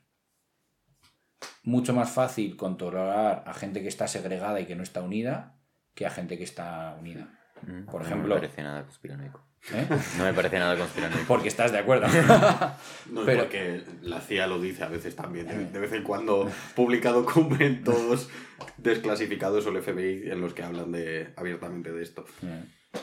Mucho 1.63 1.93
más 1.93 2.11
fácil 2.11 2.55
controlar 2.55 3.43
a 3.47 3.53
gente 3.53 3.81
que 3.81 3.87
está 3.87 4.07
segregada 4.07 4.59
y 4.61 4.65
que 4.65 4.75
no 4.75 4.83
está 4.83 5.01
unida 5.01 5.57
que 5.95 6.05
a 6.05 6.09
gente 6.11 6.37
que 6.37 6.43
está 6.43 6.95
unida. 6.99 7.27
Mm, 7.63 7.85
Por 7.85 8.01
no 8.01 8.07
ejemplo- 8.07 8.35
me 8.35 8.41
parece 8.41 8.61
nada 8.63 8.83
conspiranoico. 8.83 9.41
¿eh? 9.73 9.87
No 10.17 10.25
me 10.25 10.33
parece 10.33 10.59
nada 10.59 10.77
conspiranoico. 10.77 11.25
Porque 11.27 11.47
estás 11.47 11.71
de 11.71 11.79
acuerdo. 11.79 12.05
No, 13.11 13.23
Pero- 13.25 13.43
porque 13.43 13.83
la 14.01 14.19
CIA 14.21 14.45
lo 14.47 14.59
dice 14.59 14.83
a 14.83 14.89
veces 14.89 15.15
también. 15.15 15.47
De, 15.47 15.65
de 15.65 15.79
vez 15.79 15.93
en 15.93 16.03
cuando 16.03 16.51
publica 16.75 17.11
documentos 17.11 18.29
desclasificados 18.77 19.65
o 19.65 19.69
el 19.69 19.81
FBI 19.81 20.29
en 20.31 20.41
los 20.41 20.53
que 20.53 20.63
hablan 20.63 20.91
de, 20.91 21.33
abiertamente 21.37 21.91
de 21.91 22.03
esto. 22.03 22.25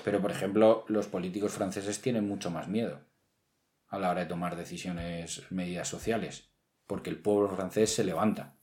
Pero, 0.04 0.20
por 0.20 0.30
ejemplo, 0.30 0.84
los 0.88 1.06
políticos 1.06 1.52
franceses 1.52 2.00
tienen 2.00 2.26
mucho 2.26 2.50
más 2.50 2.68
miedo 2.68 3.00
a 3.88 3.98
la 3.98 4.10
hora 4.10 4.20
de 4.20 4.26
tomar 4.26 4.56
decisiones, 4.56 5.42
medidas 5.50 5.86
sociales, 5.86 6.50
porque 6.86 7.10
el 7.10 7.18
pueblo 7.18 7.48
francés 7.50 7.94
se 7.94 8.04
levanta. 8.04 8.56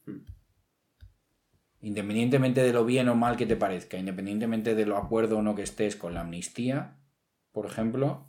Independientemente 1.82 2.64
de 2.64 2.74
lo 2.74 2.84
bien 2.84 3.08
o 3.10 3.16
mal 3.16 3.38
que 3.38 3.46
te 3.46 3.56
parezca, 3.56 3.98
independientemente 3.98 4.76
de 4.76 4.86
lo 4.86 4.98
acuerdo 4.98 5.38
o 5.38 5.42
no 5.42 5.56
que 5.56 5.62
estés 5.62 5.96
con 5.96 6.14
la 6.14 6.22
amnistía, 6.22 6.98
por 7.52 7.66
ejemplo, 7.66 8.28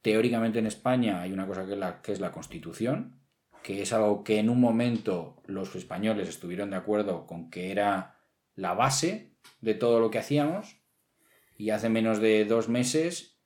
teóricamente 0.00 0.58
en 0.60 0.66
España 0.66 1.20
hay 1.20 1.32
una 1.32 1.46
cosa 1.46 1.66
que 1.66 1.72
es 1.72 1.78
la, 1.78 2.02
que 2.02 2.12
es 2.12 2.20
la 2.20 2.30
Constitución, 2.30 3.20
que 3.62 3.82
es 3.82 3.92
algo 3.92 4.22
que 4.22 4.38
en 4.38 4.50
un 4.50 4.60
momento 4.60 5.42
los 5.46 5.74
españoles 5.74 6.28
estuvieron 6.28 6.70
de 6.70 6.76
acuerdo 6.76 7.26
con 7.26 7.50
que 7.50 7.70
era 7.72 8.20
la 8.54 8.74
base 8.74 9.34
de 9.60 9.74
todo 9.74 9.98
lo 10.00 10.10
que 10.10 10.18
hacíamos, 10.18 10.83
y 11.56 11.70
hace 11.70 11.88
menos 11.88 12.20
de 12.20 12.44
dos 12.44 12.68
meses 12.68 13.38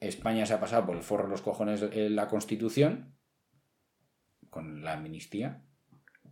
España 0.00 0.44
se 0.46 0.54
ha 0.54 0.60
pasado 0.60 0.86
por 0.86 0.96
el 0.96 1.02
forro 1.02 1.24
de 1.24 1.30
los 1.30 1.42
cojones 1.42 1.82
en 1.82 2.14
la 2.16 2.28
Constitución 2.28 3.14
con 4.50 4.84
la 4.84 4.92
amnistía. 4.94 5.62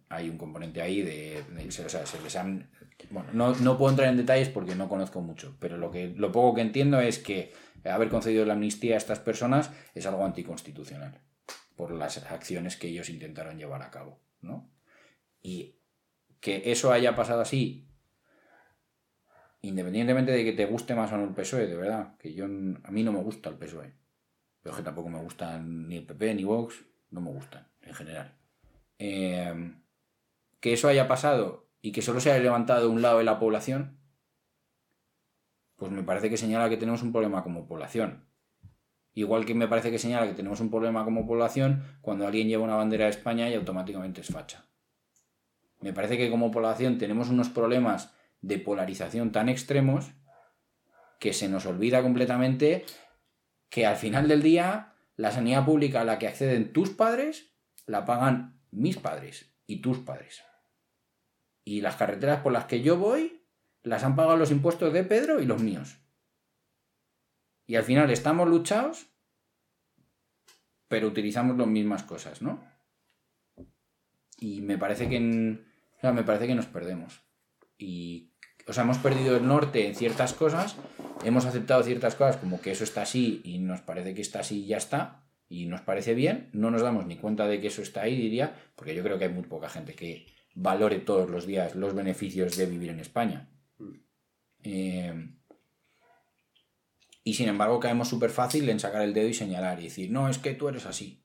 Hay 0.09 0.29
un 0.29 0.37
componente 0.37 0.83
ahí 0.83 1.01
de... 1.03 1.43
de- 1.43 1.69
o 1.69 1.89
sea, 1.89 2.05
se 2.07 2.21
les 2.23 2.37
han... 2.37 2.71
Bueno, 3.11 3.31
no, 3.33 3.55
no 3.57 3.79
puedo 3.79 3.91
entrar 3.91 4.09
en 4.11 4.19
detalles 4.19 4.49
porque 4.49 4.75
no 4.75 4.89
conozco 4.89 5.23
mucho, 5.23 5.57
pero 5.59 5.77
lo, 5.79 5.91
que, 5.91 6.09
lo 6.09 6.31
poco 6.31 6.55
que 6.57 6.61
entiendo 6.61 7.01
es 7.01 7.19
que 7.19 7.53
haber 7.85 8.11
concedido 8.11 8.45
la 8.45 8.53
amnistía 8.53 8.95
a 8.95 8.99
estas 8.99 9.19
personas 9.19 9.71
es 9.95 10.07
algo 10.07 10.25
anticonstitucional 10.25 11.21
por 11.75 11.91
las 11.93 12.19
acciones 12.31 12.77
que 12.77 12.89
ellos 12.89 13.09
intentaron 13.09 13.59
llevar 13.59 13.83
a 13.83 13.91
cabo, 13.91 14.21
¿no? 14.41 14.71
Y 15.41 15.77
que 16.41 16.71
eso 16.71 16.93
haya 16.93 17.17
pasado 17.17 17.41
así 17.41 17.89
independientemente 19.63 20.33
de 20.33 20.45
que 20.45 20.53
te 20.53 20.67
guste 20.67 20.95
más 20.95 21.13
o 21.13 21.17
no 21.17 21.25
el 21.25 21.35
PSOE, 21.35 21.67
de 21.67 21.77
verdad, 21.77 22.17
que 22.19 22.35
yo 22.35 22.45
a 22.45 22.91
mí 22.91 23.03
no 23.03 23.13
me 23.13 23.23
gusta 23.23 23.49
el 23.49 23.57
PSOE. 23.57 23.93
Pero 24.61 24.77
que 24.77 24.83
tampoco 24.83 25.09
me 25.09 25.21
gustan 25.21 25.89
ni 25.89 25.97
el 25.97 26.05
PP 26.05 26.35
ni 26.35 26.45
Vox, 26.45 26.85
no 27.11 27.21
me 27.21 27.31
gustan 27.31 27.67
en 27.81 27.95
general. 27.95 28.35
Eh, 28.99 29.75
que 30.61 30.73
eso 30.73 30.89
haya 30.89 31.09
pasado 31.09 31.69
y 31.81 31.91
que 31.93 32.03
solo 32.03 32.21
se 32.21 32.31
haya 32.31 32.43
levantado 32.43 32.91
un 32.91 33.03
lado 33.03 33.19
de 33.19 33.25
la 33.25 33.39
población, 33.39 33.99
pues 35.77 35.91
me 35.91 36.05
parece 36.05 36.31
que 36.31 36.37
señala 36.37 36.69
que 36.69 36.77
tenemos 36.77 37.03
un 37.03 37.11
problema 37.11 37.43
como 37.43 37.67
población. 37.67 38.25
Igual 39.15 39.45
que 39.45 39.55
me 39.55 39.69
parece 39.69 39.91
que 39.91 39.99
señala 39.99 40.27
que 40.27 40.35
tenemos 40.35 40.61
un 40.61 40.71
problema 40.71 41.05
como 41.05 41.27
población 41.27 41.83
cuando 42.01 42.27
alguien 42.27 42.49
lleva 42.49 42.63
una 42.63 42.77
bandera 42.77 43.05
de 43.05 43.11
España 43.11 43.51
y 43.51 43.55
automáticamente 43.55 44.21
es 44.21 44.29
facha. 44.29 44.65
Me 45.81 45.93
parece 45.93 46.17
que 46.17 46.31
como 46.31 46.53
población 46.53 46.99
tenemos 46.99 47.29
unos 47.29 47.49
problemas 47.49 48.15
de 48.43 48.59
polarización 48.59 49.33
tan 49.33 49.49
extremos 49.49 50.13
que 51.19 51.33
se 51.33 51.49
nos 51.49 51.65
olvida 51.67 52.03
completamente 52.03 52.85
que 53.71 53.87
al 53.87 53.97
final 53.97 54.29
del 54.29 54.43
día 54.43 54.95
la 55.17 55.31
sanidad 55.31 55.65
pública 55.65 56.03
a 56.03 56.05
la 56.05 56.19
que 56.19 56.27
acceden 56.27 56.73
tus 56.73 56.91
padres 56.91 57.55
la 57.87 58.05
pagan 58.05 58.61
mis 58.71 58.99
padres 58.99 59.55
y 59.67 59.81
tus 59.81 59.99
padres. 59.99 60.43
Y 61.65 61.81
las 61.81 61.97
carreteras 61.97 62.41
por 62.41 62.53
las 62.53 62.65
que 62.65 62.83
yo 62.83 62.97
voy 62.97 63.47
las 63.83 64.05
han 64.05 64.17
pagado 64.17 64.37
los 64.37 64.51
impuestos 64.51 64.93
de 64.93 65.05
Pedro 65.05 65.41
y 65.41 65.47
los 65.47 65.63
míos. 65.63 65.99
Y 67.67 67.77
al 67.77 67.85
final 67.85 68.11
estamos 68.11 68.49
luchados, 68.49 69.07
pero 70.89 71.07
utilizamos 71.07 71.57
las 71.57 71.69
mismas 71.69 72.03
cosas, 72.03 72.43
¿no? 72.43 72.63
Y 74.39 74.61
me 74.61 74.77
parece 74.77 75.09
que 75.09 75.21
me 75.21 76.25
parece 76.25 76.49
que 76.49 76.55
nos 76.55 76.67
perdemos. 76.67 77.23
Y 77.79 78.32
o 78.67 78.73
sea, 78.73 78.85
hemos 78.85 78.99
perdido 78.99 79.37
el 79.37 79.47
norte 79.47 79.87
en 79.87 79.95
ciertas 79.95 80.33
cosas, 80.35 80.77
hemos 81.25 81.45
aceptado 81.45 81.83
ciertas 81.83 82.15
cosas 82.15 82.37
como 82.37 82.61
que 82.61 82.73
eso 82.73 82.85
está 82.85 83.03
así 83.03 83.41
y 83.45 83.59
nos 83.59 83.81
parece 83.81 84.15
que 84.15 84.23
está 84.23 84.41
así 84.41 84.65
y 84.65 84.67
ya 84.67 84.77
está, 84.77 85.23
y 85.49 85.67
nos 85.67 85.83
parece 85.83 86.15
bien, 86.15 86.49
no 86.53 86.71
nos 86.71 86.83
damos 86.83 87.07
ni 87.07 87.17
cuenta 87.17 87.47
de 87.47 87.61
que 87.61 87.67
eso 87.67 87.83
está 87.83 88.03
ahí, 88.03 88.17
diría, 88.17 88.57
porque 88.75 88.95
yo 88.95 89.03
creo 89.03 89.19
que 89.19 89.27
hay 89.27 89.33
muy 89.33 89.45
poca 89.45 89.69
gente 89.69 89.95
que 89.95 90.27
valore 90.55 90.99
todos 90.99 91.29
los 91.29 91.47
días 91.47 91.75
los 91.75 91.95
beneficios 91.95 92.57
de 92.57 92.67
vivir 92.67 92.91
en 92.91 93.01
España. 93.01 93.49
Eh, 94.65 95.29
y 97.25 97.35
sin 97.35 97.49
embargo 97.49 97.81
caemos 97.81 98.09
súper 98.09 98.31
fácil 98.31 98.69
en 98.69 98.81
sacar 98.81 99.03
el 99.03 99.15
dedo 99.15 99.29
y 99.29 99.35
señalar 99.35 99.81
y 99.81 99.85
decir, 99.85 100.11
no, 100.11 100.29
es 100.29 100.39
que 100.39 100.55
tú 100.55 100.69
eres 100.69 100.87
así. 100.87 101.23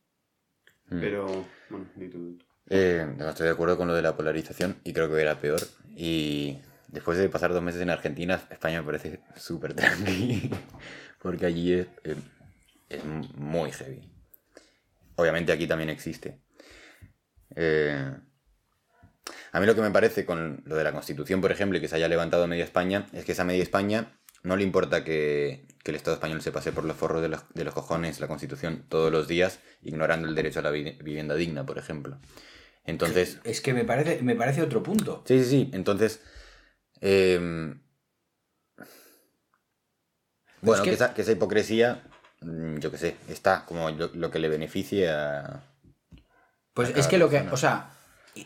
Mm. 0.89 0.99
Pero, 0.99 1.45
bueno, 1.69 1.87
di 1.95 2.09
tú, 2.09 2.25
di 2.25 2.37
tú. 2.37 2.45
Eh, 2.69 3.07
no, 3.17 3.29
estoy 3.29 3.45
de 3.45 3.53
acuerdo 3.53 3.77
con 3.77 3.87
lo 3.87 3.93
de 3.93 4.01
la 4.01 4.17
polarización 4.17 4.77
y 4.83 4.93
creo 4.93 5.09
que 5.09 5.21
era 5.21 5.39
peor. 5.39 5.61
Y 5.95 6.57
después 6.87 7.17
de 7.17 7.29
pasar 7.29 7.53
dos 7.53 7.61
meses 7.61 7.81
en 7.81 7.89
Argentina, 7.89 8.41
España 8.49 8.81
me 8.81 8.85
parece 8.85 9.19
súper 9.35 9.73
tranqui. 9.73 10.49
Porque 11.21 11.45
allí 11.45 11.73
es, 11.73 11.87
es 12.89 13.03
muy 13.35 13.71
heavy. 13.71 14.09
Obviamente 15.15 15.51
aquí 15.51 15.67
también 15.67 15.89
existe. 15.89 16.39
Eh, 17.55 18.13
a 19.51 19.59
mí 19.59 19.65
lo 19.65 19.75
que 19.75 19.81
me 19.81 19.91
parece 19.91 20.25
con 20.25 20.61
lo 20.65 20.75
de 20.75 20.83
la 20.83 20.91
Constitución, 20.93 21.41
por 21.41 21.51
ejemplo, 21.51 21.77
y 21.77 21.81
que 21.81 21.87
se 21.87 21.95
haya 21.95 22.07
levantado 22.07 22.47
media 22.47 22.63
España, 22.63 23.07
es 23.13 23.25
que 23.25 23.31
esa 23.31 23.43
media 23.43 23.63
España 23.63 24.19
no 24.43 24.55
le 24.55 24.63
importa 24.63 25.03
que, 25.03 25.65
que 25.83 25.91
el 25.91 25.95
Estado 25.95 26.15
español 26.15 26.41
se 26.41 26.51
pase 26.51 26.71
por 26.71 26.85
los 26.85 26.95
forros 26.95 27.21
de 27.21 27.29
los, 27.29 27.41
de 27.53 27.63
los 27.63 27.73
cojones 27.73 28.19
la 28.19 28.27
Constitución 28.27 28.85
todos 28.87 29.11
los 29.11 29.27
días, 29.27 29.59
ignorando 29.81 30.27
el 30.27 30.35
derecho 30.35 30.59
a 30.59 30.63
la 30.63 30.71
vi- 30.71 30.97
vivienda 31.01 31.35
digna, 31.35 31.65
por 31.65 31.77
ejemplo. 31.77 32.19
Entonces, 32.85 33.39
Es 33.43 33.59
que 33.59 33.73
me 33.73 33.83
parece, 33.83 34.21
me 34.21 34.35
parece 34.35 34.61
otro 34.61 34.83
punto. 34.83 35.23
sí, 35.25 35.43
sí, 35.43 35.49
sí. 35.49 35.69
Entonces, 35.73 36.21
eh, 37.01 37.73
bueno, 40.61 40.83
que- 40.83 40.89
que... 40.89 40.95
esa, 40.95 41.13
que 41.13 41.21
esa 41.21 41.31
hipocresía, 41.31 42.03
mm, 42.41 42.77
yo 42.77 42.91
qué 42.91 42.97
sé, 42.97 43.15
está 43.29 43.65
como 43.65 43.89
lo, 43.91 44.09
lo 44.13 44.31
que 44.31 44.39
le 44.39 44.49
beneficie 44.49 45.09
a... 45.09 45.61
Pues 46.73 46.95
es 46.95 47.07
que 47.07 47.17
lo 47.17 47.29
que, 47.29 47.39
o 47.51 47.57
sea, 47.57 47.89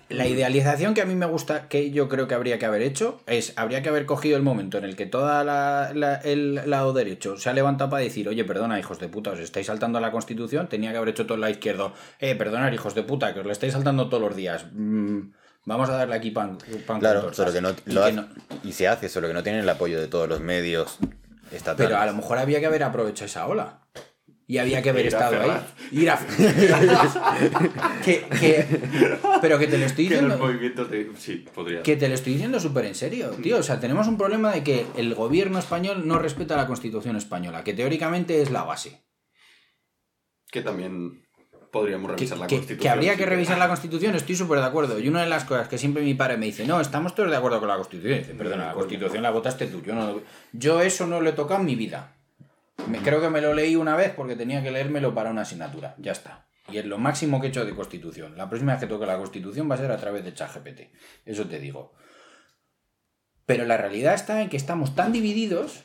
la 0.07 0.25
idealización 0.25 0.93
que 0.93 1.01
a 1.01 1.05
mí 1.05 1.15
me 1.15 1.25
gusta, 1.25 1.67
que 1.67 1.91
yo 1.91 2.07
creo 2.07 2.25
que 2.29 2.33
habría 2.33 2.57
que 2.57 2.65
haber 2.65 2.81
hecho, 2.81 3.21
es, 3.27 3.51
habría 3.57 3.81
que 3.81 3.89
haber 3.89 4.05
cogido 4.05 4.37
el 4.37 4.43
momento 4.43 4.77
en 4.77 4.85
el 4.85 4.95
que 4.95 5.05
toda 5.05 5.43
la, 5.43 5.91
la- 5.93 6.15
el 6.15 6.69
lado 6.69 6.93
derecho 6.93 7.35
se 7.35 7.49
ha 7.49 7.53
levantado 7.53 7.89
para 7.89 8.03
decir, 8.03 8.29
oye, 8.29 8.45
perdona, 8.45 8.79
hijos 8.79 8.99
de 8.99 9.09
puta, 9.09 9.31
os 9.31 9.39
estáis 9.41 9.67
saltando 9.67 9.97
a 9.97 10.01
la 10.01 10.11
Constitución, 10.11 10.69
tenía 10.69 10.91
que 10.91 10.97
haber 10.97 11.09
hecho 11.09 11.25
todo 11.25 11.35
el 11.35 11.41
lado 11.41 11.51
izquierdo, 11.51 11.93
eh, 12.19 12.35
perdonad, 12.35 12.71
hijos 12.71 12.95
de 12.95 13.03
puta, 13.03 13.33
que 13.33 13.41
os 13.41 13.45
lo 13.45 13.51
estáis 13.51 13.73
saltando 13.73 14.07
todos 14.07 14.23
los 14.23 14.35
días, 14.35 14.65
Mm, 14.71 15.33
vamos 15.65 15.89
a 15.89 15.93
darle 15.93 16.15
aquí 16.15 16.31
pan, 16.31 16.57
pan 16.87 16.99
Claro, 16.99 17.21
tortas". 17.21 17.37
solo 17.37 17.53
que 17.53 17.61
no, 17.61 17.69
Y 17.85 17.91
lo 17.93 18.01
que 18.01 18.07
hace- 18.07 18.13
no- 18.15 18.27
y 18.63 18.71
se 18.73 18.87
hace, 18.87 19.09
solo 19.09 19.27
que 19.27 19.33
no 19.33 19.43
tienen 19.43 19.61
el 19.61 19.69
apoyo 19.69 19.99
de 19.99 20.07
todos 20.07 20.27
los 20.29 20.39
medios 20.41 20.97
estatales. 21.51 21.87
Pero 21.89 21.97
a 22.01 22.05
lo 22.05 22.13
mejor 22.13 22.37
había 22.37 22.59
que 22.59 22.65
haber 22.67 22.83
aprovechado 22.83 23.25
esa 23.25 23.47
ola. 23.47 23.77
Y 24.47 24.57
había 24.57 24.81
que 24.81 24.89
haber 24.89 25.05
Ir 25.05 25.15
a 25.15 25.17
estado 25.17 25.41
ahí. 25.49 25.61
Ir 25.91 26.09
a 26.09 26.19
que, 28.03 28.25
que- 28.39 28.65
Pero 29.41 29.57
que 29.57 29.67
te 29.67 29.77
lo 29.77 29.85
estoy 29.85 30.09
diciendo. 30.09 30.37
movimientos 30.37 30.89
de... 30.91 31.09
Sí, 31.17 31.45
podría. 31.53 31.83
Que 31.83 31.95
te 31.95 32.09
lo 32.09 32.15
estoy 32.15 32.33
diciendo 32.33 32.59
súper 32.59 32.85
en 32.85 32.95
serio, 32.95 33.29
tío. 33.41 33.57
O 33.59 33.63
sea, 33.63 33.79
tenemos 33.79 34.07
un 34.09 34.17
problema 34.17 34.51
de 34.51 34.61
que 34.63 34.85
el 34.97 35.15
gobierno 35.15 35.57
español 35.57 36.05
no 36.05 36.19
respeta 36.19 36.57
la 36.57 36.67
Constitución 36.67 37.15
española, 37.15 37.63
que 37.63 37.73
teóricamente 37.73 38.41
es 38.41 38.51
la 38.51 38.63
base. 38.63 39.01
Que 40.51 40.61
también 40.61 41.25
podríamos 41.71 42.11
Que, 42.11 42.15
revisar 42.17 42.37
la 42.37 42.47
que- 42.47 42.55
Constitución. 42.57 42.81
que 42.81 42.89
habría 42.89 43.15
que 43.15 43.25
revisar 43.25 43.57
la 43.57 43.67
Constitución, 43.67 44.15
estoy 44.15 44.35
súper 44.35 44.59
de 44.59 44.65
acuerdo. 44.65 44.99
Y 44.99 45.07
una 45.07 45.21
de 45.23 45.29
las 45.29 45.45
cosas 45.45 45.67
que 45.67 45.77
siempre 45.77 46.03
mi 46.03 46.13
padre 46.13 46.37
me 46.37 46.45
dice, 46.47 46.65
no, 46.67 46.79
estamos 46.81 47.15
todos 47.15 47.29
de 47.31 47.37
acuerdo 47.37 47.59
con 47.59 47.69
la 47.69 47.75
Constitución. 47.77 48.19
Dice, 48.19 48.33
perdona, 48.35 48.67
la 48.67 48.73
Constitución 48.73 49.23
la 49.23 49.31
votaste 49.31 49.67
tú. 49.67 49.81
Yo, 49.81 49.95
no, 49.95 50.21
yo 50.53 50.81
eso 50.81 51.07
no 51.07 51.21
lo 51.21 51.29
he 51.29 51.33
tocado 51.33 51.61
en 51.61 51.65
mi 51.65 51.75
vida. 51.75 52.15
Me- 52.87 52.99
creo 52.99 53.21
que 53.21 53.29
me 53.29 53.41
lo 53.41 53.53
leí 53.53 53.75
una 53.75 53.95
vez 53.95 54.11
porque 54.13 54.35
tenía 54.35 54.61
que 54.63 54.71
leérmelo 54.71 55.13
para 55.15 55.29
una 55.31 55.41
asignatura. 55.41 55.95
Ya 55.97 56.11
está. 56.11 56.47
Y 56.69 56.77
es 56.77 56.85
lo 56.85 56.97
máximo 56.97 57.39
que 57.39 57.47
he 57.47 57.49
hecho 57.49 57.65
de 57.65 57.73
Constitución. 57.75 58.37
La 58.37 58.49
próxima 58.49 58.73
vez 58.73 58.81
que 58.81 58.87
toque 58.87 59.05
la 59.05 59.17
Constitución 59.17 59.69
va 59.69 59.75
a 59.75 59.77
ser 59.77 59.91
a 59.91 59.97
través 59.97 60.23
de 60.25 60.33
ChatGPT. 60.33 60.81
Eso 61.25 61.45
te 61.47 61.59
digo. 61.59 61.93
Pero 63.45 63.65
la 63.65 63.77
realidad 63.77 64.13
está 64.13 64.41
en 64.41 64.49
que 64.49 64.57
estamos 64.57 64.95
tan 64.95 65.11
divididos 65.11 65.83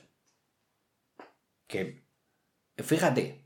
que, 1.67 2.05
fíjate, 2.77 3.45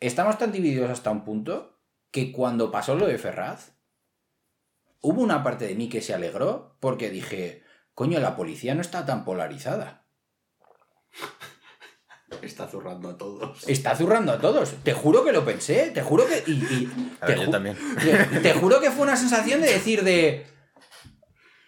estamos 0.00 0.38
tan 0.38 0.50
divididos 0.52 0.90
hasta 0.90 1.10
un 1.10 1.24
punto 1.24 1.79
que 2.10 2.32
cuando 2.32 2.70
pasó 2.70 2.94
lo 2.94 3.06
de 3.06 3.18
Ferraz, 3.18 3.72
hubo 5.00 5.20
una 5.22 5.42
parte 5.42 5.66
de 5.66 5.74
mí 5.74 5.88
que 5.88 6.02
se 6.02 6.14
alegró 6.14 6.76
porque 6.80 7.10
dije, 7.10 7.62
coño, 7.94 8.18
la 8.20 8.36
policía 8.36 8.74
no 8.74 8.80
está 8.80 9.04
tan 9.06 9.24
polarizada. 9.24 10.06
Está 12.42 12.68
zurrando 12.68 13.10
a 13.10 13.18
todos. 13.18 13.68
Está 13.68 13.94
zurrando 13.96 14.32
a 14.32 14.38
todos. 14.40 14.74
Te 14.84 14.94
juro 14.94 15.24
que 15.24 15.32
lo 15.32 15.44
pensé, 15.44 15.90
te 15.90 16.00
juro 16.00 16.26
que... 16.26 16.42
y- 16.46 16.52
y- 16.52 17.16
A 17.20 17.26
te, 17.26 17.34
yo 17.36 17.42
ju- 17.42 17.50
también. 17.50 17.76
te- 18.00 18.40
te 18.40 18.54
juro 18.54 18.80
que 18.80 18.90
fue 18.90 19.02
una 19.02 19.16
sensación 19.16 19.60
de 19.60 19.70
decir 19.72 20.04
de... 20.04 20.46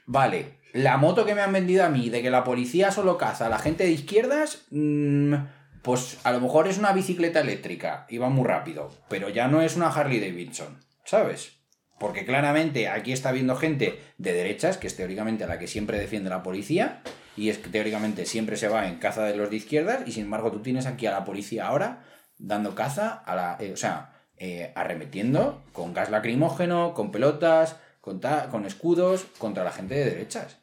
Vale, 0.07 0.61
la 0.73 0.97
moto 0.97 1.27
que 1.27 1.35
me 1.35 1.43
han 1.43 1.53
vendido 1.53 1.85
a 1.85 1.89
mí, 1.91 2.09
de 2.11 2.23
que 2.23 2.31
la 2.31 2.45
policía 2.45 2.91
solo 2.91 3.19
caza 3.19 3.47
a 3.47 3.49
la 3.51 3.59
gente 3.59 3.85
de 3.85 3.91
izquierdas, 3.91 4.65
mm, 4.71 5.35
pues 5.83 6.19
a 6.25 6.33
lo 6.33 6.41
mejor 6.41 6.69
es 6.69 6.79
una 6.79 6.93
bicicleta 6.93 7.41
eléctrica 7.41 8.07
y 8.09 8.19
va 8.19 8.29
muy 8.29 8.47
rápido, 8.47 8.91
pero 9.09 9.29
ya 9.29 9.49
no 9.49 9.63
es 9.63 9.77
una 9.77 9.89
Harley 9.89 10.21
Davidson, 10.21 10.79
¿sabes? 11.05 11.59
Porque 11.99 12.25
claramente 12.25 12.89
aquí 12.89 13.13
está 13.13 13.31
viendo 13.33 13.55
gente 13.57 14.01
de 14.19 14.33
derechas, 14.33 14.77
que 14.77 14.87
es 14.87 14.97
teóricamente 14.97 15.45
a 15.45 15.47
la 15.47 15.59
que 15.59 15.67
siempre 15.69 15.99
defiende 15.99 16.31
la 16.31 16.43
policía, 16.43 17.03
y 17.37 17.49
es 17.49 17.59
que 17.59 17.71
teóricamente 17.71 18.27
siempre 18.27 18.57
se 18.57 18.69
va 18.69 18.89
en 18.89 18.97
caza 18.97 19.25
de 19.25 19.37
los 19.37 19.51
de 19.51 19.57
izquierdas, 19.57 20.03
y 20.07 20.13
sin 20.13 20.25
embargo 20.25 20.51
tú 20.51 20.61
tienes 20.63 20.87
aquí 20.87 21.07
a 21.07 21.13
la 21.13 21.25
policía 21.25 21.67
ahora 21.69 22.05
dando 22.39 22.75
caza 22.75 23.23
a 23.25 23.35
la. 23.37 23.57
eh, 23.61 23.73
o 23.73 23.77
sea, 23.77 24.13
eh, 24.37 24.73
arremetiendo 24.75 25.63
con 25.73 25.95
gas 25.95 26.11
lacrimógeno, 26.11 26.93
con 26.95 27.13
pelotas, 27.13 27.77
con, 28.01 28.21
ta- 28.21 28.49
con 28.49 28.67
escudos 28.67 29.25
contra 29.39 29.63
la 29.63 29.71
gente 29.71 29.95
de 29.95 30.05
derechas. 30.07 30.59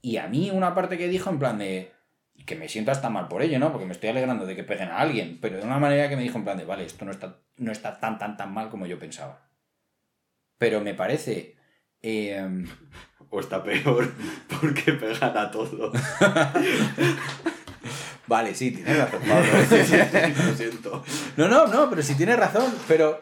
Y 0.00 0.18
a 0.18 0.28
mí 0.28 0.50
una 0.52 0.74
parte 0.74 0.96
que 0.96 1.08
dijo 1.08 1.28
en 1.30 1.38
plan 1.40 1.58
de. 1.58 1.90
Que 2.46 2.56
me 2.56 2.68
siento 2.68 2.90
hasta 2.90 3.10
mal 3.10 3.28
por 3.28 3.42
ello, 3.42 3.58
¿no? 3.58 3.70
Porque 3.72 3.86
me 3.86 3.92
estoy 3.92 4.10
alegrando 4.10 4.44
de 4.46 4.54
que 4.56 4.64
peguen 4.64 4.88
a 4.90 4.98
alguien, 4.98 5.38
pero 5.40 5.56
de 5.58 5.62
una 5.64 5.78
manera 5.78 6.08
que 6.08 6.16
me 6.16 6.22
dijo 6.22 6.38
en 6.38 6.44
plan 6.44 6.58
de, 6.58 6.64
vale, 6.64 6.84
esto 6.84 7.04
no 7.04 7.10
está, 7.10 7.40
no 7.56 7.72
está 7.72 7.98
tan, 8.00 8.18
tan, 8.18 8.36
tan 8.36 8.52
mal 8.52 8.68
como 8.70 8.86
yo 8.86 8.98
pensaba. 8.98 9.48
Pero 10.58 10.80
me 10.80 10.94
parece. 10.94 11.56
eh, 12.02 12.46
O 13.30 13.40
está 13.40 13.62
peor 13.64 14.12
porque 14.60 14.92
pegan 14.92 15.36
a 15.36 15.50
todos. 15.50 15.92
Vale, 18.26 18.54
sí, 18.54 18.70
tienes 18.70 18.96
razón, 18.98 19.20
Pablo. 19.28 20.46
Lo 20.46 20.56
siento. 20.56 21.04
No, 21.36 21.48
no, 21.48 21.66
no, 21.66 21.90
pero 21.90 22.02
sí 22.02 22.14
tienes 22.14 22.38
razón, 22.38 22.74
pero. 22.88 23.20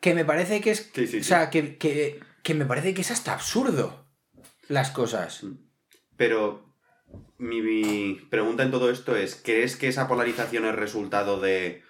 Que 0.00 0.14
me 0.14 0.24
parece 0.24 0.60
que 0.60 0.72
es. 0.72 0.90
O 1.20 1.24
sea, 1.24 1.48
que, 1.50 1.78
que, 1.78 2.20
que 2.42 2.54
me 2.54 2.66
parece 2.66 2.92
que 2.94 3.00
es 3.00 3.10
hasta 3.10 3.32
absurdo 3.32 4.06
las 4.68 4.90
cosas. 4.90 5.44
Pero 6.16 6.69
mi, 7.38 8.14
pregunta 8.30 8.62
en 8.62 8.70
todo 8.70 8.90
esto 8.90 9.16
es, 9.16 9.34
¿crees 9.36 9.76
que 9.76 9.88
esa 9.88 10.08
polarización 10.08 10.66
es 10.66 10.74
resultado 10.74 11.40
de 11.40 11.82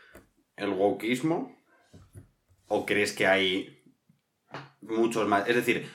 el 0.57 0.71
wokismo? 0.71 1.57
¿O 2.68 2.87
crees 2.87 3.12
que 3.12 3.27
hay 3.27 3.83
muchos 4.81 5.27
más? 5.29 5.49
Es 5.49 5.57
decir, 5.57 5.89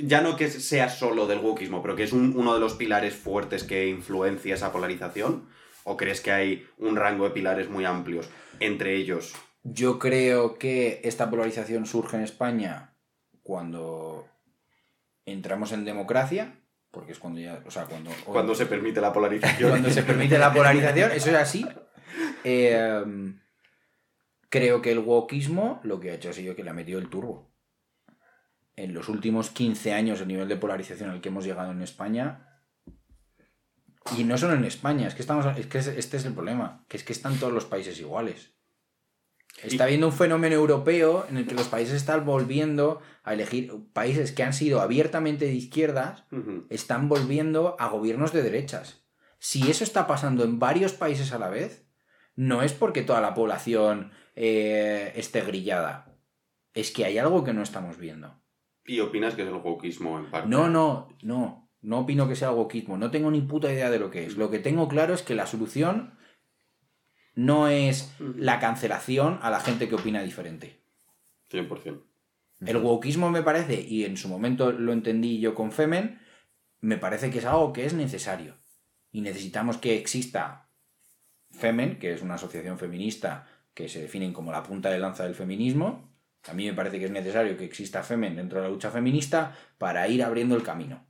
ya 0.00 0.20
no 0.20 0.36
que 0.36 0.48
sea 0.48 0.88
solo 0.88 1.26
del 1.26 1.38
wokismo, 1.40 1.82
pero 1.82 1.96
que 1.96 2.04
es 2.04 2.12
un- 2.12 2.34
uno 2.36 2.54
de 2.54 2.60
los 2.60 2.74
pilares 2.74 3.14
fuertes 3.14 3.64
que 3.64 3.88
influencia 3.88 4.54
esa 4.54 4.72
polarización. 4.72 5.48
¿O 5.86 5.98
crees 5.98 6.22
que 6.22 6.32
hay 6.32 6.66
un 6.78 6.96
rango 6.96 7.24
de 7.24 7.30
pilares 7.32 7.68
muy 7.68 7.84
amplios 7.84 8.30
entre 8.58 8.96
ellos? 8.96 9.34
Yo 9.64 9.98
creo 9.98 10.54
que 10.58 11.00
esta 11.04 11.28
polarización 11.28 11.84
surge 11.84 12.16
en 12.16 12.22
España 12.22 12.94
cuando 13.42 14.26
entramos 15.26 15.72
en 15.72 15.84
democracia, 15.84 16.58
porque 16.94 17.12
es 17.12 17.18
cuando 17.18 17.40
ya. 17.40 17.60
O 17.66 17.70
sea, 17.70 17.84
cuando. 17.84 18.10
Cuando 18.24 18.54
se 18.54 18.66
permite 18.66 19.00
la 19.00 19.12
polarización. 19.12 19.70
cuando 19.70 19.90
se 19.90 20.02
permite 20.02 20.38
la 20.38 20.52
polarización, 20.52 21.10
eso 21.12 21.30
es 21.30 21.36
así. 21.36 21.66
Eh, 22.46 23.02
creo 24.50 24.82
que 24.82 24.92
el 24.92 25.00
wokismo 25.00 25.80
lo 25.82 25.98
que 25.98 26.10
ha 26.10 26.14
hecho 26.14 26.28
ha 26.28 26.32
sido 26.32 26.54
que 26.54 26.62
le 26.62 26.70
ha 26.70 26.74
metido 26.74 27.00
el 27.00 27.08
turbo. 27.08 27.50
En 28.76 28.94
los 28.94 29.08
últimos 29.08 29.50
15 29.50 29.94
años, 29.94 30.20
el 30.20 30.28
nivel 30.28 30.46
de 30.46 30.56
polarización 30.56 31.10
al 31.10 31.20
que 31.20 31.30
hemos 31.30 31.44
llegado 31.44 31.72
en 31.72 31.82
España. 31.82 32.60
Y 34.16 34.24
no 34.24 34.38
solo 34.38 34.54
en 34.54 34.64
España, 34.64 35.08
es 35.08 35.14
que 35.14 35.22
estamos. 35.22 35.46
Es 35.56 35.66
que 35.66 35.78
este 35.78 36.18
es 36.18 36.24
el 36.24 36.34
problema, 36.34 36.84
que 36.86 36.98
es 36.98 37.02
que 37.02 37.14
están 37.14 37.36
todos 37.38 37.52
los 37.52 37.64
países 37.64 37.98
iguales. 37.98 38.54
Está 39.62 39.84
habiendo 39.84 40.08
un 40.08 40.12
fenómeno 40.12 40.54
europeo 40.54 41.26
en 41.28 41.38
el 41.38 41.46
que 41.46 41.54
los 41.54 41.68
países 41.68 41.94
están 41.94 42.26
volviendo 42.26 43.00
a 43.22 43.34
elegir 43.34 43.72
países 43.92 44.32
que 44.32 44.42
han 44.42 44.52
sido 44.52 44.80
abiertamente 44.80 45.46
de 45.46 45.54
izquierdas 45.54 46.24
están 46.68 47.08
volviendo 47.08 47.76
a 47.78 47.88
gobiernos 47.88 48.32
de 48.32 48.42
derechas. 48.42 49.04
Si 49.38 49.70
eso 49.70 49.84
está 49.84 50.06
pasando 50.06 50.44
en 50.44 50.58
varios 50.58 50.92
países 50.92 51.32
a 51.32 51.38
la 51.38 51.48
vez, 51.48 51.86
no 52.36 52.62
es 52.62 52.72
porque 52.72 53.02
toda 53.02 53.20
la 53.20 53.34
población 53.34 54.10
eh, 54.34 55.12
esté 55.16 55.42
grillada. 55.42 56.16
Es 56.72 56.90
que 56.90 57.04
hay 57.04 57.18
algo 57.18 57.44
que 57.44 57.52
no 57.52 57.62
estamos 57.62 57.98
viendo. 57.98 58.40
¿Y 58.84 59.00
opinas 59.00 59.34
que 59.34 59.42
es 59.42 59.48
el 59.48 59.54
wokismo 59.54 60.18
en 60.18 60.30
parte? 60.30 60.48
No, 60.48 60.68
no, 60.68 61.08
no. 61.22 61.70
No 61.80 62.00
opino 62.00 62.26
que 62.26 62.36
sea 62.36 62.48
algo 62.48 62.62
wokismo. 62.62 62.96
No 62.96 63.10
tengo 63.10 63.30
ni 63.30 63.42
puta 63.42 63.72
idea 63.72 63.90
de 63.90 63.98
lo 63.98 64.10
que 64.10 64.26
es. 64.26 64.36
Lo 64.36 64.50
que 64.50 64.58
tengo 64.58 64.88
claro 64.88 65.14
es 65.14 65.22
que 65.22 65.34
la 65.34 65.46
solución 65.46 66.14
no 67.34 67.68
es 67.68 68.14
la 68.18 68.60
cancelación 68.60 69.38
a 69.42 69.50
la 69.50 69.60
gente 69.60 69.88
que 69.88 69.94
opina 69.94 70.22
diferente. 70.22 70.80
100%. 71.50 72.02
El 72.66 72.76
wokismo 72.78 73.30
me 73.30 73.42
parece, 73.42 73.80
y 73.80 74.04
en 74.04 74.16
su 74.16 74.28
momento 74.28 74.72
lo 74.72 74.92
entendí 74.92 75.40
yo 75.40 75.54
con 75.54 75.72
Femen, 75.72 76.20
me 76.80 76.96
parece 76.96 77.30
que 77.30 77.38
es 77.38 77.44
algo 77.44 77.72
que 77.72 77.84
es 77.84 77.94
necesario. 77.94 78.56
Y 79.10 79.20
necesitamos 79.20 79.78
que 79.78 79.96
exista 79.96 80.68
Femen, 81.50 81.98
que 81.98 82.12
es 82.12 82.22
una 82.22 82.34
asociación 82.34 82.78
feminista 82.78 83.46
que 83.74 83.88
se 83.88 84.02
definen 84.02 84.32
como 84.32 84.52
la 84.52 84.62
punta 84.62 84.90
de 84.90 84.98
lanza 84.98 85.24
del 85.24 85.34
feminismo. 85.34 86.12
A 86.48 86.54
mí 86.54 86.66
me 86.66 86.74
parece 86.74 86.98
que 86.98 87.06
es 87.06 87.10
necesario 87.10 87.56
que 87.56 87.64
exista 87.64 88.02
Femen 88.02 88.36
dentro 88.36 88.58
de 88.58 88.64
la 88.64 88.70
lucha 88.70 88.90
feminista 88.90 89.56
para 89.78 90.06
ir 90.08 90.22
abriendo 90.22 90.54
el 90.56 90.62
camino. 90.62 91.06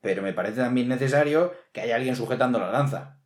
Pero 0.00 0.22
me 0.22 0.32
parece 0.32 0.60
también 0.60 0.88
necesario 0.88 1.52
que 1.72 1.82
haya 1.82 1.96
alguien 1.96 2.16
sujetando 2.16 2.58
la 2.58 2.70
lanza. 2.70 3.19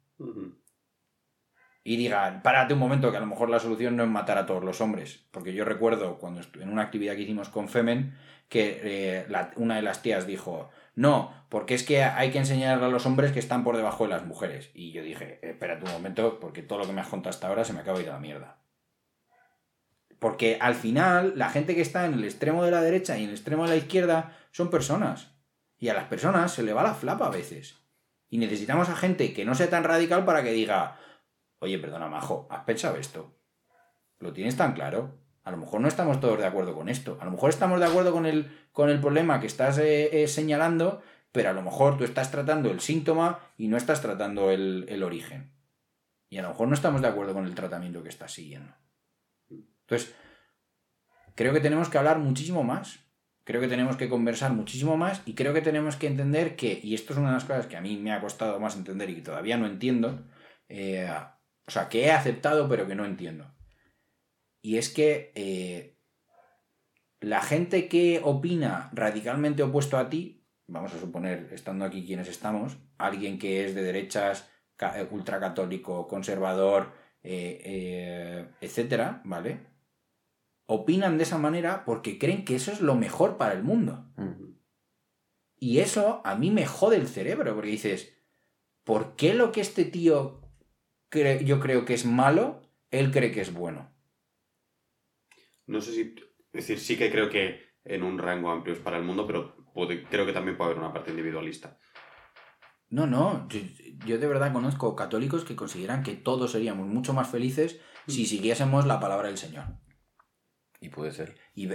Y 1.84 1.96
digan, 1.96 2.42
párate 2.42 2.72
un 2.72 2.80
momento, 2.80 3.10
que 3.10 3.18
a 3.18 3.20
lo 3.20 3.26
mejor 3.26 3.50
la 3.50 3.60
solución 3.60 3.94
no 3.96 4.02
es 4.02 4.08
matar 4.08 4.38
a 4.38 4.46
todos 4.46 4.64
los 4.64 4.80
hombres. 4.80 5.20
Porque 5.30 5.52
yo 5.52 5.64
recuerdo 5.66 6.18
cuando 6.18 6.40
en 6.60 6.70
una 6.70 6.82
actividad 6.82 7.14
que 7.14 7.20
hicimos 7.22 7.50
con 7.50 7.68
Femen, 7.68 8.16
que 8.48 8.80
eh, 8.82 9.26
la- 9.28 9.50
una 9.56 9.76
de 9.76 9.82
las 9.82 10.00
tías 10.02 10.26
dijo, 10.26 10.70
no, 10.94 11.32
porque 11.50 11.74
es 11.74 11.82
que 11.82 12.02
hay 12.02 12.30
que 12.30 12.38
enseñarle 12.38 12.86
a 12.86 12.88
los 12.88 13.04
hombres 13.04 13.32
que 13.32 13.38
están 13.38 13.64
por 13.64 13.76
debajo 13.76 14.04
de 14.04 14.10
las 14.10 14.24
mujeres. 14.24 14.70
Y 14.74 14.92
yo 14.92 15.02
dije, 15.02 15.38
"Eh, 15.42 15.50
espérate 15.50 15.84
un 15.84 15.92
momento, 15.92 16.40
porque 16.40 16.62
todo 16.62 16.78
lo 16.78 16.86
que 16.86 16.92
me 16.92 17.00
has 17.02 17.08
contado 17.08 17.30
hasta 17.30 17.48
ahora 17.48 17.64
se 17.64 17.72
me 17.74 17.80
acaba 17.80 17.98
de 17.98 18.04
ir 18.04 18.10
a 18.10 18.14
la 18.14 18.18
mierda. 18.20 18.56
Porque 20.18 20.56
al 20.60 20.74
final, 20.74 21.34
la 21.36 21.50
gente 21.50 21.74
que 21.74 21.82
está 21.82 22.06
en 22.06 22.14
el 22.14 22.24
extremo 22.24 22.64
de 22.64 22.70
la 22.70 22.80
derecha 22.80 23.18
y 23.18 23.24
en 23.24 23.28
el 23.28 23.34
extremo 23.34 23.64
de 23.64 23.70
la 23.70 23.76
izquierda 23.76 24.36
son 24.52 24.70
personas. 24.70 25.32
Y 25.78 25.88
a 25.88 25.94
las 25.94 26.04
personas 26.04 26.52
se 26.52 26.62
le 26.62 26.72
va 26.72 26.82
la 26.82 26.94
flapa 26.94 27.26
a 27.26 27.30
veces. 27.30 27.76
Y 28.30 28.38
necesitamos 28.38 28.88
a 28.88 28.96
gente 28.96 29.34
que 29.34 29.44
no 29.44 29.54
sea 29.54 29.68
tan 29.68 29.84
radical 29.84 30.24
para 30.24 30.42
que 30.42 30.52
diga, 30.52 30.98
Oye, 31.64 31.78
perdona, 31.78 32.08
Majo, 32.08 32.46
¿has 32.50 32.62
pensado 32.64 32.96
esto? 32.96 33.38
¿Lo 34.18 34.34
tienes 34.34 34.54
tan 34.54 34.74
claro? 34.74 35.18
A 35.44 35.50
lo 35.50 35.56
mejor 35.56 35.80
no 35.80 35.88
estamos 35.88 36.20
todos 36.20 36.38
de 36.38 36.44
acuerdo 36.44 36.74
con 36.74 36.90
esto. 36.90 37.16
A 37.22 37.24
lo 37.24 37.30
mejor 37.30 37.48
estamos 37.48 37.80
de 37.80 37.86
acuerdo 37.86 38.12
con 38.12 38.26
el, 38.26 38.54
con 38.70 38.90
el 38.90 39.00
problema 39.00 39.40
que 39.40 39.46
estás 39.46 39.78
eh, 39.78 40.22
eh, 40.22 40.28
señalando, 40.28 41.00
pero 41.32 41.48
a 41.48 41.52
lo 41.54 41.62
mejor 41.62 41.96
tú 41.96 42.04
estás 42.04 42.30
tratando 42.30 42.70
el 42.70 42.80
síntoma 42.80 43.40
y 43.56 43.68
no 43.68 43.78
estás 43.78 44.02
tratando 44.02 44.50
el, 44.50 44.84
el 44.90 45.02
origen. 45.02 45.54
Y 46.28 46.36
a 46.36 46.42
lo 46.42 46.48
mejor 46.50 46.68
no 46.68 46.74
estamos 46.74 47.00
de 47.00 47.08
acuerdo 47.08 47.32
con 47.32 47.46
el 47.46 47.54
tratamiento 47.54 48.02
que 48.02 48.10
estás 48.10 48.30
siguiendo. 48.30 48.74
Entonces, 49.48 50.14
creo 51.34 51.54
que 51.54 51.60
tenemos 51.60 51.88
que 51.88 51.96
hablar 51.96 52.18
muchísimo 52.18 52.62
más. 52.62 53.00
Creo 53.44 53.62
que 53.62 53.68
tenemos 53.68 53.96
que 53.96 54.10
conversar 54.10 54.52
muchísimo 54.52 54.98
más 54.98 55.22
y 55.24 55.34
creo 55.34 55.54
que 55.54 55.62
tenemos 55.62 55.96
que 55.96 56.08
entender 56.08 56.56
que, 56.56 56.78
y 56.82 56.94
esto 56.94 57.14
es 57.14 57.18
una 57.18 57.28
de 57.28 57.34
las 57.36 57.44
cosas 57.44 57.66
que 57.68 57.78
a 57.78 57.80
mí 57.80 57.96
me 57.96 58.12
ha 58.12 58.20
costado 58.20 58.60
más 58.60 58.76
entender 58.76 59.08
y 59.08 59.14
que 59.14 59.22
todavía 59.22 59.56
no 59.56 59.64
entiendo, 59.64 60.26
eh, 60.68 61.08
o 61.66 61.70
sea, 61.70 61.88
que 61.88 62.04
he 62.04 62.12
aceptado 62.12 62.68
pero 62.68 62.86
que 62.86 62.94
no 62.94 63.04
entiendo. 63.04 63.54
Y 64.62 64.78
es 64.78 64.88
que 64.88 65.32
eh, 65.34 65.98
la 67.20 67.40
gente 67.42 67.88
que 67.88 68.20
opina 68.22 68.90
radicalmente 68.92 69.62
opuesto 69.62 69.98
a 69.98 70.08
ti, 70.08 70.46
vamos 70.66 70.94
a 70.94 71.00
suponer, 71.00 71.48
estando 71.52 71.84
aquí 71.84 72.04
quienes 72.06 72.28
estamos, 72.28 72.76
alguien 72.98 73.38
que 73.38 73.64
es 73.64 73.74
de 73.74 73.82
derechas, 73.82 74.48
eh, 74.80 75.06
ultracatólico, 75.10 76.08
conservador, 76.08 76.92
eh, 77.22 77.60
eh, 77.64 78.48
etcétera, 78.60 79.22
¿vale? 79.24 79.66
Opinan 80.66 81.16
de 81.16 81.22
esa 81.22 81.38
manera 81.38 81.84
porque 81.84 82.18
creen 82.18 82.44
que 82.44 82.56
eso 82.56 82.72
es 82.72 82.80
lo 82.80 82.94
mejor 82.94 83.36
para 83.36 83.54
el 83.54 83.62
mundo. 83.62 84.10
Y 85.56 85.78
eso 85.78 86.20
a 86.24 86.34
mí 86.34 86.50
me 86.50 86.66
jode 86.66 86.96
el 86.96 87.08
cerebro, 87.08 87.54
porque 87.54 87.70
dices, 87.70 88.18
¿por 88.82 89.16
qué 89.16 89.32
lo 89.32 89.52
que 89.52 89.60
este 89.60 89.84
tío 89.84 90.43
cre- 91.14 91.44
yo 91.44 91.60
creo 91.60 91.84
que 91.84 91.94
es 91.94 92.04
malo, 92.04 92.60
él 92.90 93.10
cree 93.12 93.30
que 93.32 93.40
es 93.40 93.52
bueno? 93.54 93.90
No 95.66 95.80
sé 95.80 95.92
si. 95.92 96.14
Es 96.52 96.66
decir, 96.68 96.78
sí 96.78 96.96
que 96.96 97.10
creo 97.10 97.30
que 97.30 97.60
en 97.84 98.02
un 98.02 98.18
rango 98.18 98.50
amplio 98.50 98.74
es 98.74 98.80
para 98.80 98.96
el 98.98 99.04
mundo, 99.04 99.26
pero 99.26 99.56
puede- 99.72 100.04
creo 100.04 100.26
que 100.26 100.32
también 100.32 100.56
puede 100.56 100.70
haber 100.72 100.82
una 100.82 100.92
parte 100.92 101.10
individualista. 101.10 101.78
No, 102.90 103.06
no, 103.06 103.48
yo, 103.48 103.60
yo 104.06 104.18
de 104.18 104.26
verdad 104.28 104.52
conozco 104.52 104.94
católicos 104.94 105.44
que 105.44 105.56
consideran 105.56 106.02
que 106.02 106.14
todos 106.14 106.52
seríamos 106.52 106.86
mucho 106.86 107.12
más 107.12 107.28
felices 107.28 107.80
si 108.06 108.26
siguiésemos 108.26 108.86
la 108.86 109.00
palabra 109.00 109.28
del 109.28 109.38
Señor. 109.38 109.64
Y 110.80 110.90
puede 110.90 111.12
ser. 111.12 111.34
Y, 111.54 111.66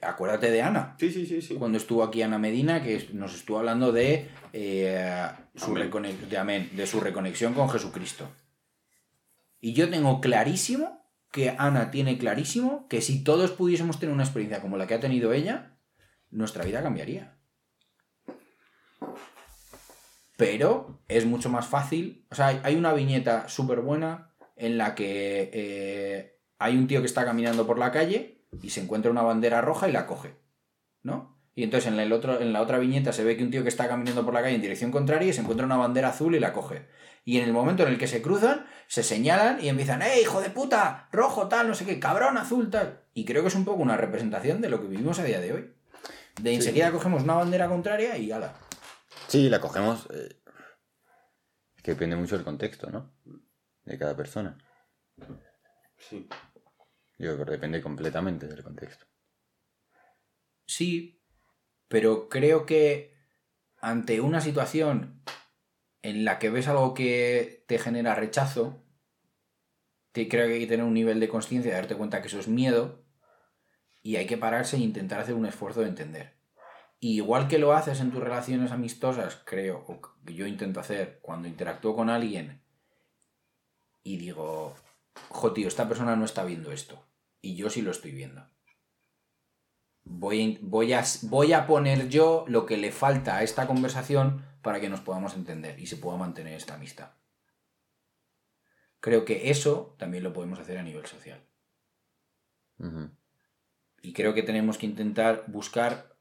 acuérdate 0.00 0.50
de 0.50 0.62
Ana, 0.62 0.96
Sí, 0.98 1.10
sí, 1.10 1.26
sí, 1.26 1.42
sí. 1.42 1.56
cuando 1.56 1.76
estuvo 1.76 2.04
aquí 2.04 2.22
Ana 2.22 2.38
Medina, 2.38 2.82
que 2.82 3.08
nos 3.12 3.34
estuvo 3.34 3.58
hablando 3.58 3.90
de, 3.92 4.30
eh, 4.52 5.28
su 5.56 5.72
Amén. 5.72 5.90
reconex- 5.90 6.28
de, 6.28 6.38
amén, 6.38 6.70
de 6.72 6.86
su 6.86 7.00
reconexión 7.00 7.52
con 7.52 7.68
Jesucristo. 7.68 8.30
Y 9.64 9.72
yo 9.72 9.88
tengo 9.88 10.20
clarísimo 10.20 11.08
que 11.32 11.56
Ana 11.56 11.90
tiene 11.90 12.18
clarísimo 12.18 12.86
que 12.86 13.00
si 13.00 13.24
todos 13.24 13.50
pudiésemos 13.52 13.98
tener 13.98 14.14
una 14.14 14.22
experiencia 14.24 14.60
como 14.60 14.76
la 14.76 14.86
que 14.86 14.92
ha 14.92 15.00
tenido 15.00 15.32
ella, 15.32 15.78
nuestra 16.30 16.66
vida 16.66 16.82
cambiaría. 16.82 17.38
Pero 20.36 21.00
es 21.08 21.24
mucho 21.24 21.48
más 21.48 21.66
fácil. 21.66 22.26
O 22.30 22.34
sea, 22.34 22.48
hay- 22.62 22.74
una 22.76 22.92
viñeta 22.92 23.48
súper 23.48 23.80
buena 23.80 24.34
en 24.54 24.76
la 24.76 24.94
que 24.94 25.48
eh, 25.54 26.40
hay 26.58 26.76
un 26.76 26.86
tío 26.86 27.00
que 27.00 27.06
está 27.06 27.24
caminando 27.24 27.66
por 27.66 27.78
la 27.78 27.90
calle 27.90 28.44
y 28.60 28.68
se 28.68 28.82
encuentra 28.82 29.10
una 29.10 29.22
bandera 29.22 29.62
roja 29.62 29.88
y 29.88 29.92
la 29.92 30.06
coge. 30.06 30.36
¿No? 31.02 31.40
Y 31.54 31.62
entonces 31.62 31.90
en, 31.90 31.98
en 31.98 32.52
la 32.52 32.60
otra 32.60 32.78
viñeta 32.78 33.14
se 33.14 33.24
ve 33.24 33.38
que 33.38 33.44
un 33.44 33.50
tío 33.50 33.62
que 33.62 33.70
está 33.70 33.88
caminando 33.88 34.26
por 34.26 34.34
la 34.34 34.42
calle 34.42 34.56
en 34.56 34.60
dirección 34.60 34.90
contraria 34.90 35.28
y 35.28 35.32
se 35.32 35.40
encuentra 35.40 35.64
una 35.64 35.78
bandera 35.78 36.08
azul 36.10 36.34
y 36.34 36.40
la 36.40 36.52
coge. 36.52 36.86
Y 37.24 37.38
en 37.38 37.44
el 37.44 37.54
momento 37.54 37.84
en 37.84 37.88
el 37.88 37.98
que 37.98 38.06
se 38.06 38.20
cruzan, 38.20 38.66
se 38.88 39.02
señalan 39.02 39.62
y 39.62 39.68
empiezan, 39.68 40.02
¡eh, 40.02 40.20
hijo 40.20 40.40
de 40.40 40.50
puta! 40.50 41.08
Rojo, 41.12 41.48
tal, 41.48 41.68
no 41.68 41.74
sé 41.74 41.84
qué, 41.84 41.98
cabrón, 42.00 42.36
azul, 42.38 42.70
tal. 42.70 43.02
Y 43.14 43.24
creo 43.24 43.42
que 43.42 43.48
es 43.48 43.54
un 43.54 43.64
poco 43.64 43.82
una 43.82 43.96
representación 43.96 44.60
de 44.60 44.68
lo 44.68 44.80
que 44.80 44.88
vivimos 44.88 45.18
a 45.18 45.24
día 45.24 45.40
de 45.40 45.52
hoy. 45.52 45.74
De 46.40 46.54
enseguida 46.54 46.90
cogemos 46.92 47.22
una 47.22 47.34
bandera 47.34 47.68
contraria 47.68 48.16
y 48.18 48.30
ala. 48.32 48.54
Sí, 49.28 49.48
la 49.48 49.60
cogemos. 49.60 50.08
eh, 50.12 50.40
Es 51.76 51.82
que 51.82 51.92
depende 51.92 52.16
mucho 52.16 52.36
del 52.36 52.44
contexto, 52.44 52.90
¿no? 52.90 53.12
De 53.84 53.98
cada 53.98 54.16
persona. 54.16 54.58
Sí. 55.96 56.28
Yo 57.18 57.34
creo 57.34 57.44
que 57.46 57.52
depende 57.52 57.80
completamente 57.80 58.46
del 58.48 58.62
contexto. 58.64 59.06
Sí, 60.66 61.22
pero 61.88 62.28
creo 62.28 62.66
que 62.66 63.14
ante 63.80 64.20
una 64.20 64.40
situación 64.40 65.22
en 66.04 66.26
la 66.26 66.38
que 66.38 66.50
ves 66.50 66.68
algo 66.68 66.92
que 66.92 67.64
te 67.66 67.78
genera 67.78 68.14
rechazo, 68.14 68.84
te 70.12 70.28
creo 70.28 70.46
que 70.46 70.52
hay 70.52 70.60
que 70.60 70.66
tener 70.66 70.84
un 70.84 70.92
nivel 70.92 71.18
de 71.18 71.30
conciencia 71.30 71.70
de 71.70 71.78
darte 71.78 71.96
cuenta 71.96 72.20
que 72.20 72.28
eso 72.28 72.38
es 72.38 72.46
miedo 72.46 73.02
y 74.02 74.16
hay 74.16 74.26
que 74.26 74.36
pararse 74.36 74.76
e 74.76 74.80
intentar 74.80 75.18
hacer 75.18 75.34
un 75.34 75.46
esfuerzo 75.46 75.80
de 75.80 75.88
entender. 75.88 76.34
Y 77.00 77.16
igual 77.16 77.48
que 77.48 77.58
lo 77.58 77.72
haces 77.72 78.00
en 78.00 78.10
tus 78.10 78.22
relaciones 78.22 78.70
amistosas, 78.70 79.40
creo, 79.46 79.82
o 79.88 79.98
que 80.26 80.34
yo 80.34 80.46
intento 80.46 80.78
hacer 80.78 81.20
cuando 81.22 81.48
interactúo 81.48 81.96
con 81.96 82.10
alguien 82.10 82.62
y 84.02 84.18
digo, 84.18 84.74
jo, 85.30 85.52
tío, 85.54 85.68
esta 85.68 85.88
persona 85.88 86.16
no 86.16 86.26
está 86.26 86.44
viendo 86.44 86.70
esto. 86.70 87.02
Y 87.40 87.56
yo 87.56 87.70
sí 87.70 87.80
lo 87.80 87.92
estoy 87.92 88.10
viendo. 88.10 88.46
Voy 90.04 90.58
voy, 90.60 90.92
a, 90.92 91.02
voy 91.22 91.54
a 91.54 91.66
poner 91.66 92.10
yo 92.10 92.44
lo 92.46 92.66
que 92.66 92.76
le 92.76 92.92
falta 92.92 93.38
a 93.38 93.42
esta 93.42 93.66
conversación 93.66 94.53
para 94.64 94.80
que 94.80 94.88
nos 94.88 95.00
podamos 95.00 95.34
entender 95.34 95.78
y 95.78 95.86
se 95.86 95.98
pueda 95.98 96.16
mantener 96.16 96.54
esta 96.54 96.74
amistad. 96.74 97.12
Creo 98.98 99.24
que 99.24 99.50
eso 99.50 99.94
también 99.98 100.24
lo 100.24 100.32
podemos 100.32 100.58
hacer 100.58 100.78
a 100.78 100.82
nivel 100.82 101.06
social. 101.06 101.46
Y 104.02 104.12
creo 104.12 104.34
que 104.34 104.42
tenemos 104.42 104.78
que 104.78 104.86
intentar 104.86 105.44
buscar 105.46 106.16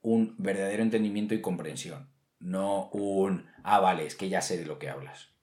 un 0.00 0.34
verdadero 0.38 0.82
entendimiento 0.82 1.34
y 1.34 1.40
comprensión. 1.40 2.10
No 2.38 2.88
un, 2.90 3.46
ah, 3.62 3.80
vale, 3.80 4.06
es 4.06 4.16
que 4.16 4.28
ya 4.28 4.40
sé 4.40 4.58
de 4.58 4.66
lo 4.66 4.78
que 4.78 4.88
hablas. 4.88 5.34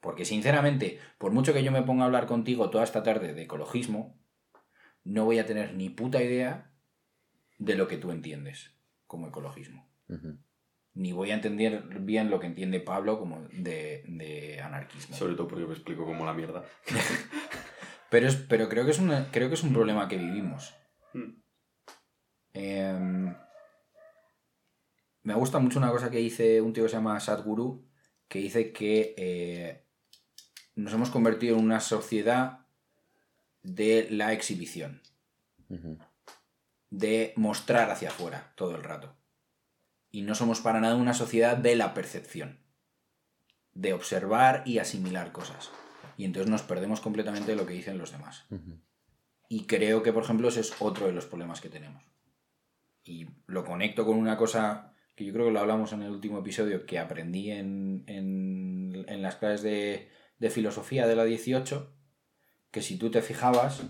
Porque 0.00 0.24
sinceramente, 0.24 0.98
por 1.18 1.32
mucho 1.32 1.52
que 1.52 1.62
yo 1.62 1.72
me 1.72 1.82
ponga 1.82 2.04
a 2.04 2.06
hablar 2.06 2.26
contigo 2.26 2.70
toda 2.70 2.84
esta 2.84 3.02
tarde 3.02 3.34
de 3.34 3.42
ecologismo, 3.42 4.18
no 5.04 5.24
voy 5.24 5.38
a 5.38 5.46
tener 5.46 5.74
ni 5.74 5.90
puta 5.90 6.22
idea 6.22 6.72
de 7.58 7.74
lo 7.74 7.88
que 7.88 7.98
tú 7.98 8.10
entiendes 8.10 8.74
como 9.06 9.28
ecologismo. 9.28 9.86
Ni 10.94 11.12
voy 11.12 11.30
a 11.30 11.34
entender 11.34 11.82
bien 12.00 12.28
lo 12.30 12.40
que 12.40 12.46
entiende 12.48 12.80
Pablo 12.80 13.18
como 13.18 13.46
de, 13.52 14.02
de 14.06 14.60
anarquismo. 14.60 15.14
Sobre 15.16 15.34
todo 15.34 15.46
porque 15.48 15.64
me 15.66 15.74
explico 15.74 16.04
como 16.04 16.24
la 16.24 16.32
mierda. 16.34 16.64
Pero, 18.10 18.26
es, 18.26 18.36
pero 18.36 18.70
creo, 18.70 18.86
que 18.86 18.92
es 18.92 18.98
una- 19.00 19.30
creo 19.30 19.48
que 19.48 19.54
es 19.54 19.62
un 19.62 19.74
problema 19.74 20.08
que 20.08 20.16
vivimos. 20.16 20.74
Mm. 21.12 21.42
Em, 22.54 23.36
me 25.24 25.34
gusta 25.34 25.58
mucho 25.58 25.78
una 25.78 25.90
cosa 25.90 26.10
que 26.10 26.16
dice 26.16 26.62
un 26.62 26.72
tío 26.72 26.84
que 26.84 26.88
se 26.88 26.96
llama 26.96 27.20
Sadhguru, 27.20 27.86
que 28.26 28.38
dice 28.38 28.72
que 28.72 29.14
eh, 29.18 29.84
nos 30.74 30.94
hemos 30.94 31.10
convertido 31.10 31.58
en 31.58 31.64
una 31.64 31.80
sociedad 31.80 32.60
de 33.62 34.08
la 34.10 34.32
exhibición, 34.32 35.02
de 36.88 37.34
mostrar 37.36 37.90
hacia 37.90 38.08
afuera 38.08 38.54
todo 38.56 38.74
el 38.74 38.82
rato. 38.84 39.14
Y 40.10 40.22
no 40.22 40.34
somos 40.34 40.60
para 40.60 40.80
nada 40.80 40.96
una 40.96 41.14
sociedad 41.14 41.56
de 41.56 41.76
la 41.76 41.94
percepción, 41.94 42.60
de 43.72 43.92
observar 43.92 44.62
y 44.66 44.78
asimilar 44.78 45.32
cosas. 45.32 45.70
Y 46.16 46.24
entonces 46.24 46.50
nos 46.50 46.62
perdemos 46.62 47.00
completamente 47.00 47.52
de 47.52 47.56
lo 47.56 47.66
que 47.66 47.74
dicen 47.74 47.98
los 47.98 48.10
demás. 48.12 48.46
Y 49.48 49.66
creo 49.66 50.02
que, 50.02 50.12
por 50.12 50.24
ejemplo, 50.24 50.48
ese 50.48 50.60
es 50.60 50.74
otro 50.80 51.06
de 51.06 51.12
los 51.12 51.26
problemas 51.26 51.60
que 51.60 51.68
tenemos. 51.68 52.02
Y 53.04 53.26
lo 53.46 53.64
conecto 53.64 54.04
con 54.04 54.16
una 54.16 54.36
cosa 54.36 54.94
que 55.14 55.24
yo 55.24 55.32
creo 55.32 55.46
que 55.46 55.52
lo 55.52 55.60
hablamos 55.60 55.92
en 55.92 56.02
el 56.02 56.10
último 56.10 56.38
episodio, 56.38 56.86
que 56.86 56.98
aprendí 56.98 57.50
en, 57.50 58.04
en- 58.06 59.04
en 59.08 59.22
las 59.22 59.36
clases 59.36 59.62
de, 59.62 60.10
de 60.38 60.50
filosofía 60.50 61.06
de 61.06 61.16
la 61.16 61.24
18, 61.24 61.92
que 62.70 62.82
si 62.82 62.98
tú 62.98 63.10
te 63.10 63.22
fijabas, 63.22 63.82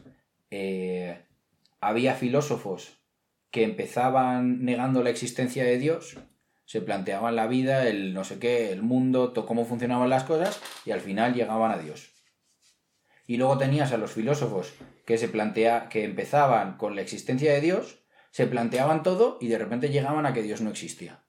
eh, 0.50 1.26
había 1.80 2.14
filósofos 2.14 2.97
que 3.50 3.64
empezaban 3.64 4.64
negando 4.64 5.02
la 5.02 5.10
existencia 5.10 5.64
de 5.64 5.78
Dios, 5.78 6.18
se 6.64 6.82
planteaban 6.82 7.34
la 7.34 7.46
vida, 7.46 7.88
el 7.88 8.12
no 8.12 8.24
sé 8.24 8.38
qué, 8.38 8.72
el 8.72 8.82
mundo, 8.82 9.32
cómo 9.46 9.64
funcionaban 9.64 10.10
las 10.10 10.24
cosas, 10.24 10.60
y 10.84 10.90
al 10.90 11.00
final 11.00 11.34
llegaban 11.34 11.72
a 11.72 11.78
Dios. 11.78 12.10
Y 13.26 13.36
luego 13.36 13.58
tenías 13.58 13.92
a 13.92 13.96
los 13.96 14.12
filósofos 14.12 14.74
que 15.06 15.18
se 15.18 15.28
plantea, 15.28 15.88
que 15.88 16.04
empezaban 16.04 16.76
con 16.76 16.94
la 16.94 17.02
existencia 17.02 17.52
de 17.52 17.60
Dios, 17.60 18.04
se 18.30 18.46
planteaban 18.46 19.02
todo 19.02 19.38
y 19.40 19.48
de 19.48 19.58
repente 19.58 19.88
llegaban 19.88 20.26
a 20.26 20.34
que 20.34 20.42
Dios 20.42 20.60
no 20.60 20.70
existía. 20.70 21.24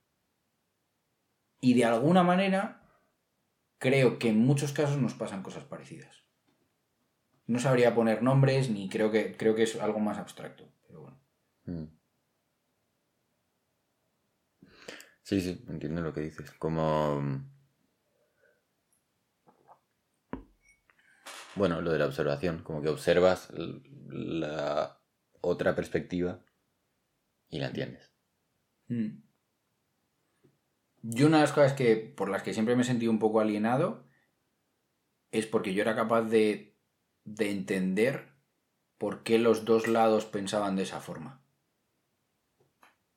Y 1.62 1.74
de 1.74 1.86
alguna 1.86 2.24
manera 2.24 2.84
creo 3.78 4.20
que 4.20 4.30
en 4.30 4.40
muchos 4.40 4.74
casos 4.74 4.98
nos 4.98 5.14
pasan 5.14 5.44
cosas 5.44 5.64
parecidas. 5.64 6.24
No 7.48 7.60
sabría 7.60 7.96
poner 7.96 8.22
nombres 8.22 8.70
ni 8.70 8.90
creo 8.90 9.12
que 9.12 9.36
creo 9.36 9.56
que 9.56 9.64
es 9.64 9.76
algo 9.78 10.00
más 10.00 10.18
abstracto, 10.18 10.72
pero 10.86 11.02
bueno. 11.02 11.20
Mm. 11.66 11.99
Sí, 15.30 15.42
sí, 15.42 15.64
entiendo 15.70 16.02
lo 16.02 16.12
que 16.12 16.22
dices. 16.22 16.50
Como. 16.58 17.22
mm, 17.22 17.46
Bueno, 21.56 21.82
lo 21.82 21.92
de 21.92 22.00
la 22.00 22.08
observación, 22.08 22.64
como 22.64 22.82
que 22.82 22.90
observas 22.90 23.52
la 23.54 25.00
otra 25.42 25.76
perspectiva 25.76 26.40
y 27.48 27.60
la 27.60 27.68
entiendes. 27.68 28.12
Mm. 28.88 29.22
Yo 31.04 31.28
una 31.28 31.38
de 31.38 31.44
las 31.44 31.52
cosas 31.52 31.74
que 31.74 31.96
por 31.96 32.30
las 32.30 32.42
que 32.42 32.56
siempre 32.56 32.76
me 32.76 32.82
he 32.82 32.86
sentido 32.86 33.12
un 33.12 33.20
poco 33.20 33.40
alienado 33.40 34.08
es 35.30 35.46
porque 35.46 35.76
yo 35.76 35.84
era 35.84 35.96
capaz 35.96 36.24
de, 36.24 36.76
de 37.24 37.52
entender 37.52 38.34
por 38.98 39.22
qué 39.22 39.38
los 39.38 39.64
dos 39.64 39.88
lados 39.88 40.26
pensaban 40.26 40.76
de 40.76 40.84
esa 40.84 41.02
forma. 41.02 41.44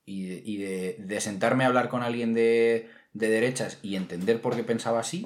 Y 0.04 0.26
de, 0.26 0.42
y 0.44 0.56
de- 0.56 0.96
de 0.98 1.20
sentarme 1.20 1.64
a 1.64 1.68
hablar 1.68 1.88
con 1.88 2.02
alguien 2.02 2.34
de, 2.34 2.88
de 3.12 3.28
derechas 3.30 3.78
y 3.82 3.96
entender 3.96 4.40
por 4.40 4.56
qué 4.56 4.64
pensaba 4.64 4.98
así 5.00 5.24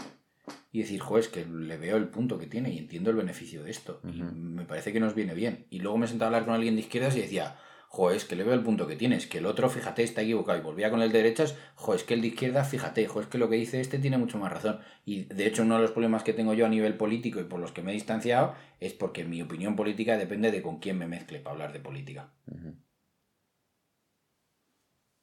y 0.72 0.80
decir, 0.80 1.00
joder, 1.00 1.24
es 1.24 1.28
que 1.30 1.46
le 1.46 1.78
veo 1.78 1.96
el 1.96 2.08
punto 2.08 2.38
que 2.38 2.46
tiene 2.46 2.70
y 2.72 2.78
entiendo 2.78 3.10
el 3.10 3.16
beneficio 3.16 3.62
de 3.64 3.70
esto. 3.70 4.00
Y 4.04 4.20
me 4.22 4.64
parece 4.64 4.92
que 4.92 5.00
nos 5.00 5.14
viene 5.14 5.34
bien. 5.34 5.66
Y 5.70 5.78
luego 5.80 5.96
me 5.98 6.06
sentaba 6.06 6.26
a 6.26 6.28
hablar 6.34 6.44
con 6.44 6.54
alguien 6.54 6.74
de 6.74 6.82
izquierdas 6.82 7.16
y 7.16 7.20
decía, 7.22 7.56
joder, 7.88 8.18
es 8.18 8.26
que 8.26 8.36
le 8.36 8.44
veo 8.44 8.52
el 8.52 8.62
punto 8.62 8.86
que 8.86 8.96
tienes, 8.96 9.26
que 9.26 9.38
el 9.38 9.46
otro, 9.46 9.70
fíjate, 9.70 10.02
está 10.02 10.20
equivocado. 10.20 10.58
Y 10.58 10.62
volvía 10.62 10.90
con 10.90 11.00
el 11.00 11.10
de 11.10 11.18
derechas, 11.22 11.56
joder, 11.74 12.00
es 12.00 12.06
que 12.06 12.12
el 12.14 12.20
de 12.20 12.26
izquierdas, 12.28 12.68
fíjate, 12.68 13.06
joder, 13.06 13.24
es 13.24 13.30
que 13.30 13.38
lo 13.38 13.48
que 13.48 13.56
dice 13.56 13.80
este 13.80 13.98
tiene 13.98 14.18
mucho 14.18 14.36
más 14.38 14.52
razón. 14.52 14.80
Y 15.06 15.22
de 15.24 15.46
hecho, 15.46 15.62
uno 15.62 15.76
de 15.76 15.82
los 15.82 15.92
problemas 15.92 16.22
que 16.22 16.34
tengo 16.34 16.52
yo 16.52 16.66
a 16.66 16.68
nivel 16.68 16.94
político 16.98 17.40
y 17.40 17.44
por 17.44 17.58
los 17.60 17.72
que 17.72 17.82
me 17.82 17.92
he 17.92 17.94
distanciado 17.94 18.54
es 18.80 18.92
porque 18.92 19.24
mi 19.24 19.40
opinión 19.40 19.74
política 19.76 20.18
depende 20.18 20.50
de 20.50 20.60
con 20.60 20.78
quién 20.80 20.98
me 20.98 21.06
mezcle 21.06 21.38
para 21.40 21.52
hablar 21.54 21.72
de 21.72 21.80
política. 21.80 22.28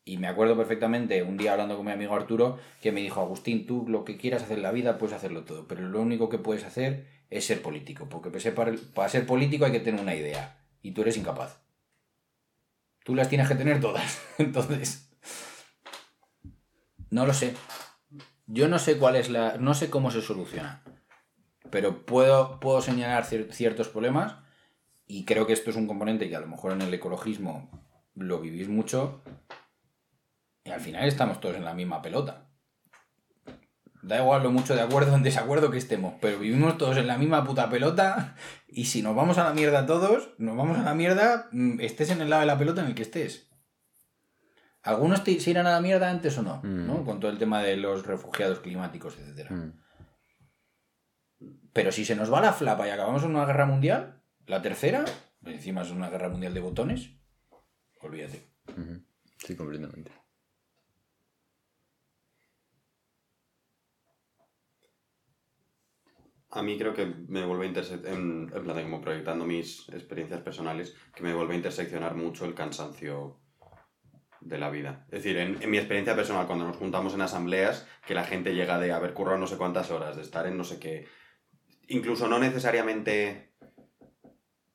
Y 0.05 0.17
me 0.17 0.27
acuerdo 0.27 0.57
perfectamente 0.57 1.23
un 1.23 1.37
día 1.37 1.53
hablando 1.53 1.77
con 1.77 1.85
mi 1.85 1.91
amigo 1.93 2.13
Arturo 2.15 2.59
que 2.81 2.91
me 2.91 3.01
dijo, 3.01 3.21
Agustín, 3.21 3.65
tú 3.65 3.85
lo 3.87 4.03
que 4.03 4.17
quieras 4.17 4.43
hacer 4.43 4.57
en 4.57 4.63
la 4.63 4.71
vida 4.71 4.97
puedes 4.97 5.15
hacerlo 5.15 5.43
todo, 5.45 5.67
pero 5.67 5.87
lo 5.87 6.01
único 6.01 6.27
que 6.29 6.37
puedes 6.39 6.65
hacer 6.65 7.07
es 7.29 7.45
ser 7.45 7.61
político, 7.61 8.09
porque 8.09 8.29
para 8.29 9.09
ser, 9.09 9.25
político 9.25 9.65
hay 9.65 9.71
que 9.71 9.79
tener 9.79 10.01
una 10.01 10.15
idea 10.15 10.59
y 10.81 10.91
tú 10.91 11.01
eres 11.03 11.17
incapaz. 11.17 11.61
Tú 13.05 13.15
las 13.15 13.29
tienes 13.29 13.47
que 13.47 13.55
tener 13.55 13.79
todas. 13.81 14.21
Entonces, 14.37 15.09
No 17.09 17.25
lo 17.25 17.33
sé. 17.33 17.53
Yo 18.47 18.67
no 18.67 18.79
sé 18.79 18.97
cuál 18.97 19.15
es 19.15 19.29
la. 19.29 19.57
No 19.57 19.73
sé 19.73 19.89
cómo 19.89 20.11
se 20.11 20.21
soluciona. 20.21 20.83
Pero 21.69 22.05
puedo, 22.05 22.59
puedo 22.59 22.81
señalar 22.81 23.23
cier- 23.25 23.51
ciertos 23.51 23.87
problemas. 23.89 24.35
Y 25.07 25.25
creo 25.25 25.45
que 25.45 25.53
esto 25.53 25.69
es 25.69 25.75
un 25.75 25.87
componente 25.87 26.29
que 26.29 26.35
a 26.35 26.39
lo 26.39 26.47
mejor 26.47 26.71
en 26.73 26.81
el 26.81 26.93
ecologismo 26.93 27.69
lo 28.15 28.39
vivís 28.39 28.67
mucho. 28.69 29.21
Y 30.65 30.71
al 30.71 30.79
final 30.79 31.07
estamos 31.07 31.39
todos 31.39 31.55
en 31.55 31.65
la 31.65 31.73
misma 31.73 32.01
pelota. 32.01 32.49
Da 34.01 34.19
igual 34.19 34.43
lo 34.43 34.51
mucho 34.51 34.75
de 34.75 34.81
acuerdo 34.81 35.13
o 35.13 35.15
en 35.15 35.23
desacuerdo 35.23 35.71
que 35.71 35.77
estemos, 35.77 36.15
pero 36.19 36.37
vivimos 36.39 36.77
todos 36.77 36.97
en 36.97 37.07
la 37.07 37.17
misma 37.17 37.43
puta 37.45 37.69
pelota. 37.69 38.35
Y 38.67 38.85
si 38.85 39.01
nos 39.01 39.15
vamos 39.15 39.37
a 39.37 39.43
la 39.45 39.53
mierda 39.53 39.85
todos, 39.85 40.29
nos 40.37 40.57
vamos 40.57 40.77
a 40.77 40.83
la 40.83 40.93
mierda, 40.93 41.47
mm, 41.51 41.79
estés 41.79 42.09
en 42.09 42.21
el 42.21 42.29
lado 42.29 42.41
de 42.41 42.47
la 42.47 42.57
pelota 42.57 42.81
en 42.81 42.87
el 42.87 42.95
que 42.95 43.03
estés. 43.03 43.49
Algunos 44.81 45.23
te- 45.23 45.39
se 45.39 45.51
irán 45.51 45.67
a 45.67 45.71
la 45.71 45.79
mierda 45.79 46.09
antes 46.09 46.37
o 46.37 46.41
no, 46.43 46.57
Mm. 46.63 46.87
¿no? 46.87 47.05
Con 47.05 47.19
todo 47.21 47.31
el 47.31 47.37
tema 47.37 47.61
de 47.63 47.77
los 47.77 48.05
refugiados 48.05 48.59
climáticos, 48.59 49.17
etcétera. 49.17 49.51
Mm. 49.51 49.79
Pero 51.71 51.91
si 51.91 52.03
se 52.05 52.15
nos 52.15 52.31
va 52.31 52.41
la 52.41 52.51
flapa 52.53 52.87
y 52.87 52.91
acabamos 52.91 53.23
en 53.23 53.29
una 53.31 53.45
guerra 53.45 53.65
mundial, 53.65 54.21
la 54.45 54.61
tercera, 54.61 55.05
encima 55.45 55.81
es 55.83 55.91
una 55.91 56.09
guerra 56.09 56.27
mundial 56.29 56.53
de 56.53 56.59
botones, 56.59 57.09
olvídate. 58.01 58.49
Sí, 59.37 59.55
completamente. 59.55 60.11
A 66.55 66.61
mí 66.61 66.77
creo 66.77 66.93
que 66.93 67.05
me 67.05 67.45
vuelve 67.45 67.65
a 67.65 67.67
interseccionar, 67.69 68.13
en, 68.17 68.47
plan 68.47 68.75
de 68.75 68.83
como 68.83 69.01
proyectando 69.01 69.45
mis 69.45 69.89
experiencias 69.89 70.41
personales, 70.41 70.95
que 71.15 71.23
me 71.23 71.33
vuelve 71.33 71.53
a 71.53 71.57
interseccionar 71.57 72.15
mucho 72.15 72.45
el 72.45 72.53
cansancio 72.53 73.39
de 74.39 74.57
la 74.59 74.69
vida. 74.69 75.05
Es 75.07 75.23
decir, 75.23 75.37
en, 75.37 75.61
en 75.61 75.71
mi 75.71 75.77
experiencia 75.77 76.15
personal, 76.15 76.45
cuando 76.45 76.65
nos 76.65 76.77
juntamos 76.77 77.15
en 77.15 77.21
asambleas, 77.21 77.87
que 78.05 78.13
la 78.13 78.23
gente 78.23 78.53
llega 78.53 78.79
de 78.79 78.91
haber 78.91 79.13
currado 79.13 79.39
no 79.39 79.47
sé 79.47 79.57
cuántas 79.57 79.89
horas, 79.89 80.15
de 80.15 80.21
estar 80.21 80.45
en 80.45 80.57
no 80.57 80.63
sé 80.63 80.79
qué, 80.79 81.07
incluso 81.87 82.27
no 82.27 82.37
necesariamente 82.39 83.53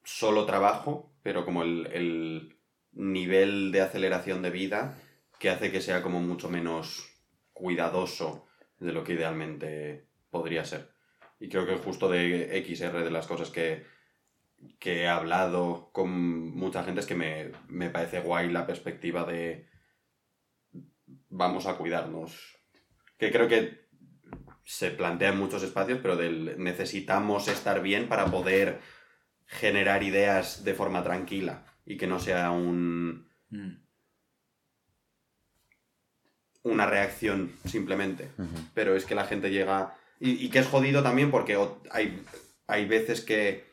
solo 0.02 0.46
trabajo, 0.46 1.12
pero 1.22 1.44
como 1.44 1.62
el, 1.62 1.86
el 1.92 2.58
nivel 2.92 3.70
de 3.72 3.82
aceleración 3.82 4.42
de 4.42 4.50
vida 4.50 4.98
que 5.38 5.50
hace 5.50 5.70
que 5.70 5.80
sea 5.80 6.02
como 6.02 6.20
mucho 6.20 6.48
menos 6.48 7.06
cuidadoso 7.52 8.46
de 8.80 8.92
lo 8.92 9.04
que 9.04 9.12
idealmente 9.14 10.06
podría 10.30 10.64
ser. 10.64 10.97
Y 11.40 11.48
creo 11.48 11.66
que 11.66 11.76
justo 11.76 12.08
de 12.08 12.64
XR, 12.66 13.04
de 13.04 13.10
las 13.10 13.26
cosas 13.26 13.50
que, 13.50 13.86
que 14.78 15.02
he 15.02 15.08
hablado 15.08 15.90
con 15.92 16.10
mucha 16.10 16.82
gente, 16.82 17.00
es 17.00 17.06
que 17.06 17.14
me, 17.14 17.52
me 17.68 17.90
parece 17.90 18.20
guay 18.20 18.50
la 18.50 18.66
perspectiva 18.66 19.24
de 19.24 19.68
vamos 21.28 21.66
a 21.66 21.76
cuidarnos. 21.76 22.56
Que 23.18 23.30
creo 23.30 23.48
que 23.48 23.88
se 24.64 24.90
plantea 24.90 25.30
en 25.30 25.38
muchos 25.38 25.62
espacios, 25.62 26.00
pero 26.02 26.16
del 26.16 26.62
necesitamos 26.62 27.48
estar 27.48 27.82
bien 27.82 28.08
para 28.08 28.26
poder 28.26 28.80
generar 29.46 30.02
ideas 30.02 30.64
de 30.64 30.74
forma 30.74 31.02
tranquila 31.02 31.64
y 31.86 31.96
que 31.96 32.06
no 32.06 32.18
sea 32.18 32.50
un, 32.50 33.28
Mm. 33.50 33.76
una 36.62 36.86
reacción 36.86 37.52
simplemente. 37.64 38.30
Pero 38.74 38.94
es 38.94 39.04
que 39.04 39.14
la 39.14 39.24
gente 39.24 39.50
llega... 39.50 39.96
Y, 40.20 40.44
y 40.44 40.50
que 40.50 40.58
es 40.60 40.66
jodido 40.66 41.02
también 41.02 41.30
porque 41.30 41.56
hay, 41.90 42.24
hay 42.66 42.86
veces 42.86 43.20
que 43.20 43.68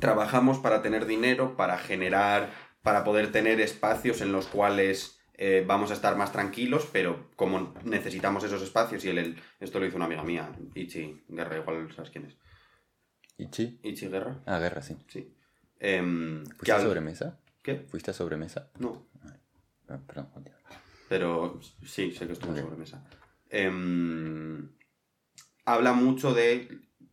trabajamos 0.00 0.58
para 0.58 0.82
tener 0.82 1.06
dinero, 1.06 1.56
para 1.56 1.78
generar, 1.78 2.50
para 2.82 3.04
poder 3.04 3.30
tener 3.32 3.60
espacios 3.60 4.20
en 4.20 4.32
los 4.32 4.46
cuales 4.46 5.18
eh, 5.34 5.64
vamos 5.66 5.90
a 5.90 5.94
estar 5.94 6.16
más 6.16 6.32
tranquilos, 6.32 6.88
pero 6.92 7.30
como 7.36 7.74
necesitamos 7.84 8.44
esos 8.44 8.62
espacios, 8.62 9.04
y 9.04 9.10
el, 9.10 9.18
el- 9.18 9.42
esto 9.60 9.78
lo 9.78 9.86
hizo 9.86 9.96
una 9.96 10.06
amiga 10.06 10.22
mía, 10.22 10.50
Ichi 10.74 11.22
Guerra, 11.28 11.58
igual 11.58 11.92
sabes 11.94 12.10
quién 12.10 12.26
es. 12.26 12.36
¿Ichi? 13.38 13.80
Ichi 13.82 14.08
Guerra, 14.08 14.40
Ah, 14.46 14.58
guerra, 14.58 14.82
sí. 14.82 14.96
sí. 15.08 15.34
Em, 15.80 16.44
que 16.44 16.54
¿Fuiste 16.56 16.72
a 16.72 16.80
sobremesa? 16.80 17.38
¿Qué? 17.62 17.76
¿Fuiste 17.90 18.10
a 18.10 18.14
sobremesa? 18.14 18.70
No, 18.78 19.06
Ah, 19.88 19.98
perdón, 20.06 20.28
pero 21.08 21.60
sí, 21.84 22.12
sé 22.12 22.26
que 22.26 22.32
estuvo 22.32 22.52
Ok. 22.52 22.58
sobre 22.60 22.76
Em, 23.52 24.70
habla 25.66 25.92
mucho 25.92 26.32
de 26.32 26.68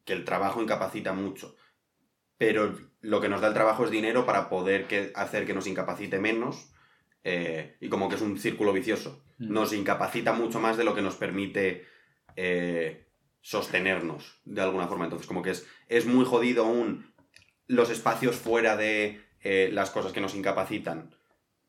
que 0.05 0.13
el 0.13 0.23
trabajo 0.23 0.61
incapacita 0.61 1.13
mucho, 1.13 1.55
pero 2.37 2.73
lo 3.01 3.19
que 3.21 3.27
nos 3.29 3.41
da 3.41 3.49
el 3.49 3.53
trabajo 3.53 3.83
es 3.85 3.91
dinero 3.91 4.25
para 4.25 4.49
poder 4.49 4.87
que- 4.87 5.11
hacer 5.15 5.45
que 5.45 5.53
nos 5.53 5.67
incapacite 5.67 6.17
menos 6.19 6.71
eh, 7.25 7.75
y 7.81 7.89
como 7.89 8.07
que 8.07 8.15
es 8.15 8.21
un 8.21 8.39
círculo 8.39 8.71
vicioso. 8.71 9.21
Mm. 9.37 9.51
Nos 9.53 9.73
incapacita 9.73 10.31
mucho 10.31 10.61
más 10.61 10.77
de 10.77 10.85
lo 10.85 10.95
que 10.95 11.01
nos 11.01 11.15
permite 11.17 11.85
eh, 12.37 13.05
sostenernos 13.41 14.39
de 14.45 14.61
alguna 14.61 14.87
forma. 14.87 15.03
Entonces 15.03 15.27
como 15.27 15.43
que 15.43 15.51
es, 15.51 15.67
es 15.89 16.05
muy 16.05 16.23
jodido 16.23 16.65
aún 16.65 17.13
los 17.67 17.89
espacios 17.89 18.37
fuera 18.37 18.77
de 18.77 19.21
eh, 19.41 19.69
las 19.73 19.89
cosas 19.91 20.13
que 20.13 20.21
nos 20.21 20.35
incapacitan 20.35 21.13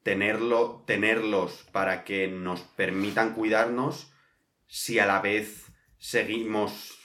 tenerlo, 0.05 0.85
tenerlos 0.87 1.67
para 1.73 2.05
que 2.05 2.29
nos 2.29 2.61
permitan 2.61 3.35
cuidarnos 3.35 4.13
si 4.71 4.99
a 4.99 5.07
la 5.07 5.21
vez 5.21 5.67
seguimos... 5.99 6.97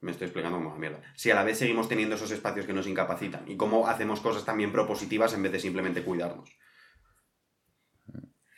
Me 0.00 0.10
estoy 0.10 0.26
explicando 0.26 0.58
como 0.58 0.70
una 0.70 0.78
mierda. 0.78 1.02
Si 1.14 1.30
a 1.30 1.34
la 1.34 1.44
vez 1.44 1.58
seguimos 1.58 1.88
teniendo 1.88 2.16
esos 2.16 2.30
espacios 2.30 2.66
que 2.66 2.72
nos 2.72 2.86
incapacitan 2.86 3.48
y 3.48 3.56
cómo 3.56 3.88
hacemos 3.88 4.20
cosas 4.20 4.44
también 4.44 4.72
propositivas 4.72 5.32
en 5.32 5.42
vez 5.42 5.52
de 5.52 5.60
simplemente 5.60 6.02
cuidarnos. 6.02 6.50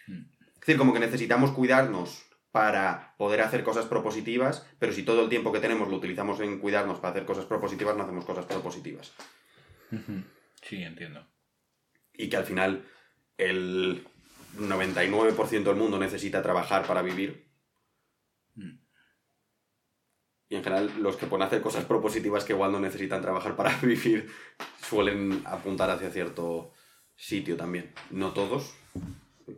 Es 0.09 0.61
decir, 0.61 0.76
como 0.76 0.92
que 0.92 1.00
necesitamos 1.00 1.52
cuidarnos 1.52 2.24
para 2.50 3.14
poder 3.18 3.40
hacer 3.42 3.62
cosas 3.62 3.86
propositivas, 3.86 4.66
pero 4.78 4.92
si 4.92 5.02
todo 5.04 5.22
el 5.22 5.28
tiempo 5.28 5.52
que 5.52 5.61
tenemos 5.61 5.88
lo 5.88 5.96
utilizamos 5.96 6.40
en 6.40 6.59
cuidarnos 6.59 6.98
para 6.98 7.12
hacer 7.12 7.24
cosas 7.24 7.44
propositivas, 7.44 7.96
no 7.96 8.02
hacemos 8.02 8.24
cosas 8.24 8.46
propositivas. 8.46 9.12
Sí, 10.62 10.82
entiendo. 10.82 11.26
y 12.14 12.28
que 12.28 12.36
al 12.36 12.44
final 12.44 12.84
el 13.38 14.06
99% 14.59 15.62
del 15.62 15.76
mundo 15.76 15.98
necesita 15.98 16.42
trabajar 16.42 16.86
para 16.86 17.00
vivir. 17.00 17.47
Mm. 18.59 18.78
Y 20.50 20.56
en 20.56 20.64
general 20.64 20.90
los 21.00 21.16
que 21.16 21.26
pueden 21.26 21.46
hacer 21.46 21.61
cosas 21.61 21.84
propositivas 21.84 22.44
que 22.44 22.54
igual 22.54 22.72
no 22.72 22.80
necesitan 22.80 23.20
trabajar 23.20 23.54
para 23.56 23.76
vivir 23.82 24.30
suelen 24.82 25.42
apuntar 25.44 25.90
hacia 25.90 26.11
cierto 26.11 26.72
sitio 27.16 27.56
también. 27.56 27.92
No 28.11 28.32
todos. 28.32 28.74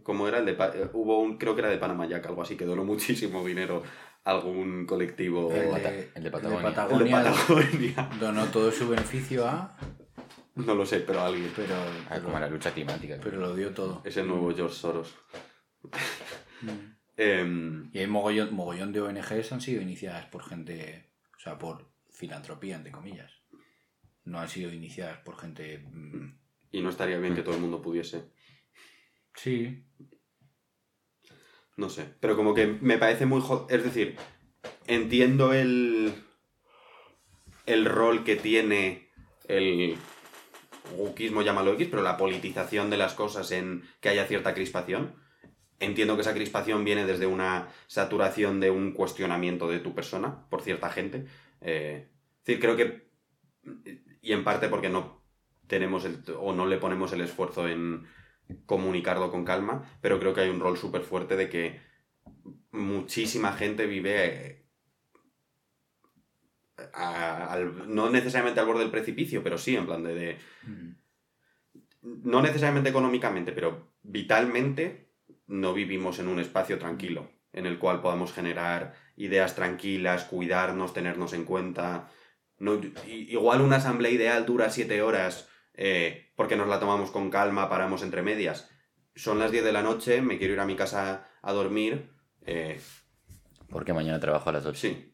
Como 0.02 0.26
era 0.28 0.38
el 0.38 0.46
de... 0.46 0.54
Pa- 0.54 0.72
eh, 0.74 0.88
Hubo 0.92 1.20
un, 1.20 1.36
creo 1.38 1.54
que 1.54 1.60
era 1.60 1.70
de 1.70 1.78
Panamá 1.78 2.06
Jack, 2.06 2.26
algo 2.26 2.42
así, 2.42 2.56
que 2.56 2.64
donó 2.64 2.84
muchísimo 2.84 3.44
dinero 3.44 3.82
a 4.24 4.30
algún 4.32 4.84
colectivo... 4.86 5.52
El 5.52 5.70
de, 5.82 6.10
el 6.14 6.22
de 6.22 6.28
el 6.28 6.30
Patagonia. 6.32 6.68
El 6.68 6.74
de 7.04 7.20
Patagonia 7.20 8.10
donó 8.20 8.46
todo 8.46 8.70
su 8.72 8.88
beneficio 8.88 9.46
a... 9.46 9.76
No 10.56 10.74
lo 10.74 10.84
sé, 10.84 11.00
pero 11.00 11.20
alguien. 11.22 11.52
Pero, 11.56 11.74
Ah, 12.08 12.18
como 12.20 12.38
la 12.38 12.48
lucha 12.48 12.72
climática. 12.72 13.16
pero 13.22 13.38
lo 13.38 13.54
dio 13.54 13.70
todo. 13.72 14.02
Es 14.04 14.16
el 14.16 14.26
nuevo 14.26 14.52
George 14.54 14.74
Soros. 14.74 15.14
Em, 17.22 17.90
Y 17.92 17.98
hay 17.98 18.06
mogollón, 18.06 18.54
mogollón 18.54 18.92
de 18.92 19.02
ONGs 19.02 19.52
han 19.52 19.60
sido 19.60 19.82
iniciadas 19.82 20.24
por 20.26 20.42
gente, 20.42 21.10
o 21.36 21.38
sea, 21.38 21.58
por 21.58 21.92
filantropía, 22.10 22.76
entre 22.76 22.92
comillas. 22.92 23.30
No 24.24 24.38
han 24.40 24.48
sido 24.48 24.72
iniciadas 24.72 25.18
por 25.18 25.38
gente... 25.38 25.84
mm, 25.86 26.38
y 26.72 26.80
no 26.80 26.88
estaría 26.88 27.18
bien 27.18 27.34
que 27.34 27.42
todo 27.42 27.56
el 27.56 27.60
mundo 27.60 27.82
pudiese. 27.82 28.30
Sí. 29.34 29.84
No 31.76 31.90
sé, 31.90 32.06
pero 32.20 32.36
como 32.36 32.54
que 32.54 32.66
me 32.66 32.96
parece 32.96 33.26
muy... 33.26 33.42
Es 33.68 33.84
decir, 33.84 34.16
entiendo 34.86 35.52
el... 35.52 36.14
El 37.66 37.84
rol 37.84 38.24
que 38.24 38.36
tiene 38.36 39.10
el... 39.46 39.98
Wokismo, 40.96 41.42
llámalo 41.42 41.74
X, 41.74 41.88
pero 41.90 42.02
la 42.02 42.16
politización 42.16 42.88
de 42.88 42.96
las 42.96 43.12
cosas 43.12 43.52
en 43.52 43.84
que 44.00 44.08
haya 44.08 44.26
cierta 44.26 44.54
crispación. 44.54 45.20
Entiendo 45.80 46.14
que 46.14 46.20
esa 46.22 46.34
crispación 46.34 46.84
viene 46.84 47.06
desde 47.06 47.26
una 47.26 47.68
saturación 47.86 48.60
de 48.60 48.70
un 48.70 48.92
cuestionamiento 48.92 49.66
de 49.68 49.80
tu 49.80 49.94
persona 49.94 50.46
por 50.50 50.60
cierta 50.62 50.90
gente. 50.90 51.26
Eh, 51.62 52.06
es 52.40 52.44
decir, 52.44 52.60
creo 52.60 52.76
que... 52.76 53.08
Y 54.22 54.32
en 54.32 54.44
parte 54.44 54.68
porque 54.68 54.90
no 54.90 55.22
tenemos 55.66 56.04
el, 56.04 56.22
o 56.38 56.52
no 56.52 56.66
le 56.66 56.76
ponemos 56.78 57.12
el 57.12 57.22
esfuerzo 57.22 57.66
en 57.68 58.06
comunicarlo 58.66 59.30
con 59.30 59.44
calma, 59.44 59.88
pero 60.02 60.18
creo 60.20 60.34
que 60.34 60.42
hay 60.42 60.50
un 60.50 60.60
rol 60.60 60.76
súper 60.76 61.02
fuerte 61.02 61.36
de 61.36 61.48
que 61.48 61.80
muchísima 62.72 63.52
gente 63.54 63.86
vive 63.86 64.12
eh, 64.26 64.66
a- 66.92 67.52
al- 67.52 67.94
no 67.94 68.10
necesariamente 68.10 68.60
al 68.60 68.66
borde 68.66 68.80
del 68.82 68.90
precipicio, 68.90 69.42
pero 69.42 69.56
sí, 69.58 69.76
en 69.76 69.86
plan 69.86 70.02
de, 70.04 70.14
de- 70.14 70.38
Mm. 70.66 70.90
no 72.24 72.42
necesariamente 72.42 72.90
económicamente, 72.90 73.52
pero 73.52 73.92
vitalmente 74.02 75.09
no 75.50 75.74
vivimos 75.74 76.20
en 76.20 76.28
un 76.28 76.38
espacio 76.38 76.78
tranquilo 76.78 77.28
en 77.52 77.66
el 77.66 77.78
cual 77.78 78.00
podamos 78.00 78.32
generar 78.32 78.94
ideas 79.16 79.56
tranquilas, 79.56 80.24
cuidarnos, 80.24 80.94
tenernos 80.94 81.32
en 81.32 81.44
cuenta. 81.44 82.08
No, 82.58 82.80
igual 83.06 83.60
una 83.60 83.76
asamblea 83.76 84.12
ideal 84.12 84.46
dura 84.46 84.70
siete 84.70 85.02
horas 85.02 85.48
eh, 85.74 86.30
porque 86.36 86.56
nos 86.56 86.68
la 86.68 86.78
tomamos 86.78 87.10
con 87.10 87.30
calma, 87.30 87.68
paramos 87.68 88.02
entre 88.02 88.22
medias. 88.22 88.70
Son 89.16 89.40
las 89.40 89.50
10 89.50 89.64
de 89.64 89.72
la 89.72 89.82
noche, 89.82 90.22
me 90.22 90.38
quiero 90.38 90.54
ir 90.54 90.60
a 90.60 90.66
mi 90.66 90.76
casa 90.76 91.28
a 91.42 91.52
dormir, 91.52 92.12
eh, 92.46 92.80
Porque 93.68 93.92
mañana 93.92 94.20
trabajo 94.20 94.50
a 94.50 94.52
las 94.52 94.66
8. 94.66 94.78
sí. 94.78 95.12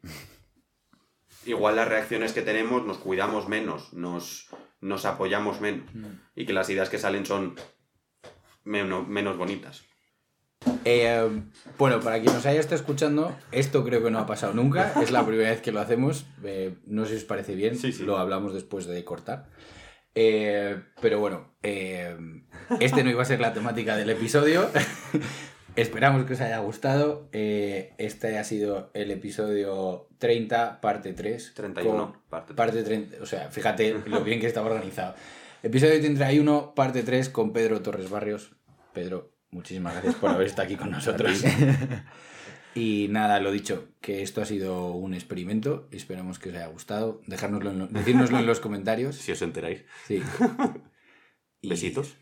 Igual 1.47 1.76
las 1.76 1.89
reacciones 1.89 2.32
que 2.32 2.43
tenemos 2.43 2.84
nos 2.84 2.99
cuidamos 2.99 3.49
menos, 3.49 3.93
nos, 3.95 4.51
nos 4.80 5.05
apoyamos 5.05 5.61
menos. 5.61 5.89
Y 6.34 6.45
que 6.45 6.53
las 6.53 6.68
ideas 6.68 6.91
que 6.91 6.99
salen 6.99 7.24
son 7.24 7.55
menos, 8.64 9.07
menos 9.07 9.37
bonitas. 9.39 9.84
Eh, 10.85 11.43
bueno, 11.79 12.01
para 12.01 12.21
quien 12.21 12.33
nos 12.33 12.47
haya 12.47 12.61
estado 12.61 12.77
escuchando, 12.77 13.37
esto 13.53 13.85
creo 13.85 14.03
que 14.03 14.11
no 14.11 14.19
ha 14.19 14.27
pasado 14.27 14.53
nunca. 14.55 14.93
Es 15.03 15.11
la 15.11 15.27
primera 15.27 15.51
vez 15.51 15.61
que 15.61 15.73
lo 15.73 15.81
hacemos. 15.81 16.27
Eh, 16.45 16.77
no 16.87 17.05
sé 17.05 17.13
si 17.13 17.17
os 17.19 17.25
parece 17.25 17.55
bien. 17.55 17.77
Sí, 17.77 17.93
sí. 17.93 18.05
Lo 18.05 18.19
hablamos 18.19 18.55
después 18.55 18.87
de 18.87 19.05
cortar. 19.05 19.49
Eh, 20.15 20.81
pero 21.03 21.21
bueno, 21.21 21.55
este 21.63 23.05
no 23.05 23.11
iba 23.11 23.23
a 23.23 23.27
ser 23.27 23.41
la 23.41 23.53
temática 23.53 23.97
del 23.97 24.11
episodio. 24.11 24.71
Esperamos 25.77 26.25
que 26.25 26.33
os 26.33 26.41
haya 26.41 26.59
gustado. 26.59 27.29
Este 27.33 28.39
ha 28.39 28.45
sido 28.45 28.91
el 28.95 29.11
episodio 29.11 30.09
30, 30.19 30.81
parte 30.81 31.13
3. 31.13 31.53
31, 31.55 31.97
con- 32.13 32.23
parte 32.31 32.55
tres. 32.55 32.57
parte 32.57 32.83
30. 32.83 33.17
O 33.23 33.27
sea, 33.27 33.51
fíjate 33.51 33.95
lo 34.07 34.23
bien 34.25 34.41
que 34.41 34.47
estaba 34.47 34.71
organizado. 34.71 35.15
Episodio 35.63 36.01
31, 36.01 36.75
parte 36.75 37.03
3 37.03 37.29
con 37.29 37.53
Pedro 37.53 37.83
Torres 37.83 38.09
Barrios. 38.09 38.53
Pedro, 38.95 39.36
muchísimas 39.57 39.95
gracias 39.95 40.15
por 40.17 40.31
haber 40.31 40.47
estado 40.47 40.67
aquí 40.67 40.77
con 40.77 40.91
nosotros. 40.97 41.43
Y 42.75 43.07
nada, 43.09 43.41
lo 43.41 43.53
dicho, 43.53 43.89
que 44.03 44.21
esto 44.23 44.43
ha 44.43 44.45
sido 44.45 44.91
un 44.93 45.15
experimento. 45.15 45.89
Esperamos 45.93 46.39
que 46.39 46.51
os 46.51 46.57
haya 46.57 46.67
gustado. 46.67 47.23
Dejárnoslo 47.27 47.71
en 47.71 47.79
lo- 47.79 47.87
decírnoslo 47.87 48.39
en 48.39 48.45
los 48.45 48.61
comentarios. 48.61 49.17
Si 49.17 49.33
os 49.33 49.41
enteráis. 49.41 49.85
Sí. 50.07 50.23
Y 51.63 51.71
Besitos. 51.71 52.17